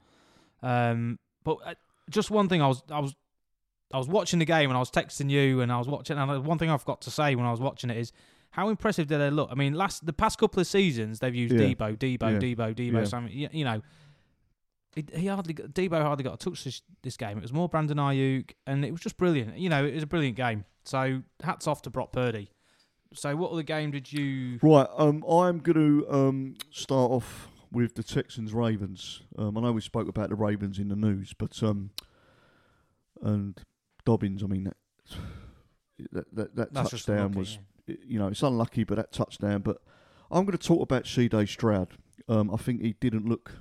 Um, 0.61 1.19
but 1.43 1.57
uh, 1.65 1.73
just 2.09 2.29
one 2.29 2.49
thing, 2.49 2.61
I 2.61 2.67
was, 2.67 2.83
I 2.91 2.99
was, 2.99 3.15
I 3.93 3.97
was 3.97 4.07
watching 4.09 4.39
the 4.39 4.45
game 4.45 4.69
and 4.69 4.75
I 4.75 4.79
was 4.79 4.91
texting 4.91 5.29
you, 5.29 5.61
and 5.61 5.71
I 5.71 5.77
was 5.77 5.87
watching. 5.87 6.17
And 6.17 6.45
one 6.45 6.57
thing 6.57 6.69
I 6.69 6.77
forgot 6.77 7.01
to 7.03 7.11
say 7.11 7.35
when 7.35 7.45
I 7.45 7.51
was 7.51 7.61
watching 7.61 7.89
it 7.89 7.97
is 7.97 8.11
how 8.57 8.69
impressive 8.69 9.05
do 9.05 9.19
they 9.19 9.29
look? 9.29 9.49
I 9.51 9.55
mean, 9.55 9.75
last 9.75 10.03
the 10.03 10.11
past 10.11 10.39
couple 10.39 10.59
of 10.59 10.65
seasons 10.65 11.19
they've 11.19 11.33
used 11.35 11.53
Yeah. 11.53 11.67
Debo, 11.67 11.95
Debo, 11.95 12.21
Yeah. 12.33 12.39
Debo, 12.39 12.75
Debo. 12.75 12.91
Yeah. 12.93 13.03
Sam, 13.05 13.27
you, 13.31 13.47
you 13.51 13.63
know. 13.63 13.81
He, 14.95 15.05
he 15.13 15.27
hardly 15.27 15.53
got, 15.53 15.67
Debo 15.67 16.01
hardly 16.01 16.23
got 16.23 16.33
a 16.33 16.37
touch 16.37 16.63
this, 16.63 16.81
this 17.03 17.17
game. 17.17 17.37
It 17.37 17.43
was 17.43 17.53
more 17.53 17.69
Brandon 17.69 17.97
Aiyuk, 17.97 18.53
and 18.65 18.83
it 18.83 18.91
was 18.91 18.99
just 18.99 19.15
brilliant. 19.15 19.59
You 19.59 19.69
know, 19.69 19.85
it 19.85 19.93
was 19.93 20.01
a 20.01 20.07
brilliant 20.07 20.37
game. 20.37 20.65
So 20.85 21.21
hats 21.43 21.67
off 21.67 21.83
to 21.83 21.91
Brock 21.91 22.11
Purdy. 22.11 22.49
So 23.13 23.35
what 23.35 23.51
other 23.51 23.61
game 23.61 23.91
did 23.91 24.11
you? 24.11 24.57
right, 24.63 24.87
um, 24.97 25.23
I'm 25.29 25.59
going 25.59 26.01
to 26.01 26.11
um 26.11 26.55
start 26.71 27.11
off 27.11 27.49
with 27.71 27.93
the 27.93 28.01
Texans 28.01 28.53
Ravens. 28.53 29.21
Um, 29.37 29.55
I 29.55 29.61
know 29.61 29.71
we 29.71 29.81
spoke 29.81 30.07
about 30.07 30.29
the 30.29 30.35
Ravens 30.35 30.79
in 30.79 30.87
the 30.87 30.95
news, 30.95 31.31
but 31.37 31.61
um, 31.61 31.91
and 33.21 33.55
Dobbins. 34.03 34.43
I 34.43 34.47
mean 34.47 34.63
that 34.63 34.77
that 36.11 36.35
that, 36.35 36.55
that 36.55 36.73
That's 36.73 36.89
touchdown 36.89 37.33
was. 37.33 37.59
You 37.87 38.19
know, 38.19 38.27
it's 38.27 38.43
unlucky, 38.43 38.83
but 38.83 38.95
that 38.95 39.11
touchdown. 39.11 39.61
But 39.61 39.77
I'm 40.31 40.45
going 40.45 40.57
to 40.57 40.67
talk 40.67 40.81
about 40.81 41.07
C.J. 41.07 41.45
Stroud. 41.47 41.89
Um, 42.29 42.53
I 42.53 42.57
think 42.57 42.81
he 42.81 42.93
didn't 42.93 43.27
look 43.27 43.53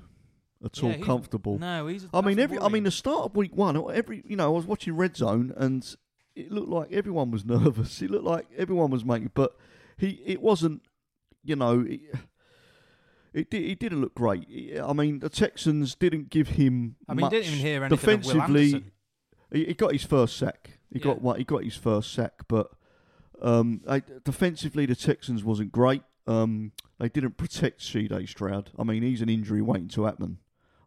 at 0.65 0.81
Yeah, 0.83 0.95
all 0.97 0.99
comfortable. 1.05 1.59
No, 1.59 1.87
he's. 1.87 2.07
I 2.13 2.21
mean, 2.21 2.39
every. 2.39 2.59
I 2.59 2.69
mean, 2.69 2.85
the 2.85 2.91
start 2.91 3.27
of 3.27 3.37
week 3.37 3.55
one, 3.57 3.77
every 3.93 4.23
you 4.27 4.37
know, 4.37 4.47
I 4.47 4.57
was 4.57 4.67
watching 4.67 4.97
Red 4.97 5.17
Zone, 5.17 5.53
and 5.57 5.87
it 6.35 6.51
looked 6.51 6.69
like 6.69 6.93
everyone 6.93 7.31
was 7.31 7.45
nervous. 7.47 8.03
It 8.03 8.11
looked 8.11 8.25
like 8.25 8.47
everyone 8.57 8.91
was 8.91 9.05
making, 9.05 9.31
but 9.35 9.57
he, 9.97 10.21
it 10.25 10.41
wasn't. 10.43 10.83
You 11.45 11.55
know, 11.55 11.87
it, 11.89 12.01
it, 13.33 13.51
di- 13.51 13.71
it 13.71 13.79
didn't 13.79 14.01
look 14.01 14.15
great. 14.15 14.49
I 14.83 14.93
mean, 14.93 15.21
the 15.21 15.29
Texans 15.29 15.95
didn't 15.95 16.31
give 16.31 16.49
him. 16.49 16.97
I 17.09 17.15
mean, 17.15 17.21
much 17.23 17.31
didn't 17.31 17.47
even 17.53 17.59
hear 17.61 17.85
anything 17.85 18.21
defensively. 18.21 18.85
He, 19.53 19.67
he 19.67 19.75
got 19.75 19.93
his 19.93 20.03
first 20.05 20.37
sack. 20.37 20.79
He 20.93 20.99
Yeah. 20.99 21.05
got 21.05 21.23
one. 21.23 21.39
He 21.39 21.45
got 21.45 21.63
his 21.63 21.77
first 21.77 22.13
sack, 22.13 22.33
but 22.49 22.71
um, 23.43 23.83
I, 23.89 24.03
defensively, 24.25 24.87
the 24.87 24.97
Texans 24.97 25.45
wasn't 25.45 25.73
great. 25.73 26.03
Um, 26.27 26.73
they 26.99 27.09
didn't 27.09 27.37
protect 27.37 27.83
C.J. 27.83 28.27
Stroud. 28.27 28.71
I 28.79 28.83
mean, 28.85 29.03
he's 29.03 29.21
an 29.21 29.29
injury 29.29 29.63
waiting 29.63 29.89
to 29.89 30.05
happen. 30.05 30.39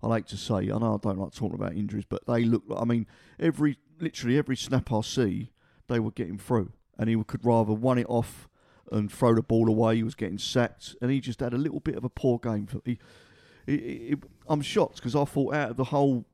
I 0.02 0.08
like 0.08 0.26
to 0.28 0.38
say. 0.38 0.56
I 0.56 0.78
know 0.78 0.96
I 0.96 0.98
don't 1.02 1.20
like 1.20 1.34
talking 1.34 1.56
about 1.56 1.74
injuries, 1.76 2.06
but 2.08 2.26
they 2.26 2.44
look. 2.44 2.64
Like, 2.68 2.82
I 2.82 2.86
mean, 2.86 3.06
every 3.40 3.78
literally 4.00 4.38
every 4.38 4.56
snap 4.56 4.92
I 4.92 5.02
see, 5.02 5.52
they 5.88 6.00
were 6.00 6.12
getting 6.12 6.38
through, 6.38 6.72
and 6.98 7.10
he 7.10 7.22
could 7.26 7.46
rather 7.46 7.74
run 7.74 7.98
it 7.98 8.06
off 8.10 8.48
and 8.92 9.12
throw 9.12 9.36
the 9.36 9.42
ball 9.44 9.68
away. 9.70 9.98
He 9.98 10.04
was 10.04 10.16
getting 10.16 10.38
sacked, 10.38 10.96
and 11.02 11.12
he 11.12 11.20
just 11.20 11.42
had 11.42 11.54
a 11.54 11.58
little 11.58 11.80
bit 11.82 11.96
of 11.96 12.04
a 12.04 12.10
poor 12.10 12.40
game. 12.40 12.66
For 12.66 12.82
he, 12.86 12.98
he, 13.66 13.78
he- 13.78 14.16
I'm 14.48 14.62
shocked 14.62 14.96
because 14.96 15.16
I 15.16 15.26
thought 15.26 15.54
out 15.54 15.72
of 15.72 15.78
the 15.78 15.84
whole 15.86 16.26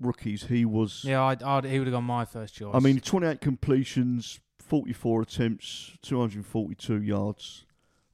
rookies, 0.00 0.44
he 0.44 0.64
was. 0.64 1.04
Yeah, 1.04 1.22
I'd, 1.24 1.42
I'd, 1.42 1.64
he 1.64 1.78
would 1.78 1.88
have 1.88 1.92
gone 1.94 2.04
my 2.04 2.24
first 2.24 2.54
choice. 2.54 2.74
I 2.74 2.78
mean, 2.78 3.00
28 3.00 3.40
completions, 3.40 4.40
44 4.70 5.22
attempts, 5.22 5.98
242 6.02 7.02
yards. 7.02 7.66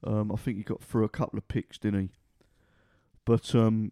Um, 0.03 0.31
I 0.31 0.37
think 0.37 0.57
he 0.57 0.63
got 0.63 0.81
through 0.81 1.03
a 1.03 1.09
couple 1.09 1.37
of 1.37 1.47
picks, 1.47 1.77
didn't 1.77 2.01
he? 2.01 2.09
But 3.25 3.53
um, 3.53 3.91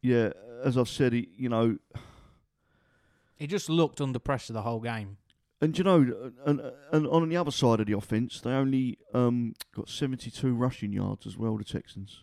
yeah, 0.00 0.30
as 0.62 0.78
I've 0.78 0.88
said, 0.88 1.12
he, 1.12 1.30
you 1.36 1.48
know, 1.48 1.78
he 3.34 3.48
just 3.48 3.68
looked 3.68 4.00
under 4.00 4.20
pressure 4.20 4.52
the 4.52 4.62
whole 4.62 4.78
game. 4.78 5.16
and 5.60 5.76
you 5.76 5.82
know, 5.82 6.32
and, 6.46 6.60
and 6.92 7.08
on 7.08 7.28
the 7.28 7.36
other 7.36 7.50
side 7.50 7.80
of 7.80 7.88
the 7.88 7.96
offense, 7.96 8.40
they 8.40 8.52
only 8.52 8.98
um, 9.12 9.54
got 9.74 9.88
72 9.88 10.54
rushing 10.54 10.92
yards 10.92 11.26
as 11.26 11.36
well. 11.36 11.56
The 11.56 11.64
Texans. 11.64 12.22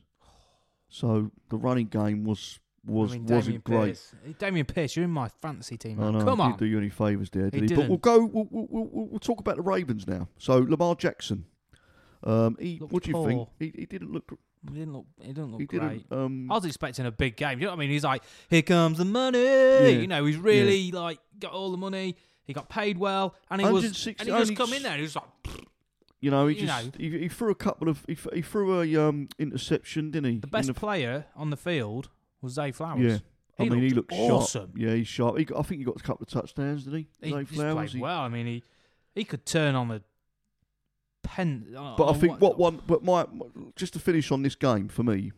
So 0.87 1.31
the 1.49 1.57
running 1.57 1.87
game 1.87 2.23
was 2.23 2.59
was 2.87 3.11
I 3.11 3.15
mean, 3.19 3.25
wasn't 3.27 3.57
Dameon 3.57 3.63
great. 3.63 3.85
Pierce. 3.85 4.13
Dameon 4.39 4.67
Pierce, 4.67 4.95
you're 4.95 5.05
in 5.05 5.11
my 5.11 5.27
fantasy 5.27 5.77
team. 5.77 6.01
I 6.01 6.11
know, 6.11 6.23
Come 6.23 6.41
on. 6.41 6.51
didn't 6.51 6.59
do 6.61 6.65
you 6.65 6.77
any 6.77 6.89
favours 6.89 7.29
there, 7.29 7.49
did 7.49 7.61
He 7.63 7.67
he? 7.67 7.75
But 7.75 7.89
we'll 7.89 7.97
go. 7.97 8.25
We'll, 8.25 8.47
we'll, 8.49 8.67
we'll, 8.69 9.05
we'll 9.07 9.19
talk 9.19 9.39
about 9.39 9.57
the 9.57 9.61
Ravens 9.61 10.07
now. 10.07 10.27
So 10.37 10.57
Lamar 10.59 10.95
Jackson. 10.95 11.45
Um, 12.23 12.57
he, 12.59 12.79
Looked 12.79 12.93
what 12.93 13.03
do 13.03 13.11
you 13.11 13.25
think? 13.27 13.49
He, 13.59 13.79
he 13.81 13.85
didn't 13.85 14.11
look. 14.11 14.31
He 14.67 14.79
didn't 14.79 14.93
look. 14.93 15.05
He 15.21 15.27
didn't 15.27 15.51
look 15.51 15.61
he 15.61 15.67
great. 15.67 16.09
didn't. 16.09 16.11
Um, 16.11 16.51
I 16.51 16.55
was 16.55 16.65
expecting 16.65 17.05
a 17.05 17.11
big 17.11 17.35
game. 17.37 17.59
You 17.59 17.65
know 17.65 17.71
what 17.71 17.77
I 17.77 17.79
mean? 17.79 17.91
He's 17.91 18.03
like, 18.03 18.23
"Here 18.49 18.63
comes 18.63 18.97
the 18.97 19.05
money." 19.05 19.91
You 20.01 20.07
know, 20.07 20.25
he's 20.25 20.37
really 20.37 20.91
like 20.91 21.19
got 21.39 21.51
all 21.53 21.71
the 21.71 21.77
money. 21.77 22.15
He 22.43 22.53
got 22.53 22.69
paid 22.69 22.97
well, 22.97 23.35
and 23.51 23.61
he 23.61 23.67
was, 23.67 23.83
and 24.07 24.19
he 24.19 24.25
just 24.25 24.55
come 24.55 24.73
in 24.73 24.81
there. 24.81 24.93
and 24.93 24.99
He 24.99 25.03
was 25.03 25.15
like, 25.15 25.25
you 26.19 26.31
know, 26.31 26.47
he 26.47 26.55
you 26.59 26.65
just 26.65 26.85
know. 26.85 26.91
he, 26.97 27.19
he 27.19 27.27
threw 27.27 27.51
a 27.51 27.55
couple 27.55 27.87
of 27.89 28.03
he, 28.07 28.17
he 28.33 28.41
threw 28.41 28.81
a 28.81 29.07
um 29.07 29.29
interception, 29.37 30.11
didn't 30.11 30.31
he? 30.31 30.39
the 30.39 30.47
In 30.47 30.51
best 30.51 30.67
the- 30.67 30.73
player 30.73 31.25
on 31.35 31.49
the 31.51 31.57
field 31.57 32.09
was 32.41 32.53
Zay 32.53 32.71
Flowers. 32.71 33.01
yeah. 33.01 33.17
I 33.59 33.63
He 33.63 33.69
mean, 33.71 33.81
he 33.81 33.89
looked 33.89 34.11
awesome. 34.13 34.61
sharp. 34.61 34.71
Yeah, 34.77 34.93
he's 34.93 35.07
sharp. 35.07 35.37
He 35.39 35.45
got, 35.45 35.59
I 35.59 35.61
think 35.63 35.79
he 35.79 35.85
got 35.85 35.95
a 35.99 36.03
couple 36.03 36.23
of 36.23 36.29
touchdowns, 36.29 36.83
did 36.83 36.93
he? 36.93 37.07
He 37.21 37.31
Zay 37.31 37.39
just 37.41 37.53
Flowers, 37.53 37.73
played 37.73 37.89
he- 37.89 37.99
well. 37.99 38.19
I 38.19 38.29
mean, 38.29 38.45
he 38.45 38.63
he 39.15 39.23
could 39.23 39.45
turn 39.45 39.73
on 39.75 39.87
the 39.87 40.03
pen. 41.23 41.67
But 41.73 42.09
I 42.09 42.13
think 42.13 42.39
what 42.39 42.57
one, 42.59 42.81
but 42.85 43.03
my 43.03 43.25
just 43.75 43.93
to 43.93 43.99
finish 43.99 44.31
on 44.31 44.43
this 44.43 44.55
game 44.55 44.87
for 44.89 45.01
me, 45.03 45.31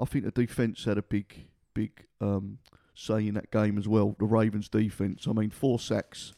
I 0.00 0.06
think 0.06 0.24
the 0.24 0.30
defense 0.30 0.84
had 0.84 0.96
a 0.96 1.02
big, 1.02 1.46
big 1.74 2.06
um, 2.22 2.58
say 2.94 3.26
in 3.28 3.34
that 3.34 3.50
game 3.50 3.76
as 3.76 3.86
well. 3.86 4.16
The 4.18 4.24
Ravens' 4.24 4.68
defense. 4.70 5.26
I 5.28 5.32
mean, 5.32 5.50
four 5.50 5.78
sacks. 5.78 6.32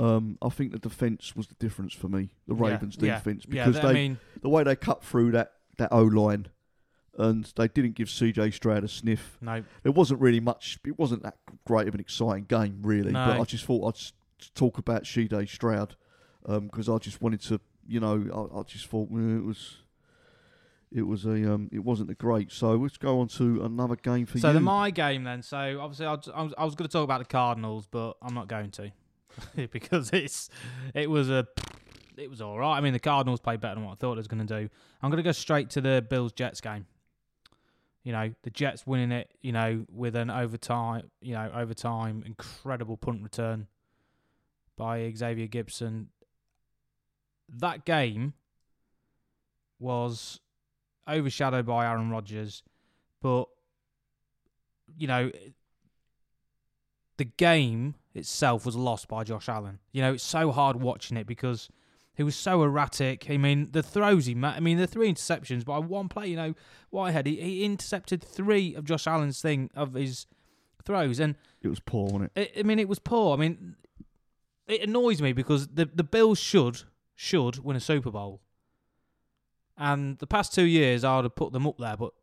Um, 0.00 0.38
I 0.40 0.48
think 0.48 0.70
the 0.70 0.78
defense 0.78 1.34
was 1.34 1.48
the 1.48 1.54
difference 1.56 1.92
for 1.92 2.08
me. 2.08 2.30
The 2.46 2.54
Ravens' 2.54 2.96
yeah, 3.00 3.16
defense 3.16 3.44
yeah, 3.48 3.64
because 3.66 3.80
th- 3.80 3.82
they 3.82 3.90
I 3.90 3.94
mean, 4.08 4.18
the 4.42 4.48
way 4.48 4.62
they 4.62 4.76
cut 4.76 5.02
through 5.02 5.32
that 5.32 5.54
that 5.78 5.92
O 5.92 6.02
line, 6.02 6.46
and 7.18 7.52
they 7.56 7.68
didn't 7.68 7.94
give 7.94 8.08
CJ 8.08 8.54
Stroud 8.54 8.84
a 8.84 8.88
sniff. 8.88 9.36
no, 9.40 9.64
There 9.82 9.92
wasn't 9.92 10.20
really 10.20 10.40
much. 10.40 10.78
It 10.86 10.98
wasn't 10.98 11.24
that 11.24 11.36
great 11.66 11.88
of 11.88 11.94
an 11.94 12.00
exciting 12.00 12.44
game, 12.44 12.78
really. 12.82 13.12
No. 13.12 13.26
But 13.26 13.40
I 13.40 13.44
just 13.44 13.64
thought 13.64 13.94
I'd 13.94 14.54
talk 14.54 14.78
about 14.78 15.02
CJ 15.02 15.48
Stroud 15.48 15.96
because 16.46 16.88
I 16.88 16.96
just 16.98 17.20
wanted 17.20 17.42
to, 17.42 17.60
you 17.86 18.00
know, 18.00 18.50
I, 18.54 18.60
I 18.60 18.62
just 18.62 18.86
thought 18.86 19.10
well, 19.10 19.36
it 19.36 19.44
was, 19.44 19.78
it 20.92 21.02
was 21.02 21.26
a, 21.26 21.52
um, 21.52 21.68
it 21.72 21.80
wasn't 21.80 22.10
a 22.10 22.14
great. 22.14 22.52
So 22.52 22.76
let's 22.76 22.96
go 22.96 23.18
on 23.18 23.28
to 23.28 23.64
another 23.64 23.96
game 23.96 24.24
for 24.24 24.38
you. 24.38 24.42
so 24.42 24.48
you. 24.48 24.54
the 24.54 24.60
my 24.60 24.90
game 24.90 25.24
then. 25.24 25.42
So 25.42 25.80
obviously, 25.80 26.06
I 26.06 26.12
was, 26.12 26.30
I 26.32 26.42
was, 26.42 26.54
I 26.56 26.64
was 26.64 26.74
going 26.76 26.88
to 26.88 26.92
talk 26.92 27.04
about 27.04 27.18
the 27.18 27.26
Cardinals, 27.26 27.88
but 27.90 28.16
I'm 28.22 28.34
not 28.34 28.46
going 28.46 28.70
to 28.72 28.92
because 29.72 30.10
it's 30.12 30.50
it 30.94 31.10
was 31.10 31.28
a 31.30 31.48
it 32.16 32.30
was 32.30 32.40
all 32.40 32.58
right. 32.58 32.76
I 32.76 32.80
mean, 32.80 32.92
the 32.92 32.98
Cardinals 33.00 33.40
played 33.40 33.60
better 33.60 33.74
than 33.74 33.84
what 33.84 33.92
I 33.92 33.94
thought 33.96 34.12
it 34.12 34.18
was 34.18 34.28
going 34.28 34.46
to 34.46 34.62
do. 34.62 34.68
I'm 35.02 35.10
going 35.10 35.22
to 35.22 35.22
go 35.22 35.32
straight 35.32 35.70
to 35.70 35.80
the 35.80 36.04
Bills 36.08 36.32
Jets 36.32 36.60
game. 36.60 36.86
You 38.08 38.12
know, 38.12 38.32
the 38.42 38.48
Jets 38.48 38.86
winning 38.86 39.12
it. 39.12 39.30
You 39.42 39.52
know, 39.52 39.84
with 39.92 40.16
an 40.16 40.30
overtime. 40.30 41.10
You 41.20 41.34
know, 41.34 41.50
overtime 41.54 42.22
incredible 42.24 42.96
punt 42.96 43.22
return 43.22 43.66
by 44.78 45.12
Xavier 45.14 45.46
Gipson. 45.46 46.06
That 47.50 47.84
game 47.84 48.32
was 49.78 50.40
overshadowed 51.06 51.66
by 51.66 51.84
Aaron 51.84 52.08
Rodgers, 52.08 52.62
but 53.20 53.44
you 54.96 55.06
know, 55.06 55.30
the 57.18 57.26
game 57.26 57.94
itself 58.14 58.64
was 58.64 58.74
lost 58.74 59.08
by 59.08 59.22
Josh 59.22 59.50
Allen. 59.50 59.80
You 59.92 60.00
know, 60.00 60.14
it's 60.14 60.24
so 60.24 60.50
hard 60.50 60.76
watching 60.76 61.18
it 61.18 61.26
because 61.26 61.68
he 62.18 62.24
was 62.24 62.34
so 62.34 62.64
erratic. 62.64 63.30
I 63.30 63.36
mean, 63.36 63.68
the 63.70 63.80
throws 63.80 64.26
he 64.26 64.34
made, 64.34 64.54
I 64.56 64.58
mean, 64.58 64.76
the 64.76 64.88
three 64.88 65.08
interceptions 65.10 65.64
by 65.64 65.78
one 65.78 66.08
play, 66.08 66.26
you 66.26 66.34
know, 66.34 66.54
Whitehead, 66.90 67.26
he, 67.26 67.36
he 67.36 67.64
intercepted 67.64 68.24
three 68.24 68.74
of 68.74 68.84
Josh 68.84 69.06
Allen's 69.06 69.40
thing, 69.40 69.70
of 69.76 69.94
his 69.94 70.26
throws. 70.84 71.20
And 71.20 71.36
It 71.62 71.68
was 71.68 71.78
poor, 71.78 72.10
wasn't 72.10 72.32
it? 72.34 72.52
I 72.56 72.60
I 72.60 72.62
mean, 72.64 72.80
it 72.80 72.88
was 72.88 72.98
poor. 72.98 73.36
I 73.36 73.38
mean, 73.38 73.76
it 74.66 74.82
annoys 74.82 75.22
me 75.22 75.32
because 75.32 75.68
the 75.68 75.88
the 75.94 76.02
Bills 76.02 76.40
should 76.40 76.82
should 77.14 77.60
win 77.60 77.76
a 77.76 77.80
Super 77.80 78.10
Bowl, 78.10 78.40
and 79.76 80.18
the 80.18 80.26
past 80.26 80.52
two 80.52 80.64
years 80.66 81.04
I 81.04 81.14
would 81.14 81.24
have 81.24 81.36
put 81.36 81.52
them 81.52 81.68
up 81.68 81.78
there. 81.78 81.96
But 81.96 82.14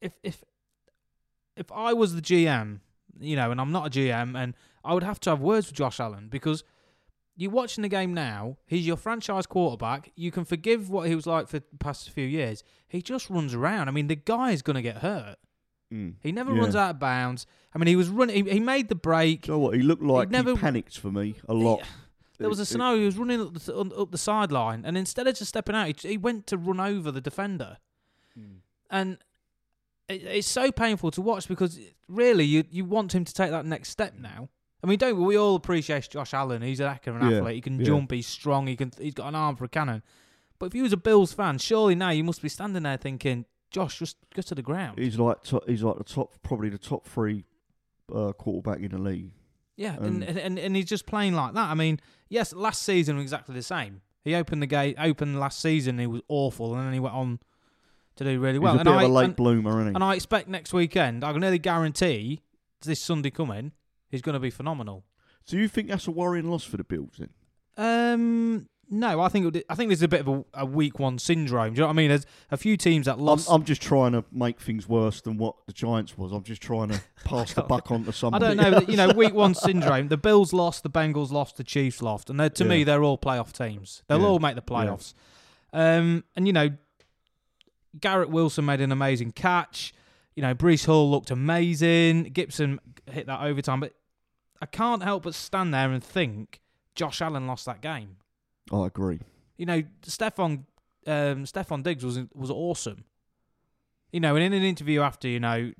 if 0.00 0.12
if 0.22 0.42
if 1.56 1.70
I 1.70 1.92
was 1.92 2.14
the 2.14 2.22
GM, 2.22 2.80
you 3.20 3.36
know, 3.36 3.50
and 3.50 3.60
I'm 3.60 3.70
not 3.70 3.88
a 3.88 3.90
GM, 3.90 4.34
and 4.34 4.54
I 4.82 4.94
would 4.94 5.02
have 5.02 5.20
to 5.20 5.30
have 5.30 5.40
words 5.40 5.66
with 5.66 5.76
Josh 5.76 6.00
Allen 6.00 6.28
because 6.30 6.64
you're 7.40 7.50
watching 7.52 7.82
the 7.82 7.88
game 7.88 8.12
now. 8.12 8.56
He's 8.66 8.86
your 8.86 8.96
franchise 8.96 9.46
quarterback. 9.46 10.10
You 10.16 10.30
can 10.32 10.44
forgive 10.44 10.90
what 10.90 11.08
he 11.08 11.14
was 11.14 11.24
like 11.26 11.48
for 11.48 11.60
the 11.60 11.64
past 11.78 12.10
few 12.10 12.26
years. 12.26 12.64
He 12.88 13.00
just 13.00 13.30
runs 13.30 13.54
around. 13.54 13.88
I 13.88 13.92
mean, 13.92 14.08
the 14.08 14.16
guy 14.16 14.50
is 14.50 14.60
going 14.60 14.74
to 14.76 14.82
get 14.82 14.98
hurt. 14.98 15.36
Mm. 15.94 16.14
He 16.20 16.32
never 16.32 16.52
Yeah. 16.52 16.60
runs 16.60 16.74
out 16.76 16.90
of 16.90 16.98
bounds. 16.98 17.46
I 17.74 17.78
mean, 17.78 17.86
he 17.86 17.94
was 17.96 18.08
running. 18.08 18.44
He, 18.44 18.52
he 18.54 18.60
made 18.60 18.88
the 18.88 18.94
break. 18.96 19.46
You 19.46 19.54
know 19.54 19.58
what? 19.60 19.76
He 19.76 19.82
looked 19.82 20.02
like 20.02 20.30
never- 20.30 20.50
he 20.50 20.56
panicked 20.58 20.98
for 20.98 21.10
me 21.12 21.36
a 21.48 21.54
lot. 21.54 21.82
There 22.38 22.48
was 22.48 22.58
a 22.60 22.66
scenario 22.66 22.98
he 23.00 23.06
was 23.06 23.16
running 23.18 23.40
up 23.40 23.54
the, 23.54 23.74
up- 23.76 23.98
up 23.98 24.10
the 24.12 24.18
sideline, 24.18 24.84
and 24.84 24.96
instead 24.98 25.26
of 25.26 25.34
just 25.36 25.48
stepping 25.48 25.74
out, 25.74 25.86
he, 26.02 26.08
he 26.10 26.16
went 26.18 26.46
to 26.48 26.56
run 26.58 26.78
over 26.80 27.10
the 27.10 27.20
defender. 27.20 27.78
Mm. 28.38 28.58
And 28.90 29.18
it, 30.08 30.22
it's 30.22 30.46
so 30.48 30.70
painful 30.70 31.10
to 31.12 31.20
watch 31.22 31.48
because 31.48 31.80
really 32.06 32.44
you 32.44 32.64
you 32.70 32.84
want 32.84 33.12
him 33.14 33.24
to 33.24 33.32
take 33.34 33.50
that 33.50 33.64
next 33.66 33.88
step 33.90 34.14
now. 34.18 34.48
I 34.82 34.86
mean, 34.86 34.98
don't 34.98 35.16
we? 35.16 35.24
We 35.24 35.36
all 35.38 35.56
appreciate 35.56 36.08
Josh 36.10 36.32
Allen. 36.34 36.62
He's 36.62 36.80
a 36.80 36.88
heck 36.90 37.06
of 37.08 37.16
an 37.16 37.28
Yeah, 37.30 37.38
athlete. 37.38 37.54
He 37.56 37.60
can 37.60 37.78
yeah. 37.80 37.86
jump. 37.86 38.10
He's 38.12 38.26
strong. 38.26 38.66
He 38.68 38.76
can. 38.76 38.92
He's 38.98 39.14
got 39.14 39.26
an 39.28 39.34
arm 39.34 39.56
for 39.56 39.64
a 39.64 39.68
cannon. 39.68 40.02
But 40.58 40.66
if 40.66 40.74
you 40.74 40.82
was 40.82 40.92
a 40.92 40.96
Bills 40.96 41.32
fan, 41.32 41.58
surely 41.58 41.94
now 41.94 42.10
you 42.10 42.24
must 42.24 42.42
be 42.42 42.48
standing 42.48 42.82
there 42.82 42.96
thinking, 42.96 43.44
Josh, 43.70 43.98
just 43.98 44.16
go 44.34 44.42
to 44.42 44.54
the 44.54 44.62
ground. 44.62 44.98
He's 44.98 45.18
like 45.18 45.42
to, 45.44 45.60
he's 45.66 45.82
like 45.82 45.98
the 45.98 46.04
top, 46.04 46.32
probably 46.42 46.68
the 46.68 46.78
top 46.78 47.06
three 47.06 47.44
uh, 48.14 48.32
quarterback 48.32 48.80
in 48.80 48.90
the 48.90 48.98
league. 48.98 49.32
Yeah, 49.76 49.96
Um, 49.98 50.22
and, 50.22 50.24
and 50.38 50.58
and 50.58 50.74
he's 50.74 50.86
just 50.86 51.06
playing 51.06 51.34
like 51.34 51.54
that. 51.54 51.70
I 51.70 51.74
mean, 51.74 52.00
yes, 52.28 52.52
last 52.52 52.82
season 52.82 53.16
was 53.16 53.22
exactly 53.22 53.54
the 53.54 53.62
same. 53.62 54.00
He 54.24 54.34
opened 54.34 54.60
the 54.60 54.66
gate, 54.66 54.96
opened 54.98 55.38
last 55.38 55.60
season, 55.60 55.98
he 56.00 56.06
was 56.08 56.22
awful, 56.28 56.74
and 56.74 56.84
then 56.84 56.92
he 56.92 56.98
went 56.98 57.14
on 57.14 57.38
to 58.16 58.24
do 58.24 58.40
really 58.40 58.58
well. 58.58 58.72
he's 58.72 58.78
a 58.78 58.80
and 58.80 58.86
bit 58.88 59.00
I 59.00 59.04
of 59.04 59.10
a 59.10 59.14
late 59.14 59.24
and, 59.26 59.36
bloomer, 59.36 59.70
isn't 59.78 59.86
he? 59.90 59.94
and 59.94 60.02
I 60.02 60.16
expect 60.16 60.48
next 60.48 60.72
weekend, 60.72 61.22
I 61.22 61.30
can 61.30 61.40
nearly 61.40 61.60
guarantee 61.60 62.40
this 62.82 63.00
Sunday 63.00 63.30
coming, 63.30 63.70
he's 64.10 64.22
going 64.22 64.34
to 64.34 64.40
be 64.40 64.50
phenomenal. 64.50 65.04
Do 65.46 65.56
you 65.58 65.68
think 65.68 65.88
that's 65.88 66.06
a 66.06 66.10
worrying 66.10 66.50
loss 66.50 66.64
for 66.64 66.76
the 66.76 66.84
Bills 66.84 67.14
then? 67.18 67.30
Um, 67.76 68.68
no, 68.90 69.20
I 69.20 69.28
think 69.28 69.56
I 69.68 69.74
think 69.74 69.90
there's 69.90 70.02
a 70.02 70.08
bit 70.08 70.20
of 70.20 70.28
a, 70.28 70.44
a 70.54 70.64
week 70.66 70.98
one 70.98 71.18
syndrome. 71.18 71.74
Do 71.74 71.78
you 71.78 71.80
know 71.82 71.86
what 71.88 71.92
I 71.92 71.96
mean? 71.96 72.08
There's 72.08 72.26
a 72.50 72.56
few 72.56 72.76
teams 72.76 73.06
that 73.06 73.14
I'm, 73.14 73.20
lost. 73.20 73.48
I'm 73.50 73.64
just 73.64 73.82
trying 73.82 74.12
to 74.12 74.24
make 74.32 74.60
things 74.60 74.88
worse 74.88 75.20
than 75.20 75.36
what 75.36 75.54
the 75.66 75.72
Giants 75.72 76.16
was. 76.16 76.32
I'm 76.32 76.42
just 76.42 76.62
trying 76.62 76.88
to 76.88 77.00
pass 77.24 77.52
the 77.54 77.62
buck 77.62 77.90
on 77.90 78.04
to 78.04 78.30
I 78.32 78.38
don't 78.38 78.56
know. 78.56 78.64
else. 78.72 78.88
You 78.88 78.96
know, 78.96 79.10
week 79.10 79.34
one 79.34 79.54
syndrome. 79.54 80.08
The 80.08 80.16
Bills 80.16 80.52
lost, 80.52 80.82
the 80.82 80.90
Bengals 80.90 81.30
lost, 81.30 81.56
the 81.56 81.64
Chiefs 81.64 82.00
lost, 82.02 82.30
and 82.30 82.40
they're, 82.40 82.48
to 82.50 82.64
me, 82.64 82.82
they're 82.84 83.04
all 83.04 83.18
playoff 83.18 83.52
teams. 83.52 84.02
They'll 84.08 84.20
Yeah. 84.20 84.26
all 84.26 84.38
make 84.38 84.54
the 84.54 84.62
playoffs. 84.62 85.12
Um, 85.72 86.24
and 86.34 86.46
you 86.46 86.52
know, 86.54 86.70
Garrett 88.00 88.30
Wilson 88.30 88.64
made 88.64 88.80
an 88.80 88.92
amazing 88.92 89.32
catch. 89.32 89.92
You 90.34 90.42
know, 90.42 90.54
Breece 90.54 90.86
Hall 90.86 91.10
looked 91.10 91.30
amazing. 91.30 92.32
Gipson 92.32 92.78
hit 93.12 93.26
that 93.26 93.40
overtime, 93.42 93.80
but 93.80 93.94
I 94.60 94.66
can't 94.66 95.02
help 95.02 95.22
but 95.24 95.34
stand 95.34 95.72
there 95.74 95.90
and 95.92 96.02
think 96.02 96.60
Josh 96.94 97.20
Allen 97.22 97.46
lost 97.46 97.66
that 97.66 97.80
game. 97.80 98.16
I 98.72 98.86
agree. 98.86 99.20
You 99.56 99.66
know, 99.66 99.82
Stefon 100.02 100.64
um, 101.06 101.44
Stefon 101.44 101.82
Diggs 101.82 102.04
was 102.04 102.18
was 102.34 102.50
awesome. 102.50 103.04
You 104.12 104.20
know, 104.20 104.36
and 104.36 104.42
in 104.44 104.54
an 104.54 104.62
interview 104.62 105.02
after, 105.02 105.28
you 105.28 105.38
know, 105.38 105.70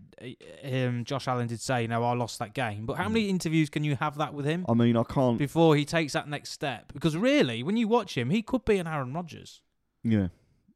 um, 0.63 1.05
Josh 1.05 1.27
Allen 1.29 1.47
did 1.47 1.61
say, 1.61 1.83
you 1.83 1.89
know, 1.89 2.05
I 2.05 2.13
lost 2.13 2.39
that 2.41 2.53
game. 2.53 2.85
But 2.85 2.99
how 2.99 3.05
Mm. 3.09 3.13
many 3.13 3.29
interviews 3.31 3.71
can 3.71 3.85
you 3.85 3.97
have 3.97 4.19
that 4.19 4.35
with 4.35 4.45
him 4.45 4.67
I 4.69 4.75
mean, 4.75 4.99
I 4.99 5.03
can't. 5.05 5.39
before 5.39 5.77
he 5.77 5.87
takes 5.87 6.13
that 6.13 6.29
next 6.29 6.51
step? 6.51 6.93
Because 6.93 7.17
really, 7.17 7.63
when 7.63 7.79
you 7.79 7.89
watch 7.89 8.19
him, 8.19 8.29
he 8.29 8.43
could 8.43 8.67
be 8.67 8.77
an 8.77 8.87
Aaron 8.87 9.15
Rodgers. 9.15 9.63
Yeah, 10.05 10.29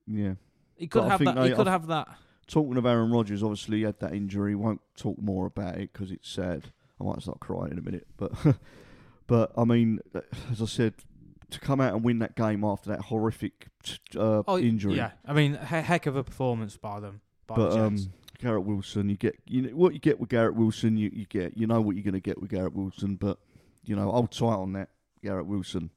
yeah. 0.06 0.34
He 0.76 0.86
could 0.86 1.02
But 1.02 1.08
have 1.10 1.20
that. 1.24 1.46
He 1.46 1.52
could 1.54 1.68
I- 1.68 1.72
have 1.72 1.86
that. 1.88 2.08
Talking 2.52 2.76
of 2.76 2.84
Aaron 2.84 3.10
Rodgers, 3.10 3.42
obviously 3.42 3.78
he 3.78 3.82
had 3.84 3.98
that 4.00 4.12
injury. 4.12 4.54
Won't 4.54 4.82
talk 4.94 5.16
more 5.18 5.46
about 5.46 5.76
it 5.76 5.90
because 5.90 6.10
it's 6.12 6.28
sad. 6.28 6.70
I 7.00 7.04
might 7.04 7.22
start 7.22 7.40
crying 7.40 7.72
in 7.72 7.78
a 7.78 7.82
minute, 7.82 8.06
but 8.18 8.30
but 9.26 9.52
I 9.56 9.64
mean, 9.64 10.00
as 10.50 10.60
I 10.60 10.66
said, 10.66 10.92
to 11.48 11.58
come 11.60 11.80
out 11.80 11.94
and 11.94 12.04
win 12.04 12.18
that 12.18 12.36
game 12.36 12.62
after 12.62 12.90
that 12.90 13.00
horrific 13.00 13.68
uh, 14.16 14.42
Oh, 14.46 14.58
injury. 14.58 14.96
Yeah, 14.96 15.12
I 15.26 15.32
mean, 15.32 15.52
he- 15.54 15.76
heck 15.76 16.04
of 16.04 16.14
a 16.16 16.22
performance 16.22 16.76
by 16.76 17.00
them. 17.00 17.22
By 17.46 17.56
But 17.56 17.70
the 17.70 17.84
um. 17.84 17.96
Garrett 18.38 18.64
Wilson, 18.64 19.08
you 19.08 19.16
get 19.16 19.38
you 19.46 19.62
know 19.62 19.68
what 19.76 19.94
you 19.94 20.00
get 20.00 20.20
with 20.20 20.28
Garrett 20.28 20.54
Wilson. 20.54 20.96
You, 20.98 21.10
you 21.12 21.24
get 21.26 21.56
you 21.56 21.66
know 21.66 21.80
what 21.80 21.94
you're 21.96 22.02
going 22.04 22.12
to 22.14 22.20
get 22.20 22.38
with 22.40 22.50
Garrett 22.50 22.74
Wilson. 22.74 23.14
But 23.16 23.38
you 23.84 23.96
know, 23.96 24.10
hold 24.10 24.30
tight 24.32 24.46
on 24.46 24.72
that 24.74 24.90
Garrett 25.22 25.46
Wilson. 25.46 25.88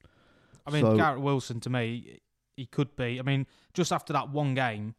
I 0.66 0.72
mean, 0.72 0.84
so- 0.84 0.96
Garrett 0.96 1.22
Wilson 1.22 1.60
to 1.60 1.70
me, 1.70 2.20
he 2.56 2.66
could 2.66 2.96
be. 2.96 3.20
I 3.20 3.24
mean, 3.24 3.46
just 3.74 3.92
after 3.92 4.14
that 4.14 4.30
one 4.30 4.54
game, 4.54 4.96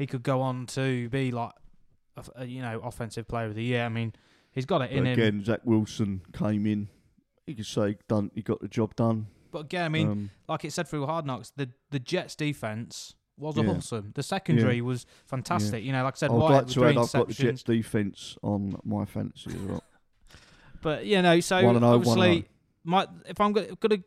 he 0.00 0.06
could 0.06 0.22
go 0.22 0.40
on 0.40 0.66
to 0.66 1.08
be 1.10 1.30
like, 1.30 1.52
a, 2.16 2.42
a, 2.42 2.44
you 2.46 2.62
know, 2.62 2.80
offensive 2.80 3.28
player 3.28 3.46
of 3.46 3.54
the 3.54 3.62
year. 3.62 3.84
I 3.84 3.90
mean, 3.90 4.14
he's 4.50 4.64
got 4.64 4.80
it 4.80 4.90
But 4.90 4.96
in 4.96 5.06
him. 5.06 5.12
again, 5.12 5.44
Zach 5.44 5.60
Wilson 5.64 6.22
came 6.32 6.66
in. 6.66 6.88
You 7.46 7.54
could 7.54 7.66
say 7.66 7.96
done. 8.08 8.30
He 8.34 8.40
got 8.42 8.60
the 8.60 8.68
job 8.68 8.96
done. 8.96 9.26
But 9.50 9.60
again, 9.66 9.84
I 9.84 9.88
mean, 9.88 10.08
um, 10.08 10.30
like 10.48 10.64
it 10.64 10.72
said 10.72 10.88
through 10.88 11.04
Hard 11.06 11.26
Knocks, 11.26 11.52
the 11.54 11.68
the 11.90 11.98
Jets 11.98 12.34
defense 12.34 13.14
was 13.36 13.56
Yeah. 13.56 13.64
awesome. 13.68 14.12
The 14.14 14.22
secondary 14.22 14.80
was 14.80 15.04
fantastic. 15.26 15.84
You 15.84 15.92
know, 15.92 16.04
like 16.04 16.14
I 16.14 16.16
said, 16.16 16.30
I 16.30 16.34
would 16.34 16.40
White 16.40 16.50
like 16.50 16.66
to 16.68 16.84
add, 16.86 16.96
I've 16.96 17.12
got 17.12 17.28
the. 17.28 17.34
Jets 17.34 17.62
defense 17.62 18.38
on 18.42 18.80
my 18.84 19.04
fantasy 19.04 19.50
as 19.50 19.60
well. 19.62 19.82
But 20.80 21.04
you 21.04 21.20
know, 21.20 21.40
so 21.40 21.56
One 21.56 21.76
oh, 21.76 21.80
one 21.80 21.84
obviously, 21.84 22.48
my 22.84 23.06
if 23.26 23.40
I'm 23.40 23.52
going 23.52 23.76
to 23.76 24.02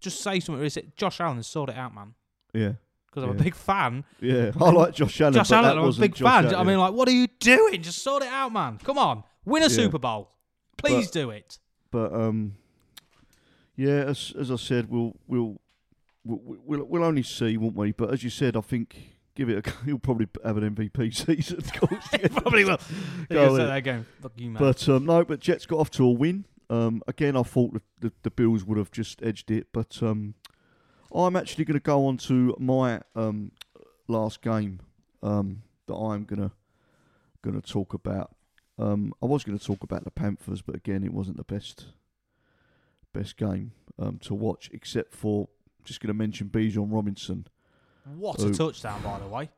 just 0.00 0.20
say 0.20 0.38
something, 0.40 0.64
is 0.64 0.76
it 0.76 0.96
Josh 0.96 1.20
Allen 1.20 1.42
sorted 1.42 1.74
it 1.74 1.78
out, 1.78 1.94
man? 1.94 2.14
Yeah, 2.52 2.72
Because 3.14 3.24
I'm 3.28 3.36
a 3.38 3.42
big 3.42 3.54
fan. 3.54 4.04
yeah. 4.20 4.52
I 4.58 4.70
like 4.70 4.94
Josh 4.94 5.20
Allen. 5.20 5.34
Josh 5.34 5.52
Allen, 5.52 5.76
I'm 5.78 5.84
a 5.84 5.92
big 5.92 6.14
Josh 6.14 6.26
fan. 6.26 6.44
Allen. 6.46 6.54
I 6.56 6.64
mean, 6.64 6.78
like, 6.78 6.94
what 6.94 7.06
are 7.08 7.12
you 7.12 7.26
doing? 7.40 7.82
Just 7.82 8.02
sort 8.02 8.22
it 8.22 8.28
out, 8.30 8.52
man. 8.52 8.78
Come 8.82 8.96
on, 8.96 9.22
win 9.44 9.62
a 9.62 9.66
Yeah. 9.66 9.68
Super 9.68 9.98
Bowl, 9.98 10.30
please 10.78 11.08
But- 11.08 11.12
do 11.12 11.30
it. 11.30 11.58
But 11.90 12.14
um, 12.14 12.54
yeah, 13.76 14.04
as 14.04 14.32
as 14.38 14.50
I 14.50 14.56
said, 14.56 14.88
we'll 14.90 15.14
we'll 15.26 15.60
we'll 16.24 16.40
we'll, 16.64 16.84
we'll 16.84 17.04
only 17.04 17.22
see, 17.22 17.56
won't 17.58 17.76
we? 17.76 17.92
But 17.92 18.12
as 18.12 18.22
you 18.24 18.30
said, 18.30 18.56
I 18.56 18.60
think 18.62 18.96
give 19.34 19.48
it. 19.50 19.66
A, 19.66 19.70
he'll 19.84 19.98
probably 19.98 20.28
have 20.44 20.56
an 20.56 20.74
MVP 20.74 21.14
season. 21.26 21.58
Of 21.58 21.72
course, 21.74 22.08
Probably 22.32 22.64
will. 22.64 22.78
Go 23.28 23.56
ahead. 23.56 23.84
there 23.84 24.06
fuck 24.22 24.32
you, 24.36 24.50
man. 24.50 24.62
But 24.62 24.88
um, 24.88 25.04
no, 25.04 25.22
but 25.24 25.40
Jets 25.40 25.66
got 25.66 25.80
off 25.80 25.90
to 25.92 26.04
a 26.04 26.10
win. 26.10 26.44
Um, 26.70 27.02
again, 27.06 27.36
I 27.36 27.42
thought 27.42 27.74
the, 27.74 27.82
the, 28.00 28.12
the 28.22 28.30
Bills 28.30 28.64
would 28.64 28.78
have 28.78 28.90
just 28.90 29.22
edged 29.22 29.50
it, 29.50 29.66
but 29.74 30.02
um, 30.02 30.34
I'm 31.14 31.36
actually 31.36 31.64
going 31.64 31.78
to 31.78 31.80
go 31.80 32.06
on 32.06 32.16
to 32.18 32.56
my 32.58 33.00
um, 33.14 33.52
last 34.08 34.42
game 34.42 34.80
um, 35.22 35.62
that 35.86 35.94
I'm 35.94 36.24
gonna 36.24 36.52
gonna 37.42 37.60
talk 37.60 37.94
about. 37.94 38.34
Um, 38.78 39.12
I 39.22 39.26
was 39.26 39.44
going 39.44 39.58
to 39.58 39.64
talk 39.64 39.82
about 39.82 40.04
the 40.04 40.10
Panthers, 40.10 40.62
but 40.62 40.74
again, 40.74 41.04
it 41.04 41.12
wasn't 41.12 41.36
the 41.36 41.44
best 41.44 41.86
best 43.12 43.36
game 43.36 43.72
um, 43.98 44.18
to 44.22 44.34
watch, 44.34 44.70
except 44.72 45.14
for 45.14 45.48
just 45.84 46.00
going 46.00 46.08
to 46.08 46.14
mention 46.14 46.48
Bijan 46.48 46.90
Robinson 46.90 47.46
what 48.16 48.40
Ooh. 48.40 48.48
a 48.48 48.54
touchdown, 48.54 49.02
by 49.02 49.18
the 49.18 49.26
way. 49.26 49.50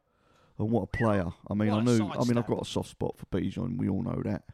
and 0.58 0.70
what 0.70 0.82
a 0.82 0.86
player! 0.86 1.26
I 1.48 1.54
mean, 1.54 1.70
What 1.70 1.80
I 1.80 1.84
knew. 1.84 2.10
I 2.10 2.24
mean, 2.24 2.38
I've 2.38 2.46
got 2.46 2.62
a 2.62 2.64
soft 2.64 2.90
spot 2.90 3.16
for 3.16 3.26
Bijan. 3.26 3.78
We 3.78 3.88
all 3.88 4.02
know 4.02 4.20
that. 4.24 4.44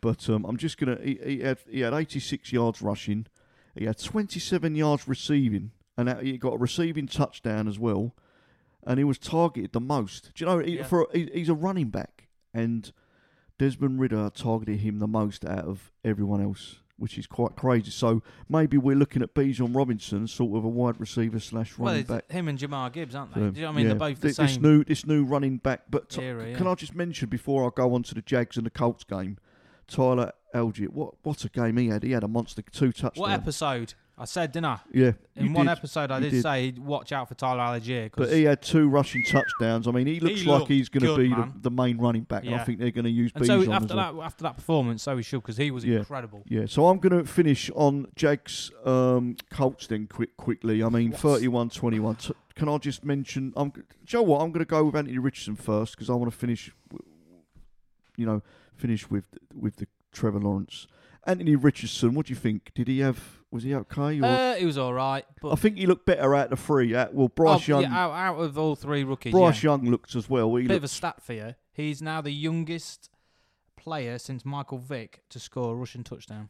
But 0.00 0.28
um, 0.28 0.44
I'm 0.44 0.56
just 0.56 0.78
gonna. 0.78 0.98
He, 1.02 1.18
he 1.24 1.40
had 1.40 1.58
he 1.70 1.80
had 1.80 1.92
86 1.94 2.52
yards 2.52 2.82
rushing. 2.82 3.26
He 3.74 3.84
had 3.86 3.98
27 3.98 4.74
yards 4.74 5.08
receiving, 5.08 5.72
and 5.96 6.08
he 6.20 6.38
got 6.38 6.54
a 6.54 6.58
receiving 6.58 7.06
touchdown 7.06 7.68
as 7.68 7.78
well. 7.78 8.14
And 8.84 8.98
he 8.98 9.04
was 9.04 9.18
targeted 9.18 9.72
the 9.72 9.80
most. 9.80 10.32
Do 10.34 10.44
you 10.44 10.50
know? 10.50 10.58
He, 10.58 10.76
Yeah. 10.78 10.84
For 10.84 11.06
he, 11.12 11.30
he's 11.32 11.48
a 11.48 11.54
running 11.54 11.88
back, 11.90 12.26
and 12.52 12.90
Desmond 13.58 14.00
Ridder 14.00 14.30
targeted 14.34 14.80
him 14.80 14.98
the 14.98 15.06
most 15.06 15.44
out 15.44 15.64
of 15.66 15.92
everyone 16.04 16.42
else, 16.42 16.80
which 16.96 17.16
is 17.16 17.28
quite 17.28 17.54
crazy. 17.54 17.92
So 17.92 18.22
maybe 18.48 18.76
we're 18.76 18.96
looking 18.96 19.22
at 19.22 19.34
Bijan 19.34 19.72
Robinson, 19.76 20.26
sort 20.26 20.56
of 20.58 20.64
a 20.64 20.68
wide 20.68 20.98
receiver 20.98 21.38
slash 21.38 21.78
Well, 21.78 21.86
running 21.92 22.00
it's 22.00 22.10
back. 22.10 22.32
him 22.32 22.48
and 22.48 22.58
Jahmyr 22.58 22.92
Gibbs, 22.92 23.14
aren't 23.14 23.34
they? 23.34 23.40
So, 23.40 23.50
Do 23.50 23.60
you 23.60 23.62
know 23.62 23.68
what 23.68 23.72
I 23.72 23.76
mean? 23.76 23.84
yeah, 23.86 23.88
They're 23.90 23.98
both 24.10 24.20
the 24.20 24.26
this 24.28 24.36
same 24.36 24.62
new 24.62 24.82
this 24.84 25.06
new 25.06 25.24
running 25.24 25.58
back. 25.58 25.82
But 25.88 26.08
t- 26.10 26.20
era. 26.22 26.48
Yeah. 26.50 26.56
can 26.56 26.66
I 26.66 26.74
just 26.74 26.94
mention 26.96 27.28
before 27.28 27.64
I 27.64 27.70
go 27.72 27.94
on 27.94 28.02
to 28.04 28.14
the 28.16 28.22
Jags 28.22 28.56
and 28.56 28.66
the 28.66 28.70
Colts 28.70 29.04
game, 29.04 29.38
Tyler 29.86 30.32
Allgeier, 30.54 30.88
what 30.88 31.14
what 31.22 31.44
a 31.44 31.48
game 31.48 31.76
he 31.76 31.86
had! 31.88 32.02
He 32.02 32.10
had 32.10 32.24
a 32.24 32.28
monster 32.28 32.62
two 32.62 32.90
touchdowns. 32.90 33.18
what 33.18 33.30
episode? 33.30 33.94
I 34.22 34.24
said, 34.26 34.52
didn't 34.52 34.66
I? 34.66 34.78
Yeah, 34.92 35.12
In 35.34 35.52
one 35.52 35.66
did. 35.66 35.72
episode, 35.72 36.10
I 36.12 36.18
You 36.18 36.24
did, 36.24 36.30
did. 36.30 36.42
say 36.42 36.72
watch 36.78 37.10
out 37.10 37.28
for 37.28 37.34
Tyler 37.34 37.60
Allgeier. 37.80 38.10
'cause- 38.12 38.28
But 38.28 38.36
he 38.36 38.44
had 38.44 38.62
two 38.62 38.88
rushing 38.88 39.24
touchdowns. 39.24 39.88
I 39.88 39.90
mean, 39.90 40.06
he 40.06 40.20
looks 40.20 40.44
like 40.46 40.58
looked 40.60 40.68
he's 40.70 40.88
going 40.88 41.02
to 41.04 41.16
good, 41.16 41.22
be 41.22 41.28
the, 41.30 41.36
man. 41.36 41.52
the 41.60 41.70
main 41.70 41.98
running 41.98 42.22
back. 42.22 42.44
And 42.44 42.54
I 42.54 42.58
Yeah. 42.58 42.64
think 42.64 42.78
they're 42.78 42.92
going 42.92 43.04
to 43.04 43.10
use 43.10 43.32
and 43.34 43.42
Bijan 43.44 43.46
so 43.48 43.60
as 43.62 43.68
after 43.68 43.96
well. 43.96 44.14
that, 44.16 44.22
after 44.22 44.42
that 44.44 44.56
performance, 44.56 45.02
so 45.02 45.16
he 45.16 45.22
should 45.22 45.42
because 45.42 45.56
he 45.56 45.70
was 45.72 45.84
Yeah. 45.84 45.98
incredible. 45.98 46.44
Yeah, 46.48 46.66
so 46.66 46.86
I'm 46.86 46.98
going 46.98 47.18
to 47.24 47.28
finish 47.30 47.68
on 47.74 48.06
Jags 48.14 48.70
um, 48.84 49.36
Colts 49.50 49.88
then 49.88 50.06
quick 50.06 50.36
quickly. 50.36 50.82
I 50.84 50.88
mean, 50.88 51.10
Yes. 51.10 51.20
31-21. 51.22 52.14
T- 52.16 52.32
Can 52.54 52.68
I 52.68 52.78
just 52.78 53.04
mention? 53.04 53.52
I'm. 53.56 53.70
Do 53.70 53.82
you 54.08 54.18
know 54.18 54.22
what? 54.22 54.40
I'm 54.42 54.52
going 54.52 54.64
to 54.64 54.70
go 54.70 54.84
with 54.84 54.94
Anthony 54.94 55.18
Richardson 55.18 55.56
first 55.56 55.96
because 55.96 56.08
I 56.10 56.14
want 56.14 56.30
to 56.30 56.36
finish. 56.38 56.70
w- 56.90 57.04
You 58.16 58.26
know, 58.26 58.42
finish 58.76 59.10
with 59.10 59.24
with 59.54 59.76
the 59.76 59.86
Trevor 60.12 60.38
Lawrence. 60.38 60.86
Anthony 61.26 61.56
Richardson. 61.56 62.14
What 62.14 62.26
do 62.26 62.32
you 62.32 62.38
think? 62.38 62.72
Did 62.74 62.88
he 62.88 63.00
have? 63.00 63.20
Was 63.50 63.64
he 63.64 63.74
okay? 63.74 64.20
Or 64.20 64.24
Uh, 64.24 64.54
he 64.54 64.64
was 64.64 64.78
all 64.78 64.94
right, 64.94 65.24
but 65.42 65.52
I 65.52 65.56
think 65.56 65.76
he 65.76 65.86
looked 65.86 66.06
better 66.06 66.34
out 66.34 66.44
of 66.44 66.50
the 66.50 66.56
three. 66.56 66.94
At, 66.94 67.12
well, 67.14 67.28
Bryce 67.28 67.68
oh, 67.68 67.72
Young. 67.72 67.82
yeah, 67.82 68.06
out, 68.06 68.12
out 68.12 68.40
of 68.40 68.56
all 68.56 68.74
three 68.74 69.04
rookies, 69.04 69.32
Bryce 69.32 69.62
yeah. 69.62 69.70
Young 69.72 69.90
looked 69.90 70.16
as 70.16 70.28
well. 70.28 70.54
He 70.56 70.66
bit 70.66 70.78
of 70.78 70.84
a 70.84 70.88
stat 70.88 71.22
for 71.22 71.34
you. 71.34 71.54
He's 71.72 72.00
now 72.00 72.20
the 72.22 72.32
youngest 72.32 73.10
player 73.76 74.18
since 74.18 74.44
Michael 74.44 74.78
Vick 74.78 75.22
to 75.30 75.38
score 75.38 75.72
a 75.72 75.76
rushing 75.76 76.02
touchdown. 76.04 76.48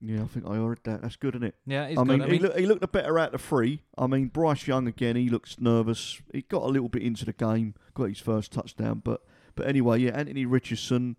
yeah, 0.00 0.22
I 0.22 0.26
think 0.26 0.46
I 0.46 0.54
heard 0.56 0.78
that. 0.84 1.02
That's 1.02 1.16
good, 1.16 1.34
isn't 1.34 1.48
it? 1.48 1.54
Yeah, 1.66 1.88
he's 1.88 1.98
I 1.98 2.02
good. 2.02 2.08
mean, 2.08 2.22
I 2.22 2.26
he, 2.26 2.30
mean, 2.32 2.42
look, 2.42 2.56
he 2.58 2.66
looked 2.66 2.84
a 2.84 2.88
better 2.88 3.18
out 3.18 3.34
of 3.34 3.40
three. 3.40 3.82
I 3.98 4.06
mean, 4.06 4.28
Bryce 4.28 4.66
Young 4.68 4.86
again. 4.86 5.16
He 5.16 5.28
looks 5.28 5.58
nervous. 5.58 6.20
He 6.32 6.42
got 6.42 6.62
a 6.62 6.66
little 6.68 6.88
bit 6.88 7.02
into 7.02 7.24
the 7.24 7.32
game, 7.32 7.74
got 7.94 8.04
his 8.04 8.20
first 8.20 8.52
touchdown. 8.52 9.02
But 9.04 9.22
but 9.56 9.66
anyway, 9.66 10.00
yeah, 10.00 10.10
Anthony 10.12 10.46
Richardson. 10.46 11.16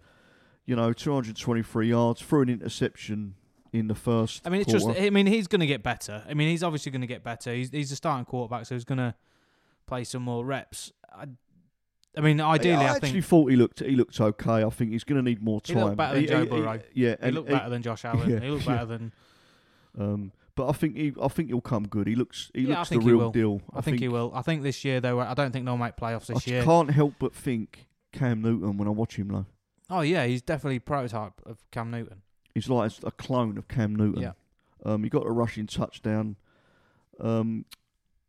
You 0.67 0.75
know, 0.75 0.93
223 0.93 1.89
yards, 1.89 2.21
threw 2.21 2.41
an 2.43 2.49
interception 2.49 3.33
in 3.73 3.87
the 3.87 3.95
first. 3.95 4.45
I 4.45 4.49
mean, 4.49 4.61
it's 4.61 4.71
just. 4.71 4.87
I 4.87 5.09
mean, 5.09 5.25
he's 5.25 5.47
going 5.47 5.61
to 5.61 5.65
get 5.67 5.81
better. 5.81 6.23
I 6.29 6.33
mean, 6.35 6.49
he's 6.49 6.61
obviously 6.61 6.91
going 6.91 7.01
to 7.01 7.07
get 7.07 7.23
better. 7.23 7.53
He's 7.53 7.71
he's 7.71 7.91
a 7.91 7.95
starting 7.95 8.25
quarterback, 8.25 8.65
so 8.65 8.75
he's 8.75 8.83
going 8.85 8.97
to 8.99 9.15
play 9.87 10.03
some 10.03 10.21
more 10.23 10.45
reps. 10.45 10.91
I, 11.11 11.25
I 12.17 12.21
mean, 12.21 12.41
ideally, 12.41 12.75
I 12.77 12.81
I, 12.83 12.95
actually 12.95 13.11
think 13.11 13.25
thought 13.25 13.49
he 13.49 13.55
looked 13.55 13.79
he 13.79 13.95
looked 13.95 14.19
okay. 14.19 14.63
I 14.63 14.69
think 14.69 14.91
he's 14.91 15.03
going 15.05 15.23
to 15.23 15.29
need 15.29 15.41
more 15.41 15.61
He 15.63 15.73
time. 15.73 15.83
looked 15.85 15.97
better 15.97 16.15
than 16.15 16.27
Joe 16.27 16.45
Burrow. 16.49 16.79
yeah, 16.93 17.15
he 17.23 17.31
looked 17.31 17.49
better 17.49 17.69
than 17.69 17.81
Josh 17.81 18.03
Allen. 18.05 18.29
yeah, 18.29 18.39
he 18.39 18.49
looked 18.49 18.65
yeah. 18.65 18.73
better 18.73 18.85
than. 18.85 19.13
Um, 19.97 20.31
but 20.55 20.67
I 20.67 20.71
think 20.73 20.97
he 20.97 21.13
I 21.21 21.27
think 21.27 21.49
he'll 21.49 21.61
come 21.61 21.87
good. 21.87 22.07
He 22.07 22.15
looks 22.15 22.51
he 22.53 22.61
Yeah, 22.63 22.79
looks 22.79 22.89
the 22.89 22.99
real 22.99 23.31
deal. 23.31 23.61
I, 23.73 23.81
think, 23.81 23.99
he 23.99 24.07
will. 24.07 24.31
I 24.35 24.41
think 24.41 24.63
this 24.63 24.83
year 24.83 24.99
though. 24.99 25.19
I 25.19 25.33
don't 25.33 25.51
think 25.51 25.65
they'll 25.65 25.77
make 25.77 25.95
playoffs 25.95 26.29
I 26.29 26.33
this 26.33 26.43
just 26.43 26.47
year. 26.47 26.63
can't 26.63 26.89
help 26.91 27.13
but 27.19 27.33
think 27.35 27.87
Cam 28.11 28.41
Newton 28.41 28.77
when 28.77 28.87
I 28.87 28.91
watch 28.91 29.15
him 29.15 29.29
though. 29.29 29.45
Oh 29.89 30.01
yeah, 30.01 30.25
he's 30.25 30.41
definitely 30.41 30.79
prototype 30.79 31.33
of 31.45 31.59
Cam 31.71 31.91
Newton. 31.91 32.21
He's 32.53 32.69
like 32.69 32.91
a 33.03 33.11
clone 33.11 33.57
of 33.57 33.67
Cam 33.67 33.95
Newton. 33.95 34.21
Yeah. 34.21 34.31
Um, 34.85 35.03
he 35.03 35.09
got 35.09 35.25
a 35.25 35.31
rushing 35.31 35.67
touchdown. 35.67 36.35
Um, 37.19 37.65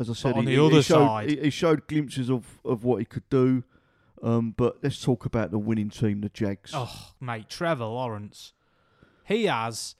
as 0.01 0.09
I 0.09 0.13
said, 0.13 0.35
on 0.37 0.47
he, 0.47 0.55
the 0.57 0.69
he- 0.69 0.83
showed, 0.83 1.07
side- 1.07 1.31
he, 1.31 1.37
he 1.37 1.51
showed 1.51 1.87
glimpses 1.89 2.31
of, 2.31 2.61
of 2.65 2.85
what 2.85 2.99
he 2.99 3.05
could 3.05 3.29
do. 3.29 3.65
Um, 4.23 4.53
but 4.57 4.79
let's 4.83 5.01
talk 5.03 5.25
about 5.25 5.51
the 5.51 5.59
winning 5.59 5.91
team, 5.91 6.21
the 6.21 6.29
Jags. 6.29 6.73
Oh, 6.75 7.13
mate, 7.21 7.49
Trevor 7.49 7.85
Lawrence. 7.85 8.53
He 9.25 9.45
has 9.47 9.95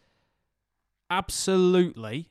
absolutely 1.11 2.31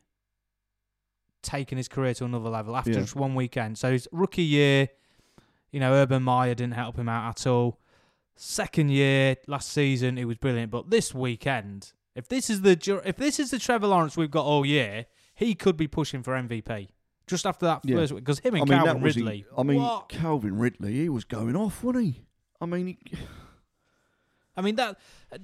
taken 1.42 1.78
his 1.78 1.88
career 1.88 2.14
to 2.16 2.26
another 2.26 2.50
level 2.50 2.76
after 2.76 2.92
Yeah. 2.92 3.00
just 3.02 3.16
one 3.16 3.36
weekend. 3.36 3.78
So 3.78 3.92
his 3.92 4.08
rookie 4.12 4.44
year, 4.44 4.90
you 5.72 5.80
know, 5.80 5.94
Urban 5.94 6.24
Meyer 6.24 6.56
didn't 6.56 6.74
help 6.74 6.98
him 6.98 7.08
out 7.10 7.30
at 7.30 7.48
all. 7.48 7.80
Second 8.40 8.90
year, 8.92 9.36
last 9.48 9.70
season, 9.72 10.18
it 10.18 10.26
was 10.26 10.38
brilliant. 10.38 10.72
But 10.72 10.90
this 10.90 11.14
weekend, 11.14 11.92
if 12.16 12.28
this 12.30 12.50
is 12.50 12.62
the 12.62 13.02
if 13.06 13.18
this 13.18 13.40
is 13.40 13.52
the 13.52 13.60
Trevor 13.60 13.88
Lawrence 13.88 14.16
we've 14.16 14.32
got 14.32 14.46
all 14.46 14.66
year, 14.66 15.08
he 15.36 15.56
could 15.56 15.76
be 15.78 15.88
pushing 15.88 16.24
for 16.24 16.34
MVP. 16.34 16.90
Just 17.26 17.46
after 17.46 17.66
that 17.66 17.82
Yeah. 17.84 17.98
first 17.98 18.14
week, 18.14 18.24
because 18.24 18.40
him 18.40 18.56
I 18.56 18.60
and 18.60 18.70
mean, 18.70 18.78
Calvin 18.80 18.94
that 19.02 19.04
was 19.04 19.18
in- 19.18 19.26
Ridley. 19.26 19.46
I 19.58 19.64
mean, 19.64 19.82
what? 19.82 20.08
Calvin 20.10 20.58
Ridley, 20.58 20.94
he 20.94 21.10
was 21.10 21.26
going 21.26 21.56
off, 21.56 21.84
wasn't 21.84 22.06
he? 22.06 22.26
I 22.62 22.66
mean, 22.66 22.88
he, 22.88 22.98
I 24.56 24.62
mean 24.62 24.76
that 24.76 24.98
uh, 25.32 25.38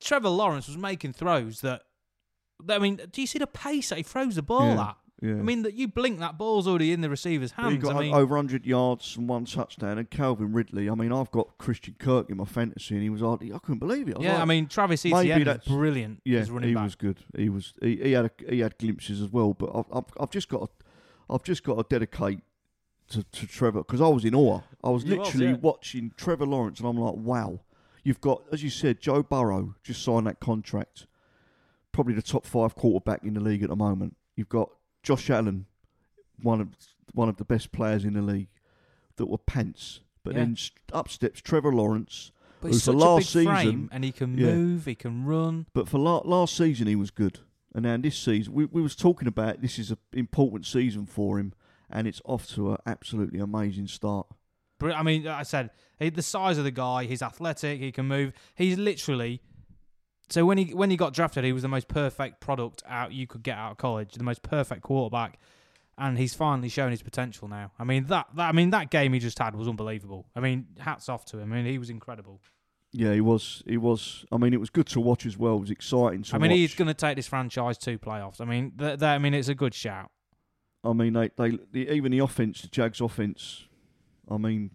Trevor 0.00 0.28
Lawrence 0.30 0.66
was 0.68 0.76
making 0.76 1.12
throws 1.12 1.60
that. 1.60 1.82
I 2.68 2.78
mean, 2.78 3.00
do 3.12 3.20
you 3.20 3.26
see 3.26 3.38
the 3.38 3.46
pace 3.46 3.90
that 3.90 3.96
he 3.98 4.02
throws 4.02 4.34
the 4.36 4.42
ball 4.42 4.74
Yeah, 4.74 4.88
at? 4.90 4.96
Yeah. 5.20 5.32
I 5.32 5.42
mean, 5.42 5.62
that 5.62 5.74
you 5.74 5.88
blink, 5.88 6.18
that 6.20 6.36
ball's 6.36 6.68
already 6.68 6.92
in 6.92 7.00
the 7.00 7.08
receiver's 7.08 7.52
But 7.52 7.70
he 7.70 7.78
got 7.78 7.96
I 7.96 8.00
mean, 8.00 8.14
over 8.14 8.34
100 8.34 8.66
yards 8.66 9.16
and 9.16 9.28
one 9.28 9.46
touchdown. 9.46 9.96
And 9.98 10.10
Calvin 10.10 10.52
Ridley, 10.52 10.90
I 10.90 10.94
mean, 10.94 11.10
I've 11.12 11.30
got 11.30 11.56
Christian 11.56 11.96
Kirk 11.98 12.28
in 12.28 12.36
my 12.36 12.44
fantasy, 12.44 12.94
and 12.94 13.02
he 13.02 13.08
was 13.08 13.22
hardly, 13.22 13.52
I 13.52 13.58
couldn't 13.58 13.78
believe 13.78 14.08
it. 14.08 14.16
I 14.18 14.22
yeah, 14.22 14.32
like, 14.34 14.42
I 14.42 14.44
mean, 14.44 14.66
Travis 14.66 15.06
Etienne 15.06 15.44
that's- 15.44 15.66
brilliant. 15.66 16.20
Yeah, 16.24 16.40
as 16.40 16.50
running 16.50 16.68
he 16.68 16.74
back. 16.74 16.84
was 16.84 16.94
good. 16.96 17.18
He 17.36 17.48
was. 17.48 17.72
He, 17.80 17.96
he 17.96 18.12
had 18.12 18.26
a, 18.26 18.30
he 18.50 18.60
had 18.60 18.76
glimpses 18.78 19.22
as 19.22 19.30
well. 19.30 19.54
But 19.54 19.70
I've 19.74 19.86
I've, 19.92 20.04
I've 20.20 20.30
just 20.30 20.48
got 20.48 20.66
to, 20.66 20.84
I've 21.30 21.42
just 21.42 21.64
got 21.64 21.76
to 21.76 21.84
dedicate 21.88 22.40
to, 23.08 23.22
to 23.22 23.46
Trevor 23.46 23.78
because 23.78 24.00
I 24.00 24.08
was 24.08 24.24
in 24.24 24.34
awe. 24.34 24.60
I 24.84 24.90
was 24.90 25.04
You 25.04 25.16
was, 25.18 25.28
literally 25.28 25.52
yeah. 25.52 25.58
watching 25.60 26.12
Trevor 26.16 26.46
Lawrence, 26.46 26.80
and 26.80 26.88
I'm 26.88 26.98
like, 26.98 27.14
wow. 27.16 27.60
You've 28.04 28.20
got, 28.20 28.44
as 28.52 28.62
you 28.62 28.70
said, 28.70 29.00
Joe 29.00 29.24
Burrow 29.24 29.74
just 29.82 30.00
signed 30.00 30.28
that 30.28 30.38
contract. 30.38 31.08
Probably 31.90 32.14
the 32.14 32.22
top 32.22 32.46
five 32.46 32.76
quarterback 32.76 33.24
in 33.24 33.34
the 33.34 33.40
league 33.40 33.64
at 33.64 33.68
the 33.68 33.74
moment. 33.74 34.16
You've 34.36 34.48
got 34.48 34.70
Josh 35.06 35.30
Allen, 35.30 35.66
one 36.42 36.60
of 36.60 36.68
one 37.12 37.28
of 37.28 37.36
the 37.36 37.44
best 37.44 37.70
players 37.70 38.04
in 38.04 38.14
the 38.14 38.20
league, 38.22 38.48
that 39.16 39.26
were 39.26 39.38
pants. 39.38 40.00
But 40.24 40.34
Yeah. 40.34 40.40
then 40.40 40.56
up 40.92 41.08
steps 41.08 41.40
Trevor 41.40 41.72
Lawrence. 41.72 42.32
but 42.60 42.68
who 42.68 42.74
for 42.74 42.80
such 42.80 42.94
a 42.94 42.96
big 42.96 43.00
last 43.06 43.30
season- 43.30 43.88
and 43.92 44.02
he 44.02 44.10
can 44.10 44.36
Yeah. 44.36 44.54
move, 44.54 44.86
he 44.86 44.94
can 44.96 45.24
run. 45.24 45.66
But 45.74 45.88
for 45.88 45.98
la- 45.98 46.22
last 46.24 46.56
season, 46.56 46.88
he 46.88 46.96
was 46.96 47.10
good, 47.12 47.38
and 47.74 47.84
now 47.84 47.96
this 47.98 48.18
season, 48.18 48.52
we 48.54 48.64
we 48.64 48.82
was 48.82 48.96
talking 48.96 49.28
about 49.28 49.60
this 49.60 49.78
is 49.78 49.90
an 49.92 49.98
important 50.12 50.66
season 50.66 51.06
for 51.06 51.38
him, 51.38 51.52
and 51.88 52.08
it's 52.08 52.20
off 52.24 52.48
to 52.54 52.72
an 52.72 52.78
absolutely 52.84 53.38
amazing 53.38 53.86
start. 53.86 54.26
I 54.82 55.02
mean, 55.04 55.22
like 55.24 55.36
I 55.36 55.42
said 55.44 55.70
he, 56.00 56.10
the 56.10 56.22
size 56.22 56.58
of 56.58 56.64
the 56.64 56.70
guy. 56.72 57.04
He's 57.04 57.22
athletic. 57.22 57.78
He 57.80 57.92
can 57.92 58.06
move. 58.08 58.32
He's 58.56 58.76
literally. 58.76 59.40
So 60.28 60.44
when 60.44 60.58
he 60.58 60.74
when 60.74 60.90
he 60.90 60.96
got 60.96 61.12
drafted, 61.12 61.44
he 61.44 61.52
was 61.52 61.62
the 61.62 61.68
most 61.68 61.88
perfect 61.88 62.40
product 62.40 62.82
out 62.88 63.12
you 63.12 63.26
could 63.26 63.42
get 63.42 63.56
out 63.56 63.72
of 63.72 63.76
college. 63.78 64.14
The 64.14 64.24
most 64.24 64.42
perfect 64.42 64.82
quarterback, 64.82 65.38
and 65.96 66.18
he's 66.18 66.34
finally 66.34 66.68
shown 66.68 66.90
his 66.90 67.02
potential 67.02 67.48
now. 67.48 67.72
I 67.78 67.84
mean 67.84 68.06
that, 68.06 68.26
that 68.34 68.48
I 68.48 68.52
mean 68.52 68.70
that 68.70 68.90
game 68.90 69.12
he 69.12 69.18
just 69.18 69.38
had 69.38 69.54
was 69.54 69.68
unbelievable. 69.68 70.26
I 70.34 70.40
mean 70.40 70.66
hats 70.78 71.08
off 71.08 71.24
to 71.26 71.38
him. 71.38 71.52
I 71.52 71.56
mean 71.56 71.66
he 71.66 71.78
was 71.78 71.90
incredible. 71.90 72.40
Yeah, 72.92 73.12
he 73.12 73.20
was. 73.20 73.62
He 73.66 73.76
was. 73.76 74.24
I 74.32 74.38
mean, 74.38 74.54
it 74.54 74.60
was 74.60 74.70
good 74.70 74.86
to 74.86 75.00
watch 75.00 75.26
as 75.26 75.36
well. 75.36 75.56
It 75.56 75.60
was 75.60 75.70
exciting 75.70 76.22
to 76.22 76.28
watch. 76.28 76.34
I 76.34 76.38
mean 76.38 76.50
watch. 76.50 76.58
he's 76.58 76.74
going 76.74 76.88
to 76.88 76.94
take 76.94 77.16
this 77.16 77.26
franchise 77.26 77.76
to 77.78 77.98
playoffs. 77.98 78.40
I 78.40 78.46
mean 78.46 78.72
that, 78.76 79.02
I 79.02 79.18
mean 79.18 79.34
it's 79.34 79.48
a 79.48 79.54
good 79.54 79.74
shout. 79.74 80.10
I 80.82 80.92
mean, 80.92 81.14
they, 81.14 81.30
they 81.36 81.58
the, 81.72 81.90
even 81.90 82.12
the 82.12 82.20
offense, 82.20 82.62
the 82.62 82.68
Jags 82.68 83.00
offense. 83.00 83.64
I 84.30 84.38
mean, 84.38 84.70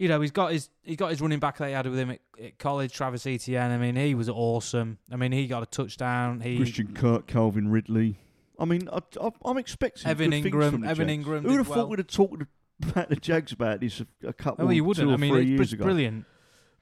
You 0.00 0.08
know 0.08 0.22
he's 0.22 0.30
got 0.30 0.52
his 0.52 0.70
he's 0.82 0.96
got 0.96 1.10
his 1.10 1.20
running 1.20 1.40
back 1.40 1.58
that 1.58 1.66
he 1.68 1.74
had 1.74 1.86
with 1.86 1.98
him 1.98 2.10
at, 2.12 2.20
at 2.42 2.58
college, 2.58 2.90
Travis 2.94 3.26
Etienne. 3.26 3.70
I 3.70 3.76
mean 3.76 3.96
he 3.96 4.14
was 4.14 4.30
awesome. 4.30 4.96
I 5.12 5.16
mean 5.16 5.30
he 5.30 5.46
got 5.46 5.62
a 5.62 5.66
touchdown. 5.66 6.40
He 6.40 6.56
Christian 6.56 6.94
Kirk, 6.94 7.26
Calvin 7.26 7.68
Ridley. 7.68 8.18
I 8.58 8.64
mean, 8.64 8.88
I, 8.90 9.00
I, 9.20 9.30
I'm 9.44 9.58
expecting 9.58 10.10
Evan 10.10 10.30
Engram- 10.32 10.86
Evan 10.88 11.08
Jags. 11.08 11.26
Engram 11.26 11.42
Who 11.42 11.48
would 11.48 11.58
have 11.58 11.68
well. 11.68 11.78
thought 11.80 11.88
we'd 11.90 11.98
have 11.98 12.06
talked 12.08 12.42
about 12.82 13.10
the 13.10 13.16
Jags 13.16 13.52
about 13.52 13.80
this 13.80 14.00
a, 14.00 14.28
a 14.28 14.32
couple, 14.32 14.66
Oh, 14.66 14.70
you 14.70 14.84
wouldn't. 14.84 15.06
two 15.06 15.10
or 15.10 15.14
I 15.14 15.16
mean, 15.18 15.32
three 15.34 15.42
it's, 15.42 15.50
years 15.50 15.60
it's 15.60 15.72
ago? 15.74 15.84
brilliant. 15.84 16.24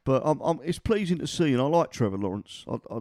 But 0.05 0.25
um, 0.25 0.41
um, 0.43 0.61
it's 0.65 0.79
pleasing 0.79 1.19
to 1.19 1.27
see, 1.27 1.53
and 1.53 1.61
I 1.61 1.65
like 1.67 1.91
Trevor 1.91 2.19
Lawrence. 2.19 2.65
I, 2.69 2.79
I, 2.89 2.99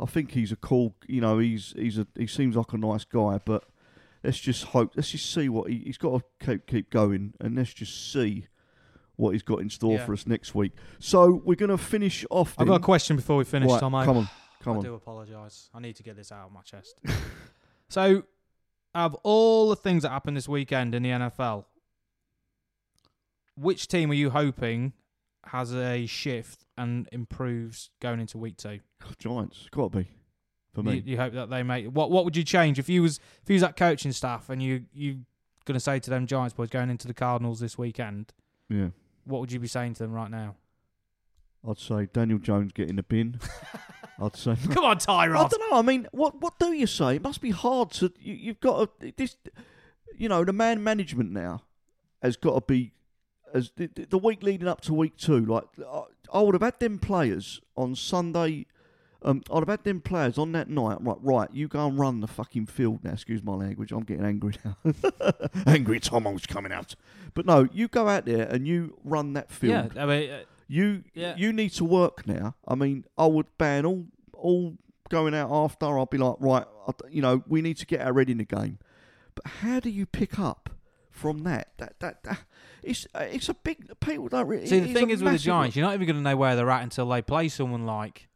I 0.00 0.06
think 0.06 0.32
he's 0.32 0.50
a 0.50 0.56
cool. 0.56 0.96
You 1.06 1.20
know, 1.20 1.38
he's 1.38 1.72
he's 1.76 1.98
a 1.98 2.06
he 2.16 2.26
seems 2.26 2.56
like 2.56 2.72
a 2.72 2.78
nice 2.78 3.04
guy. 3.04 3.38
But 3.44 3.64
let's 4.24 4.40
just 4.40 4.64
hope. 4.64 4.92
Let's 4.96 5.10
just 5.12 5.32
see 5.32 5.48
what 5.48 5.70
he, 5.70 5.78
he's 5.84 5.98
got 5.98 6.18
to 6.18 6.46
keep 6.46 6.66
keep 6.66 6.90
going, 6.90 7.34
and 7.40 7.54
let's 7.56 7.72
just 7.72 8.12
see 8.12 8.48
what 9.22 9.32
he's 9.32 9.42
got 9.42 9.60
in 9.60 9.70
store 9.70 9.94
Yeah. 9.94 10.04
for 10.04 10.12
us 10.12 10.26
next 10.26 10.54
week. 10.54 10.72
So 10.98 11.40
we're 11.44 11.54
going 11.54 11.70
to 11.70 11.78
finish 11.78 12.26
off. 12.28 12.54
I've 12.58 12.66
got 12.66 12.80
a 12.80 12.84
question 12.84 13.16
before 13.16 13.36
we 13.36 13.44
finish, 13.44 13.70
Right, 13.70 13.80
Tom. 13.80 13.92
Come 13.92 14.16
on, 14.18 14.28
come 14.60 14.72
I 14.74 14.76
on. 14.76 14.78
I 14.78 14.82
do 14.88 14.94
apologise. 14.94 15.70
I 15.72 15.80
need 15.80 15.96
to 15.96 16.02
get 16.02 16.16
this 16.16 16.32
out 16.32 16.46
of 16.46 16.52
my 16.52 16.62
chest. 16.62 16.98
so, 17.88 18.24
of 18.94 19.14
all 19.22 19.70
the 19.70 19.76
things 19.76 20.02
that 20.02 20.10
happened 20.10 20.36
this 20.36 20.48
weekend 20.48 20.94
in 20.94 21.02
the 21.04 21.10
NFL, 21.10 21.64
which 23.56 23.86
team 23.88 24.10
are 24.10 24.14
you 24.14 24.30
hoping 24.30 24.92
has 25.46 25.74
a 25.74 26.06
shift 26.06 26.64
and 26.76 27.08
improves 27.12 27.90
going 28.00 28.20
into 28.20 28.38
week 28.38 28.56
two? 28.56 28.80
Giants, 29.18 29.68
got 29.70 29.92
to 29.92 29.98
be 29.98 30.08
for 30.74 30.82
me. 30.82 30.96
You, 30.96 31.02
you 31.12 31.16
hope 31.16 31.32
that 31.34 31.48
they 31.50 31.62
make 31.62 31.86
what? 31.86 32.10
What 32.10 32.24
would 32.24 32.36
you 32.36 32.44
change 32.44 32.78
if 32.78 32.88
you 32.88 33.02
was 33.02 33.20
if 33.42 33.48
you 33.48 33.54
was 33.54 33.62
that 33.62 33.76
coaching 33.76 34.12
staff 34.12 34.48
and 34.50 34.62
you 34.62 34.84
you 34.92 35.20
going 35.64 35.74
to 35.74 35.80
say 35.80 36.00
to 36.00 36.10
them 36.10 36.26
Giants 36.26 36.54
boys 36.54 36.70
going 36.70 36.90
into 36.90 37.06
the 37.06 37.14
Cardinals 37.14 37.60
this 37.60 37.78
weekend? 37.78 38.32
yeah, 38.68 38.88
What 39.24 39.40
would 39.40 39.52
you 39.52 39.60
be 39.60 39.68
saying 39.68 39.94
to 39.94 40.02
them 40.02 40.12
right 40.12 40.30
now? 40.30 40.56
I'd 41.68 41.78
say 41.78 42.08
Daniel 42.12 42.38
Jones 42.38 42.72
get 42.72 42.88
in 42.88 42.96
the 42.96 43.02
bin. 43.02 43.38
I'd 44.20 44.36
say. 44.36 44.56
Come 44.70 44.84
on, 44.84 44.98
Tyrone. 44.98 45.36
I 45.36 45.48
don't 45.48 45.70
know. 45.70 45.78
I 45.78 45.82
mean, 45.82 46.08
what 46.12 46.40
what 46.40 46.58
do 46.58 46.72
you 46.72 46.86
say? 46.86 47.16
It 47.16 47.22
must 47.22 47.40
be 47.40 47.50
hard 47.50 47.90
to. 47.92 48.12
You, 48.20 48.34
you've 48.34 48.60
got 48.60 49.00
to, 49.00 49.12
this. 49.16 49.36
You 50.16 50.28
know, 50.28 50.44
the 50.44 50.52
man 50.52 50.82
management 50.82 51.30
now 51.32 51.62
has 52.22 52.36
got 52.36 52.54
to 52.54 52.60
be 52.60 52.92
as 53.54 53.72
the, 53.76 53.86
the 53.86 54.18
week 54.18 54.42
leading 54.42 54.68
up 54.68 54.80
to 54.82 54.94
week 54.94 55.16
two. 55.16 55.44
Like 55.44 55.64
I, 55.78 56.02
I 56.32 56.40
would 56.40 56.54
have 56.54 56.62
had 56.62 56.80
them 56.80 56.98
players 56.98 57.60
on 57.76 57.94
Sunday 57.94 58.66
Um, 59.24 59.42
I'd 59.52 59.60
have 59.60 59.68
had 59.68 59.84
them 59.84 60.00
players 60.00 60.38
on 60.38 60.52
that 60.52 60.68
night. 60.68 60.98
Right, 61.00 61.16
right. 61.20 61.48
You 61.52 61.68
go 61.68 61.86
and 61.86 61.98
run 61.98 62.20
the 62.20 62.26
fucking 62.26 62.66
field 62.66 63.04
now. 63.04 63.12
Excuse 63.12 63.42
my 63.42 63.54
language. 63.54 63.92
I'm 63.92 64.02
getting 64.04 64.24
angry 64.24 64.54
now. 64.64 64.76
angry 65.66 66.00
Tomo's 66.00 66.46
coming 66.46 66.72
out. 66.72 66.94
But 67.34 67.46
no, 67.46 67.68
you 67.72 67.88
go 67.88 68.08
out 68.08 68.26
there 68.26 68.46
and 68.48 68.66
you 68.66 68.98
run 69.04 69.32
that 69.34 69.50
field. 69.50 69.92
Yeah, 69.94 70.02
I 70.02 70.06
mean, 70.06 70.30
uh, 70.30 70.42
You 70.68 71.04
Yeah. 71.14 71.36
you 71.36 71.52
need 71.52 71.70
to 71.74 71.84
work 71.84 72.26
now. 72.26 72.54
I 72.66 72.74
mean, 72.74 73.04
I 73.16 73.26
would 73.26 73.46
ban 73.58 73.84
all 73.86 74.06
all 74.32 74.76
going 75.08 75.34
out 75.34 75.50
after. 75.52 75.98
I'd 75.98 76.10
be 76.10 76.18
like, 76.18 76.36
right, 76.40 76.64
you 77.10 77.22
know, 77.22 77.42
we 77.46 77.62
need 77.62 77.76
to 77.78 77.86
get 77.86 78.00
our 78.00 78.18
head 78.18 78.28
in 78.30 78.38
the 78.38 78.44
game. 78.44 78.78
But 79.34 79.46
how 79.60 79.78
do 79.80 79.88
you 79.90 80.04
pick 80.06 80.38
up 80.38 80.70
from 81.10 81.44
that? 81.44 81.68
That 81.78 82.00
that, 82.00 82.22
that 82.24 82.40
it's 82.82 83.06
uh, 83.14 83.20
it's 83.30 83.48
a 83.48 83.54
big 83.54 83.98
people 84.00 84.28
don't 84.28 84.46
really. 84.48 84.66
see, 84.66 84.80
the 84.80 84.92
thing 84.92 85.10
is 85.10 85.22
with 85.22 85.32
the 85.34 85.38
Giants, 85.38 85.76
you're 85.76 85.86
not 85.86 85.94
even 85.94 86.06
going 86.06 86.16
to 86.16 86.22
know 86.22 86.36
where 86.36 86.56
they're 86.56 86.70
at 86.70 86.82
until 86.82 87.08
they 87.08 87.22
play 87.22 87.48
someone 87.48 87.86
like 87.86 88.28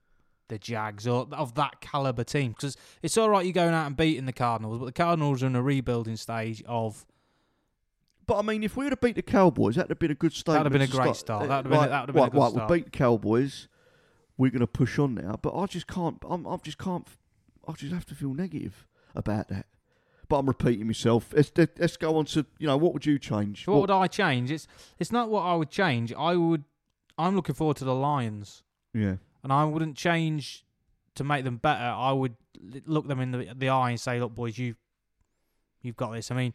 the 0.49 0.59
Jags 0.59 1.07
or 1.07 1.27
of 1.33 1.55
that 1.55 1.81
caliber 1.81 2.25
team. 2.25 2.53
Because 2.53 2.77
it's 3.03 3.17
all 3.17 3.31
right 3.31 3.45
you're 3.45 3.53
going 3.53 3.75
out 3.75 3.87
and 3.87 3.97
beating 3.97 4.27
the 4.27 4.33
Cardinals, 4.33 4.79
but 4.79 4.87
the 4.87 4.93
Cardinals 4.93 5.43
are 5.43 5.47
in 5.47 5.57
a 5.57 5.63
rebuilding 5.63 6.17
stage 6.17 6.63
of 6.67 7.07
But 8.27 8.39
I 8.39 8.43
mean, 8.43 8.63
if 8.65 8.77
we 8.77 8.85
would 8.85 8.93
have 8.93 9.01
beat 9.01 9.17
the 9.17 9.23
Cowboys, 9.23 9.77
that'd 9.77 9.91
have 9.91 9.99
been 9.99 10.11
a 10.11 10.15
good 10.15 10.33
statement. 10.33 10.65
That'd 10.65 10.81
have 10.81 10.91
been 10.91 10.99
a 10.99 11.05
great 11.05 11.17
start. 11.17 11.45
start. 11.45 11.49
That'd 11.49 11.67
have 11.67 11.71
been 11.71 11.73
a- 11.73 11.81
right, 11.81 11.91
that'd 11.91 12.09
have 12.09 12.15
been 12.15 12.25
a 12.25 12.31
good 12.31 12.41
right, 12.41 12.51
start. 12.51 12.71
We 12.71 12.77
beat 12.79 12.85
the 12.87 12.91
Cowboys. 12.91 13.69
We're 14.39 14.51
going 14.51 14.61
to 14.61 14.67
push 14.67 14.99
on 14.99 15.15
now, 15.15 15.39
but 15.41 15.57
I 15.57 15.67
just 15.67 15.87
can't. 15.87 16.19
I'm, 16.29 16.47
I 16.47 16.57
just 16.63 16.79
can't. 16.79 17.07
I 17.67 17.73
just 17.73 17.93
have 17.93 18.05
to 18.07 18.15
feel 18.15 18.35
negative 18.35 18.87
about 19.15 19.49
that. 19.49 19.67
But 20.29 20.39
I'm 20.41 20.47
repeating 20.47 20.87
myself. 20.87 21.33
Let's, 21.35 21.53
let's 21.57 21.97
go 21.97 22.17
on 22.19 22.25
to 22.27 22.45
you 22.59 22.67
know 22.67 22.77
what 22.77 22.93
would 22.93 23.07
you 23.07 23.19
change? 23.19 23.65
So 23.65 23.73
what 23.73 23.81
would 23.83 23.91
I 23.91 24.09
change? 24.09 24.51
It's 24.51 24.67
it's 24.99 25.11
not 25.13 25.31
what 25.31 25.43
I 25.43 25.55
would 25.55 25.71
change. 25.71 26.13
I 26.13 26.37
would. 26.37 26.65
I'm 27.17 27.35
looking 27.35 27.55
forward 27.55 27.77
to 27.79 27.85
the 27.85 27.95
Lions, 27.95 28.63
yeah, 28.93 29.15
and 29.47 29.53
I 29.53 29.65
wouldn't 29.65 29.97
change 29.97 30.65
to 31.15 31.23
make 31.23 31.45
them 31.45 31.57
better. 31.57 31.85
I 31.85 32.11
would 32.11 32.35
look 32.85 33.07
them 33.07 33.21
in 33.21 33.31
the 33.31 33.55
the 33.57 33.69
eye 33.69 33.91
and 33.91 34.01
say, 34.01 34.19
"Look, 34.19 34.35
boys, 34.35 34.59
you 34.59 34.75
you've 35.83 35.97
got 35.97 36.11
this." 36.13 36.33
I 36.33 36.35
mean, 36.35 36.53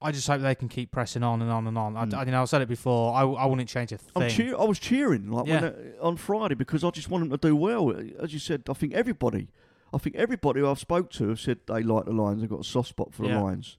I 0.00 0.12
just 0.12 0.28
hope 0.28 0.40
they 0.42 0.54
can 0.54 0.68
keep 0.68 0.92
pressing 0.92 1.24
on 1.24 1.42
and 1.42 1.50
on 1.50 1.66
and 1.66 1.76
on. 1.76 1.96
I, 1.96 2.04
Mm. 2.04 2.14
I, 2.14 2.24
you 2.24 2.30
know, 2.30 2.42
I've 2.42 2.48
said 2.48 2.62
it 2.62 2.68
before. 2.68 3.14
I, 3.14 3.22
I 3.22 3.46
wouldn't 3.46 3.68
change 3.68 3.90
a 3.90 3.98
thing. 3.98 4.30
Cheer- 4.30 4.56
I 4.56 4.62
was 4.64 4.78
cheering 4.78 5.28
like 5.30 5.46
when, 5.46 5.62
Yeah. 5.64 5.70
uh, 6.00 6.06
on 6.06 6.16
Friday 6.16 6.54
because 6.54 6.84
I 6.84 6.90
just 6.90 7.10
want 7.10 7.24
them 7.28 7.36
to 7.36 7.48
do 7.48 7.56
well. 7.56 7.92
As 8.20 8.32
you 8.32 8.38
said, 8.38 8.62
I 8.70 8.74
think 8.74 8.94
everybody, 8.94 9.48
I 9.92 9.98
think 9.98 10.14
everybody 10.14 10.62
I've 10.62 10.78
spoke 10.78 11.10
to 11.12 11.28
have 11.30 11.40
said 11.40 11.58
they 11.66 11.82
like 11.82 12.04
the 12.04 12.12
Lions. 12.12 12.42
They've 12.42 12.48
got 12.50 12.60
a 12.60 12.64
soft 12.64 12.90
spot 12.90 13.12
for 13.12 13.24
Yeah. 13.24 13.34
the 13.38 13.42
Lions. 13.42 13.76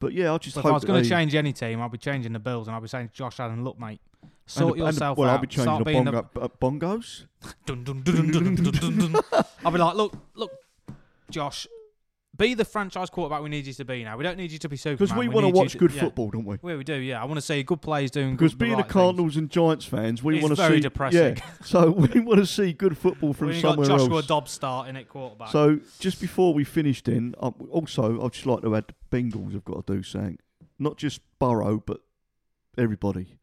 But 0.00 0.12
yeah, 0.12 0.32
I 0.34 0.38
just 0.38 0.56
if 0.56 0.62
hope 0.64 0.72
I 0.72 0.74
was 0.74 0.84
going 0.84 1.02
to 1.04 1.08
change 1.08 1.34
any 1.36 1.52
team, 1.52 1.80
I'd 1.80 1.92
be 1.92 1.98
changing 1.98 2.32
the 2.32 2.38
Bills, 2.40 2.66
and 2.66 2.74
I'd 2.76 2.80
be 2.82 2.88
saying, 2.88 3.10
"Josh 3.12 3.38
Allen, 3.38 3.62
look, 3.62 3.78
mate, 3.78 4.00
and 4.22 4.30
sort 4.46 4.76
the- 4.76 4.84
and 4.84 4.92
the- 4.92 4.96
yourself 4.96 5.18
well, 5.18 5.28
out. 5.28 5.32
I'll 5.34 5.40
be 5.40 5.46
changing 5.46 5.62
Start 5.64 5.78
the 5.80 5.84
being 5.84 6.04
bongo, 6.04 6.28
uh, 6.40 6.48
bongos. 6.60 7.26
Dun, 7.66 7.84
dun, 7.84 8.02
dun, 8.02 8.30
dun, 8.30 8.30
dun, 8.30 8.54
dun, 8.54 8.98
dun, 8.98 9.12
dun. 9.12 9.22
I'll 9.64 9.72
be 9.72 9.78
like, 9.78 9.94
look, 9.94 10.14
look, 10.34 10.52
Josh, 11.30 11.66
be 12.40 12.54
the 12.54 12.64
franchise 12.64 13.10
quarterback 13.10 13.42
we 13.42 13.48
need 13.48 13.66
you 13.66 13.72
to 13.74 13.84
be 13.84 14.02
now. 14.02 14.16
We 14.16 14.24
don't 14.24 14.36
need 14.36 14.50
you 14.50 14.58
to 14.60 14.68
be 14.68 14.76
Superman. 14.76 14.96
Because 14.96 15.16
we, 15.16 15.28
want 15.28 15.44
to 15.44 15.52
need 15.52 15.56
you 15.58 15.62
watch 15.62 15.78
good 15.78 15.92
yeah. 15.92 16.00
football, 16.00 16.30
don't 16.30 16.44
we? 16.44 16.58
Well, 16.62 16.78
we 16.78 16.84
do, 16.84 16.94
yeah. 16.94 17.20
I 17.20 17.24
want 17.24 17.36
to 17.36 17.42
see 17.42 17.62
good 17.62 17.82
players 17.82 18.10
doing 18.10 18.36
Because 18.36 18.52
good, 18.52 18.58
being 18.58 18.70
the 18.72 18.76
the 18.78 18.82
right 18.82 18.90
Cardinals 18.90 19.36
and 19.36 19.50
Giants 19.50 19.84
fans, 19.84 20.22
we 20.22 20.36
It's 20.36 20.42
want 20.42 20.56
to 20.56 20.56
see 20.56 20.68
very 20.68 20.78
see 20.78 20.82
depressing. 20.82 21.36
Yeah, 21.36 21.42
so 21.64 21.90
we 21.90 22.20
want 22.20 22.40
to 22.40 22.46
see 22.46 22.72
good 22.72 22.96
football 22.96 23.34
things. 23.34 23.38
from 23.38 23.48
you 23.52 23.62
got 23.62 23.70
somewhere 23.70 23.88
Joshua 23.88 24.16
else. 24.16 24.26
Dobbs 24.26 24.50
starting 24.52 24.96
at 24.96 25.08
quarterback. 25.08 25.50
So 25.50 25.80
just 25.98 26.20
before 26.20 26.54
we 26.54 26.64
finish, 26.64 27.02
then 27.02 27.34
um, 27.40 27.54
also 27.70 28.24
I'd 28.24 28.32
just 28.32 28.46
like 28.46 28.62
to 28.62 28.74
add 28.76 28.84
the 28.86 29.16
Bengals 29.16 29.52
have 29.52 29.64
got 29.64 29.86
to 29.86 29.96
do 29.96 30.02
something, 30.02 30.38
not 30.78 30.96
just 30.96 31.20
Burrow, 31.38 31.82
but 31.84 32.00
everybody. 32.78 33.38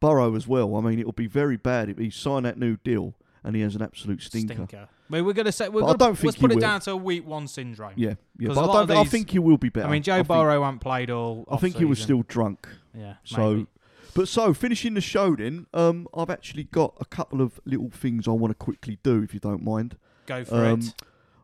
Burrow 0.00 0.34
as 0.34 0.48
well. 0.48 0.76
I 0.76 0.80
mean, 0.80 0.98
it 0.98 1.04
will 1.06 1.12
be 1.12 1.26
very 1.26 1.56
bad 1.56 1.88
if 1.88 1.98
he 1.98 2.10
signed 2.10 2.46
that 2.46 2.58
new 2.58 2.76
deal 2.78 3.14
and 3.44 3.54
he 3.54 3.62
has 3.62 3.74
an 3.74 3.82
absolute 3.82 4.22
stinker. 4.22 4.66
I 4.72 4.86
mean, 5.08 5.24
we're 5.24 5.32
going 5.32 5.46
to 5.46 5.52
say 5.52 5.68
we're 5.68 5.80
But 5.80 5.86
I 5.86 5.88
gonna, 5.88 5.98
don't 5.98 6.14
think 6.16 6.24
let's 6.24 6.38
put 6.38 6.52
it 6.52 6.60
down 6.60 6.80
to 6.82 6.92
a 6.92 6.96
week 6.96 7.26
one 7.26 7.48
syndrome. 7.48 7.94
Yeah, 7.96 8.14
yeah. 8.38 8.48
But 8.48 8.58
I, 8.58 8.66
don't, 8.66 8.90
of 8.90 8.96
I 8.98 9.04
think 9.04 9.30
he 9.30 9.38
will 9.38 9.56
be 9.58 9.68
better. 9.68 9.88
I 9.88 9.90
mean, 9.90 10.02
Joe 10.02 10.16
think- 10.16 10.28
Burrow 10.28 10.62
hasn't 10.62 10.80
played 10.82 11.10
all. 11.10 11.44
I 11.50 11.56
think 11.56 11.76
he 11.76 11.84
was 11.84 12.00
still 12.00 12.22
drunk. 12.22 12.68
Yeah. 12.94 13.14
So, 13.24 13.54
maybe. 13.54 13.66
but 14.14 14.28
so 14.28 14.54
finishing 14.54 14.94
the 14.94 15.00
show, 15.00 15.34
then 15.34 15.66
um, 15.74 16.06
I've 16.14 16.30
actually 16.30 16.64
got 16.64 16.94
a 17.00 17.04
couple 17.04 17.40
of 17.40 17.60
little 17.64 17.90
things 17.90 18.28
I 18.28 18.32
want 18.32 18.52
to 18.52 18.54
quickly 18.54 18.98
do, 19.02 19.22
if 19.22 19.34
you 19.34 19.40
don't 19.40 19.64
mind. 19.64 19.96
go 20.26 20.44
for 20.44 20.64
um, 20.64 20.80
it. 20.80 20.94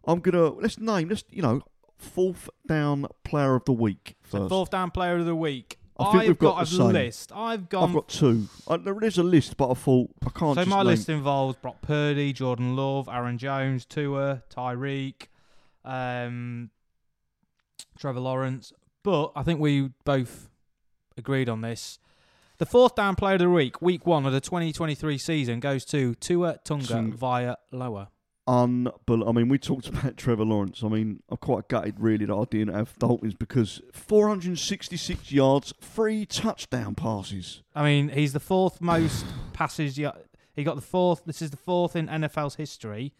I'm 0.06 0.20
gonna 0.20 0.50
let's 0.50 0.78
name 0.78 1.08
let's 1.08 1.24
you 1.30 1.42
know 1.42 1.62
fourth 1.98 2.48
down 2.68 3.06
player 3.24 3.56
of 3.56 3.64
the 3.64 3.72
week 3.72 4.14
So 4.30 4.38
first. 4.38 4.48
fourth 4.50 4.70
down 4.70 4.92
player 4.92 5.16
of 5.16 5.26
the 5.26 5.34
week. 5.34 5.78
I 5.98 6.04
think 6.12 6.22
I've 6.22 6.28
we've 6.28 6.38
got 6.38 6.56
got, 6.56 6.66
the 6.68 6.74
a 6.74 6.78
same. 6.78 6.92
list. 6.92 7.32
I've 7.34 7.68
gone 7.68 7.88
I've 7.88 7.94
got 7.94 8.08
two. 8.08 8.48
Uh, 8.68 8.76
there 8.76 9.02
is 9.02 9.16
a 9.18 9.22
list, 9.22 9.56
but 9.56 9.70
I 9.70 9.74
thought 9.74 10.10
I 10.26 10.30
can't. 10.30 10.54
So 10.54 10.60
just 10.62 10.68
my 10.68 10.78
name- 10.78 10.86
list 10.86 11.08
involves 11.08 11.56
Brock 11.56 11.80
Purdy, 11.82 12.32
Jordan 12.32 12.76
Love, 12.76 13.08
Aaron 13.10 13.38
Jones, 13.38 13.84
Tua, 13.86 14.42
Tyreek, 14.50 15.28
um, 15.84 16.70
Trevor 17.98 18.20
Lawrence. 18.20 18.72
But 19.02 19.32
I 19.36 19.42
think 19.42 19.60
we 19.60 19.90
both 20.04 20.48
agreed 21.16 21.48
on 21.48 21.60
this. 21.62 21.98
The 22.58 22.66
fourth 22.66 22.94
down 22.94 23.16
player 23.16 23.34
of 23.34 23.40
the 23.40 23.50
week, 23.50 23.80
week 23.82 24.06
one 24.06 24.24
of 24.26 24.32
the 24.32 24.40
2023 24.40 25.18
season, 25.18 25.60
goes 25.60 25.84
to 25.86 26.14
Tua 26.16 26.58
Tunga 26.64 26.86
Tung- 26.86 27.12
via 27.12 27.56
Lower. 27.70 28.08
Unbel- 28.46 29.28
I 29.28 29.32
mean, 29.32 29.48
we 29.48 29.58
talked 29.58 29.88
about 29.88 30.16
Trevor 30.16 30.44
Lawrence. 30.44 30.82
I 30.84 30.88
mean, 30.88 31.22
I'm 31.28 31.36
quite 31.38 31.68
gutted 31.68 31.98
really 31.98 32.24
that 32.26 32.34
I 32.34 32.44
didn't 32.50 32.74
have 32.74 32.96
Dalton's 32.98 33.34
because 33.34 33.80
466 33.92 35.32
yards, 35.32 35.72
three 35.80 36.24
touchdown 36.26 36.94
passes. 36.94 37.62
I 37.74 37.82
mean, 37.82 38.08
he's 38.10 38.32
the 38.32 38.40
fourth 38.40 38.80
most 38.80 39.24
passes. 39.52 39.98
y- 39.98 40.12
He 40.54 40.62
got 40.64 40.76
the 40.76 40.82
fourth. 40.82 41.24
This 41.26 41.42
is 41.42 41.50
the 41.50 41.56
fourth 41.56 41.96
in 41.96 42.06
NFL's 42.08 42.54
history 42.56 43.12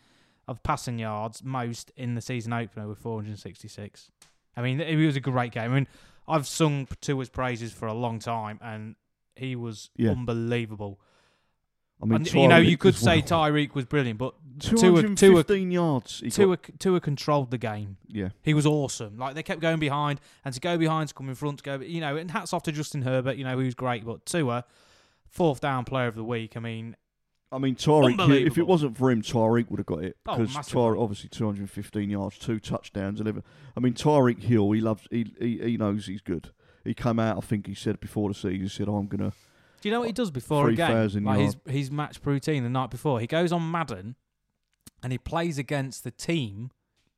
of 0.49 0.63
passing 0.63 0.99
yards 0.99 1.43
most 1.43 1.91
in 1.97 2.15
the 2.15 2.21
season 2.21 2.53
opener 2.53 2.87
with 2.89 2.99
466. 2.99 4.11
I 4.57 4.63
mean, 4.63 4.81
it 4.81 4.95
was 4.97 5.17
a 5.17 5.21
great 5.21 5.53
game. 5.53 5.71
I 5.73 5.75
mean, 5.75 5.89
I've 6.29 6.47
sung 6.47 6.87
Tua's 7.01 7.29
praises 7.29 7.73
for 7.73 7.87
a 7.87 7.93
long 7.95 8.19
time, 8.21 8.59
and 8.63 8.95
he 9.35 9.55
was 9.57 9.91
Yeah. 9.97 10.13
unbelievable. 10.13 11.01
I 12.03 12.05
mean, 12.05 12.17
and, 12.17 12.35
you 12.35 12.49
know, 12.49 12.59
you 12.59 12.77
could 12.77 12.95
say 12.95 13.23
well. 13.27 13.51
Tyreek 13.51 13.75
was 13.75 13.87
brilliant, 13.87 14.19
but 14.19 14.35
Tua, 14.59 14.79
215 14.79 15.71
yards. 15.71 16.21
He 16.21 16.27
got- 16.29 16.35
Tua, 16.35 16.57
Tua 16.79 17.01
controlled 17.01 17.51
the 17.51 17.59
game. 17.59 17.97
yeah, 18.09 18.31
He 18.43 18.53
was 18.55 18.67
awesome. 18.67 19.17
Like 19.19 19.35
they 19.35 19.43
kept 19.43 19.61
going 19.61 19.79
behind, 19.79 20.21
and 20.45 20.53
to 20.55 20.61
go 20.61 20.77
behind, 20.77 21.09
to 21.09 21.15
come 21.15 21.29
in 21.29 21.35
front, 21.35 21.59
to 21.59 21.65
go, 21.65 21.81
you 21.81 22.01
know. 22.01 22.17
And 22.17 22.31
hats 22.31 22.53
off 22.53 22.63
to 22.65 22.73
Justin 22.73 23.03
Herbert. 23.03 23.37
You 23.37 23.45
know, 23.45 23.59
he 23.59 23.65
was 23.65 23.75
great. 23.75 24.05
But 24.05 24.27
Tua, 24.27 24.65
fourth 25.29 25.61
down 25.61 25.85
player 25.85 26.07
of 26.07 26.15
the 26.17 26.25
week. 26.25 26.57
I 26.57 26.61
mean, 26.61 26.97
I 27.51 27.59
mean, 27.59 27.77
Tyreek. 27.77 28.47
If 28.47 28.59
it 28.59 28.67
wasn't 28.67 28.97
for 28.99 29.11
him, 29.11 29.23
Tyreek 29.23 29.71
would 29.71 29.79
have 29.79 29.87
got 29.87 30.05
it 30.05 30.17
Oh, 30.27 30.37
because 30.37 30.55
massively. 30.55 30.83
Tyreek 30.83 31.03
obviously 31.03 31.29
215 31.31 32.11
yards, 32.11 32.39
two 32.39 32.59
touchdowns, 32.59 33.21
11. 33.21 33.43
I 33.77 33.81
mean, 33.81 33.95
Tyreek 33.95 34.43
Hill. 34.43 34.71
He 34.73 34.81
loves. 34.81 35.07
He, 35.11 35.33
he 35.41 35.59
he 35.59 35.77
knows 35.77 36.07
he's 36.07 36.21
good. 36.21 36.51
He 36.85 36.93
came 36.95 37.19
out. 37.19 37.39
I 37.39 37.41
think 37.41 37.67
he 37.67 37.75
said 37.75 38.01
before 38.01 38.29
the 38.29 38.35
season. 38.35 38.61
He 38.61 38.69
said, 38.69 38.89
oh, 38.89 38.97
"I'm 38.97 39.07
gonna." 39.07 39.33
Do 39.87 39.91
you 39.91 39.95
know 39.95 40.01
what 40.01 40.09
he 40.09 40.13
does 40.13 40.33
before 40.33 40.69
a 40.69 40.75
game? 40.75 40.89
3,000 40.89 41.23
Like 41.23 41.39
his 41.39 41.57
his 41.65 41.91
match 41.93 42.19
routine 42.25 42.65
the 42.65 42.69
night 42.69 42.91
before. 42.91 43.21
He 43.21 43.29
goes 43.29 43.53
on 43.53 43.71
Madden, 43.71 44.17
and 45.01 45.13
he 45.13 45.19
plays 45.19 45.59
against 45.59 46.03
the 46.03 46.11
team 46.11 46.73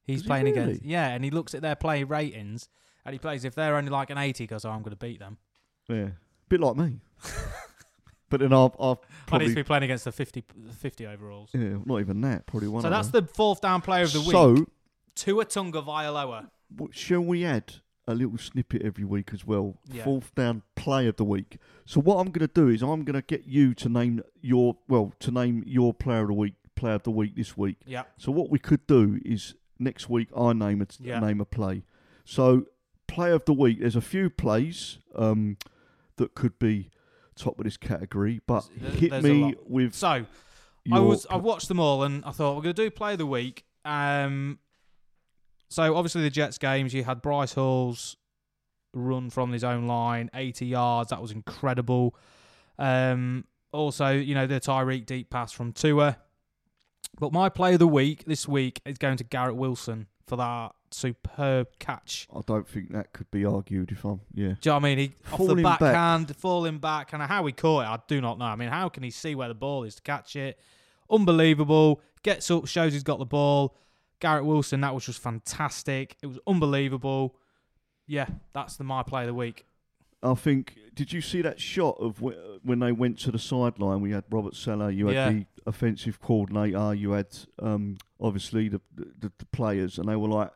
he's 0.04 0.16
Does 0.18 0.24
he 0.24 0.26
playing 0.26 0.48
against. 0.48 0.82
really? 0.82 0.92
Yeah, 0.92 1.08
and 1.08 1.24
he 1.24 1.30
looks 1.30 1.54
at 1.54 1.62
their 1.62 1.76
play 1.76 2.04
ratings, 2.04 2.68
and 3.06 3.14
he 3.14 3.18
plays. 3.18 3.46
If 3.46 3.54
they're 3.54 3.74
only 3.74 3.88
like 3.88 4.10
an 4.10 4.18
80, 4.18 4.42
he 4.42 4.46
goes, 4.46 4.66
"Oh, 4.66 4.70
I'm 4.70 4.82
going 4.82 4.90
to 4.90 4.96
beat 4.96 5.18
them." 5.18 5.38
Yeah, 5.88 6.08
bit 6.50 6.60
like 6.60 6.76
me. 6.76 7.00
but 8.28 8.40
then 8.40 8.52
I've, 8.52 8.72
I've 8.78 8.82
I 8.82 8.90
need 8.90 9.26
probably 9.28 9.48
to 9.48 9.54
be 9.54 9.62
playing 9.62 9.84
against 9.84 10.04
the 10.04 10.12
50, 10.12 10.44
50 10.78 11.06
overalls. 11.06 11.48
yeah, 11.54 11.78
not 11.86 12.00
even 12.00 12.20
that. 12.20 12.44
Probably 12.44 12.68
one. 12.68 12.82
So 12.82 12.88
of 12.88 12.92
that's 12.92 13.08
them. 13.08 13.24
the 13.24 13.32
fourth 13.32 13.62
down 13.62 13.80
player 13.80 14.02
of 14.02 14.12
the 14.12 14.20
week. 14.20 14.32
So 14.32 14.66
Tua 15.14 15.46
Tunga 15.46 15.80
Vailoa. 15.80 16.50
shall 16.90 17.22
we 17.22 17.46
add 17.46 17.76
a 18.06 18.14
little 18.14 18.36
snippet 18.36 18.82
every 18.82 19.04
week 19.04 19.30
as 19.32 19.46
well? 19.46 19.78
Yeah. 19.90 20.04
Fourth 20.04 20.34
down 20.34 20.64
play 20.88 21.06
of 21.06 21.16
the 21.16 21.24
week. 21.24 21.58
So 21.84 22.00
what 22.00 22.16
I'm 22.16 22.30
going 22.30 22.46
to 22.46 22.52
do 22.62 22.68
is 22.68 22.82
I'm 22.82 23.04
going 23.04 23.14
to 23.20 23.22
get 23.22 23.46
you 23.46 23.74
to 23.74 23.88
name 23.88 24.22
your 24.40 24.76
well 24.88 25.12
to 25.20 25.30
name 25.30 25.62
your 25.66 25.92
player 25.92 26.22
of 26.22 26.28
the 26.28 26.34
week, 26.34 26.54
player 26.76 26.94
of 26.94 27.02
the 27.02 27.10
week 27.10 27.36
this 27.36 27.56
week. 27.56 27.76
Yeah. 27.86 28.04
So 28.16 28.32
what 28.32 28.50
we 28.50 28.58
could 28.58 28.86
do 28.86 29.20
is 29.24 29.54
next 29.78 30.08
week 30.08 30.28
I 30.36 30.52
name 30.54 30.80
a 30.82 30.86
Yeah. 31.00 31.20
name 31.20 31.40
a 31.40 31.44
play. 31.44 31.84
So 32.24 32.66
play 33.06 33.32
of 33.32 33.44
the 33.44 33.52
week. 33.52 33.80
There's 33.80 33.96
a 33.96 34.00
few 34.00 34.30
plays 34.30 34.98
um, 35.14 35.56
that 36.16 36.34
could 36.34 36.58
be 36.58 36.90
top 37.36 37.58
of 37.58 37.64
this 37.64 37.76
category, 37.76 38.40
but 38.46 38.68
There's- 38.76 38.98
hit 38.98 39.10
there's 39.10 39.24
me 39.24 39.54
with 39.66 39.94
So 39.94 40.26
I 40.92 41.00
was 41.00 41.24
pl- 41.26 41.36
I've 41.36 41.44
watched 41.44 41.68
them 41.68 41.80
all 41.80 42.02
and 42.02 42.24
I 42.24 42.30
thought 42.32 42.56
we're 42.56 42.62
gonna 42.62 42.72
do 42.74 42.90
play 42.90 43.12
of 43.12 43.18
the 43.18 43.26
week. 43.26 43.64
Um 43.84 44.58
so 45.70 45.94
obviously 45.96 46.22
the 46.22 46.30
Jets 46.30 46.58
games 46.58 46.92
you 46.94 47.04
had 47.04 47.20
Bryce 47.22 47.52
Hall's 47.54 48.16
run 48.98 49.30
from 49.30 49.52
his 49.52 49.64
own 49.64 49.86
line, 49.86 50.30
eighty 50.34 50.66
yards, 50.66 51.10
that 51.10 51.22
was 51.22 51.32
incredible. 51.32 52.14
Um 52.78 53.44
also, 53.72 54.10
you 54.10 54.34
know, 54.34 54.46
the 54.46 54.60
Tyreek 54.60 55.06
deep 55.06 55.30
pass 55.30 55.52
from 55.52 55.72
Tua. 55.72 56.18
But 57.18 57.32
my 57.32 57.48
play 57.48 57.74
of 57.74 57.78
the 57.78 57.88
week 57.88 58.24
this 58.24 58.46
week 58.48 58.80
is 58.84 58.98
going 58.98 59.16
to 59.18 59.24
Garrett 59.24 59.56
Wilson 59.56 60.06
for 60.26 60.36
that 60.36 60.72
superb 60.90 61.68
catch. 61.78 62.28
I 62.34 62.40
don't 62.46 62.66
think 62.66 62.92
that 62.92 63.12
could 63.12 63.30
be 63.30 63.44
argued 63.44 63.90
if 63.92 64.04
I'm 64.04 64.20
yeah. 64.34 64.48
Do 64.48 64.50
you 64.50 64.56
know 64.66 64.74
what 64.74 64.76
I 64.76 64.94
mean? 64.94 64.98
He 64.98 65.14
off 65.32 65.46
the 65.46 65.62
back. 65.62 65.80
backhand, 65.80 66.36
falling 66.36 66.78
back, 66.78 67.12
and 67.12 67.22
how 67.22 67.44
he 67.46 67.52
caught 67.52 67.84
it, 67.84 67.88
I 67.88 67.98
do 68.06 68.20
not 68.20 68.38
know. 68.38 68.44
I 68.44 68.56
mean, 68.56 68.68
how 68.68 68.88
can 68.88 69.02
he 69.02 69.10
see 69.10 69.34
where 69.34 69.48
the 69.48 69.54
ball 69.54 69.84
is 69.84 69.96
to 69.96 70.02
catch 70.02 70.36
it? 70.36 70.58
Unbelievable. 71.10 72.00
Gets 72.22 72.50
up, 72.50 72.66
shows 72.66 72.92
he's 72.92 73.02
got 73.02 73.18
the 73.18 73.26
ball. 73.26 73.76
Garrett 74.20 74.44
Wilson, 74.44 74.80
that 74.80 74.94
was 74.94 75.06
just 75.06 75.20
fantastic. 75.20 76.16
It 76.22 76.26
was 76.26 76.38
unbelievable. 76.46 77.36
Yeah, 78.08 78.26
that's 78.52 78.76
the 78.76 78.84
my 78.84 79.02
play 79.04 79.20
of 79.22 79.26
the 79.28 79.34
week. 79.34 79.66
I 80.22 80.34
think. 80.34 80.76
Did 80.94 81.12
you 81.12 81.20
see 81.20 81.42
that 81.42 81.60
shot 81.60 81.96
of 82.00 82.18
wh- 82.18 82.64
when 82.66 82.80
they 82.80 82.90
went 82.90 83.20
to 83.20 83.30
the 83.30 83.38
sideline? 83.38 84.00
We 84.00 84.10
had 84.10 84.24
Robert 84.30 84.56
Saleh, 84.56 84.92
you 84.92 85.06
had 85.06 85.14
Yeah. 85.14 85.30
the 85.30 85.46
offensive 85.66 86.20
coordinator, 86.20 86.92
you 86.94 87.12
had 87.12 87.28
um, 87.62 87.98
obviously 88.20 88.68
the, 88.68 88.80
the 88.96 89.30
the 89.38 89.46
players, 89.52 89.96
and 89.98 90.08
they 90.08 90.16
were 90.16 90.26
like, 90.28 90.50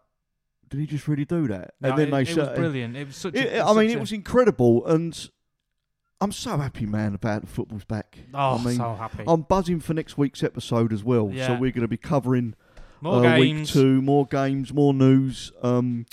"Did 0.69 0.81
he 0.81 0.87
just 0.87 1.07
really 1.07 1.25
do 1.25 1.47
that?" 1.47 1.75
No, 1.81 1.91
and 1.91 1.99
then 1.99 2.09
it, 2.09 2.11
they 2.11 2.23
it 2.33 2.37
was 2.37 2.59
brilliant. 2.59 2.97
It 2.97 3.07
was 3.07 3.17
such. 3.17 3.35
It- 3.37 3.53
a, 3.53 3.61
I 3.65 3.69
mean, 3.75 3.89
such 3.91 3.95
it 3.95 3.97
a- 3.99 4.01
was 4.01 4.13
incredible, 4.13 4.85
and 4.87 5.31
I'm 6.21 6.33
so 6.33 6.57
happy, 6.57 6.87
man, 6.87 7.15
about 7.15 7.43
the 7.43 7.47
football's 7.49 7.85
back. 7.85 8.19
Oh, 8.35 8.59
I 8.59 8.65
mean, 8.65 8.77
so 8.77 8.95
happy. 8.95 9.25
I'm 9.27 9.43
buzzing 9.43 9.79
for 9.81 9.93
next 9.95 10.17
week's 10.19 10.43
episode 10.43 10.93
as 10.93 11.05
well. 11.05 11.29
So 11.31 11.35
Yeah. 11.37 11.59
we're 11.59 11.71
going 11.73 11.83
to 11.83 11.89
be 11.89 11.97
covering 11.97 12.55
More 13.01 13.25
uh, 13.27 13.39
week 13.39 13.55
games. 13.55 13.73
two, 13.73 14.01
more 14.03 14.27
games, 14.27 14.73
more 14.73 14.95
news. 14.95 15.53
Um, 15.63 16.07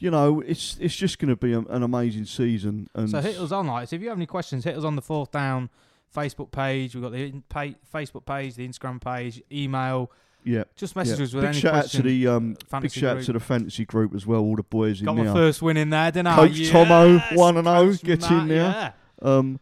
you 0.00 0.10
know, 0.10 0.40
it's 0.40 0.76
it's 0.80 0.96
just 0.96 1.18
going 1.18 1.28
to 1.28 1.36
be 1.36 1.52
a, 1.52 1.60
an 1.60 1.82
amazing 1.82 2.24
season. 2.24 2.88
And 2.94 3.08
So 3.10 3.20
hit 3.20 3.38
us 3.38 3.52
on 3.52 3.66
like. 3.68 3.88
So 3.88 3.96
if 3.96 4.02
you 4.02 4.08
have 4.08 4.18
any 4.18 4.26
questions, 4.26 4.64
hit 4.64 4.76
us 4.76 4.82
on 4.84 4.96
the 4.96 5.02
fourth 5.02 5.30
down 5.30 5.70
Facebook 6.14 6.50
page. 6.50 6.94
We've 6.94 7.02
got 7.04 7.12
the 7.12 7.24
in- 7.26 7.42
pa- 7.48 7.74
Facebook 7.94 8.24
page, 8.26 8.54
the 8.56 8.66
Instagram 8.66 9.00
page, 9.00 9.42
email. 9.52 10.10
yeah, 10.42 10.64
Just 10.74 10.96
message 10.96 11.18
yeah. 11.18 11.24
us 11.26 11.32
with 11.34 11.42
big 11.42 11.50
any 11.50 11.60
shout 11.60 11.74
out 11.74 11.86
to 11.90 12.02
the 12.02 12.26
um, 12.26 12.54
big 12.54 12.66
fantasy 12.68 13.00
shout 13.00 13.10
out 13.10 13.14
group. 13.16 13.26
to 13.26 13.32
the 13.34 13.40
fantasy 13.40 13.84
group 13.84 14.14
as 14.14 14.26
well. 14.26 14.40
All 14.40 14.56
the 14.56 14.62
boys 14.64 15.00
in 15.00 15.06
Got 15.06 15.16
my 15.16 15.26
first 15.32 15.62
win 15.62 15.76
in 15.76 15.90
there, 15.90 16.10
didn't 16.10 16.28
I? 16.28 16.34
Coach 16.36 16.68
Tomo, 16.70 17.06
Yes, 17.14 17.32
1-0, 17.38 17.64
Coach 17.64 18.02
get 18.02 18.20
Matt, 18.22 18.32
in 18.32 18.48
there. 18.48 18.58
Yeah. 18.58 18.92
Um, 19.22 19.60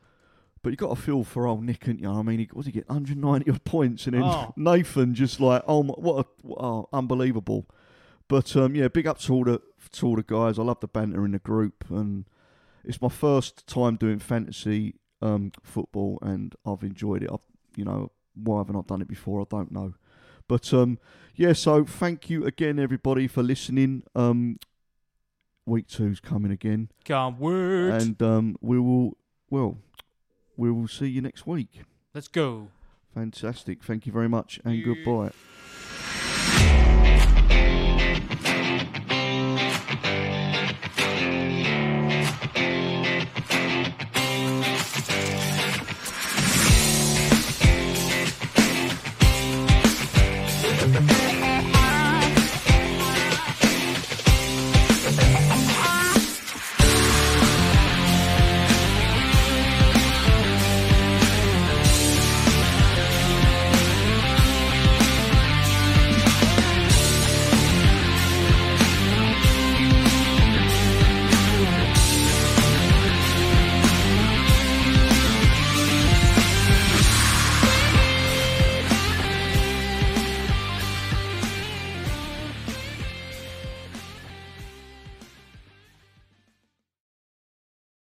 but 0.63 0.71
you 0.71 0.77
got 0.77 0.95
to 0.95 1.01
feel 1.01 1.23
for 1.25 1.47
old 1.47 1.65
Nick, 1.65 1.87
ain't 1.89 2.01
you? 2.01 2.09
I 2.11 2.23
mean, 2.23 2.39
he, 2.41 2.49
what 2.53 2.65
did 2.65 2.75
he 2.75 2.81
get? 2.81 2.89
190 2.89 3.51
odd 3.51 3.65
points, 3.65 4.07
and 4.07 4.15
then 4.15 4.23
Oh. 4.23 4.53
Nathan 4.57 5.15
just 5.15 5.41
like, 5.41 5.63
oh, 5.67 5.83
my, 5.83 5.95
what, 5.95 6.27
a, 6.27 6.49
oh, 6.53 6.89
unbelievable. 6.93 7.67
But 8.29 8.55
um, 8.57 8.75
yeah, 8.75 8.89
big 8.89 9.07
up 9.07 9.19
to 9.21 9.33
all 9.35 9.45
the 9.45 9.61
to 9.93 10.07
all 10.07 10.17
the 10.17 10.23
guys. 10.23 10.59
I 10.59 10.63
love 10.63 10.81
the 10.81 10.89
banter 10.89 11.25
in 11.25 11.33
the 11.33 11.39
group, 11.39 11.85
and 11.91 12.25
it's 12.85 13.01
my 13.03 13.09
first 13.09 13.67
time 13.67 13.97
doing 13.97 14.19
fantasy 14.19 14.97
um, 15.23 15.53
football, 15.63 16.19
and 16.23 16.55
I've 16.67 16.83
enjoyed 16.83 17.23
it. 17.23 17.31
I've, 17.33 17.41
you 17.77 17.85
know, 17.85 18.13
why 18.35 18.59
have 18.59 18.71
I 18.71 18.73
not 18.75 18.87
done 18.87 19.03
it 19.03 19.09
before? 19.09 19.41
I 19.41 19.45
don't 19.49 19.73
know. 19.73 19.95
But 20.49 20.73
um, 20.73 20.99
yeah, 21.35 21.53
so 21.53 21.85
thank 21.85 22.31
you 22.31 22.45
again, 22.47 22.79
everybody, 22.79 23.27
for 23.29 23.43
listening. 23.43 24.03
Um, 24.15 24.59
week 25.67 25.87
two's 25.87 26.19
coming 26.19 26.51
again 26.51 26.89
Can't 27.05 27.39
wait. 27.39 27.91
and 27.91 28.23
um, 28.23 28.57
we 28.63 28.79
will 28.81 29.19
well 29.51 29.77
we 30.57 30.71
will 30.73 30.89
see 30.89 31.07
you 31.09 31.21
next 31.21 31.47
week 31.47 31.83
Let's 32.15 32.27
go. 32.27 32.69
fantastic 33.15 33.85
thank 33.85 34.07
you 34.07 34.13
very 34.13 34.31
much 34.31 34.59
and 34.65 34.77
Yeah. 34.77 34.87
goodbye 34.95 35.33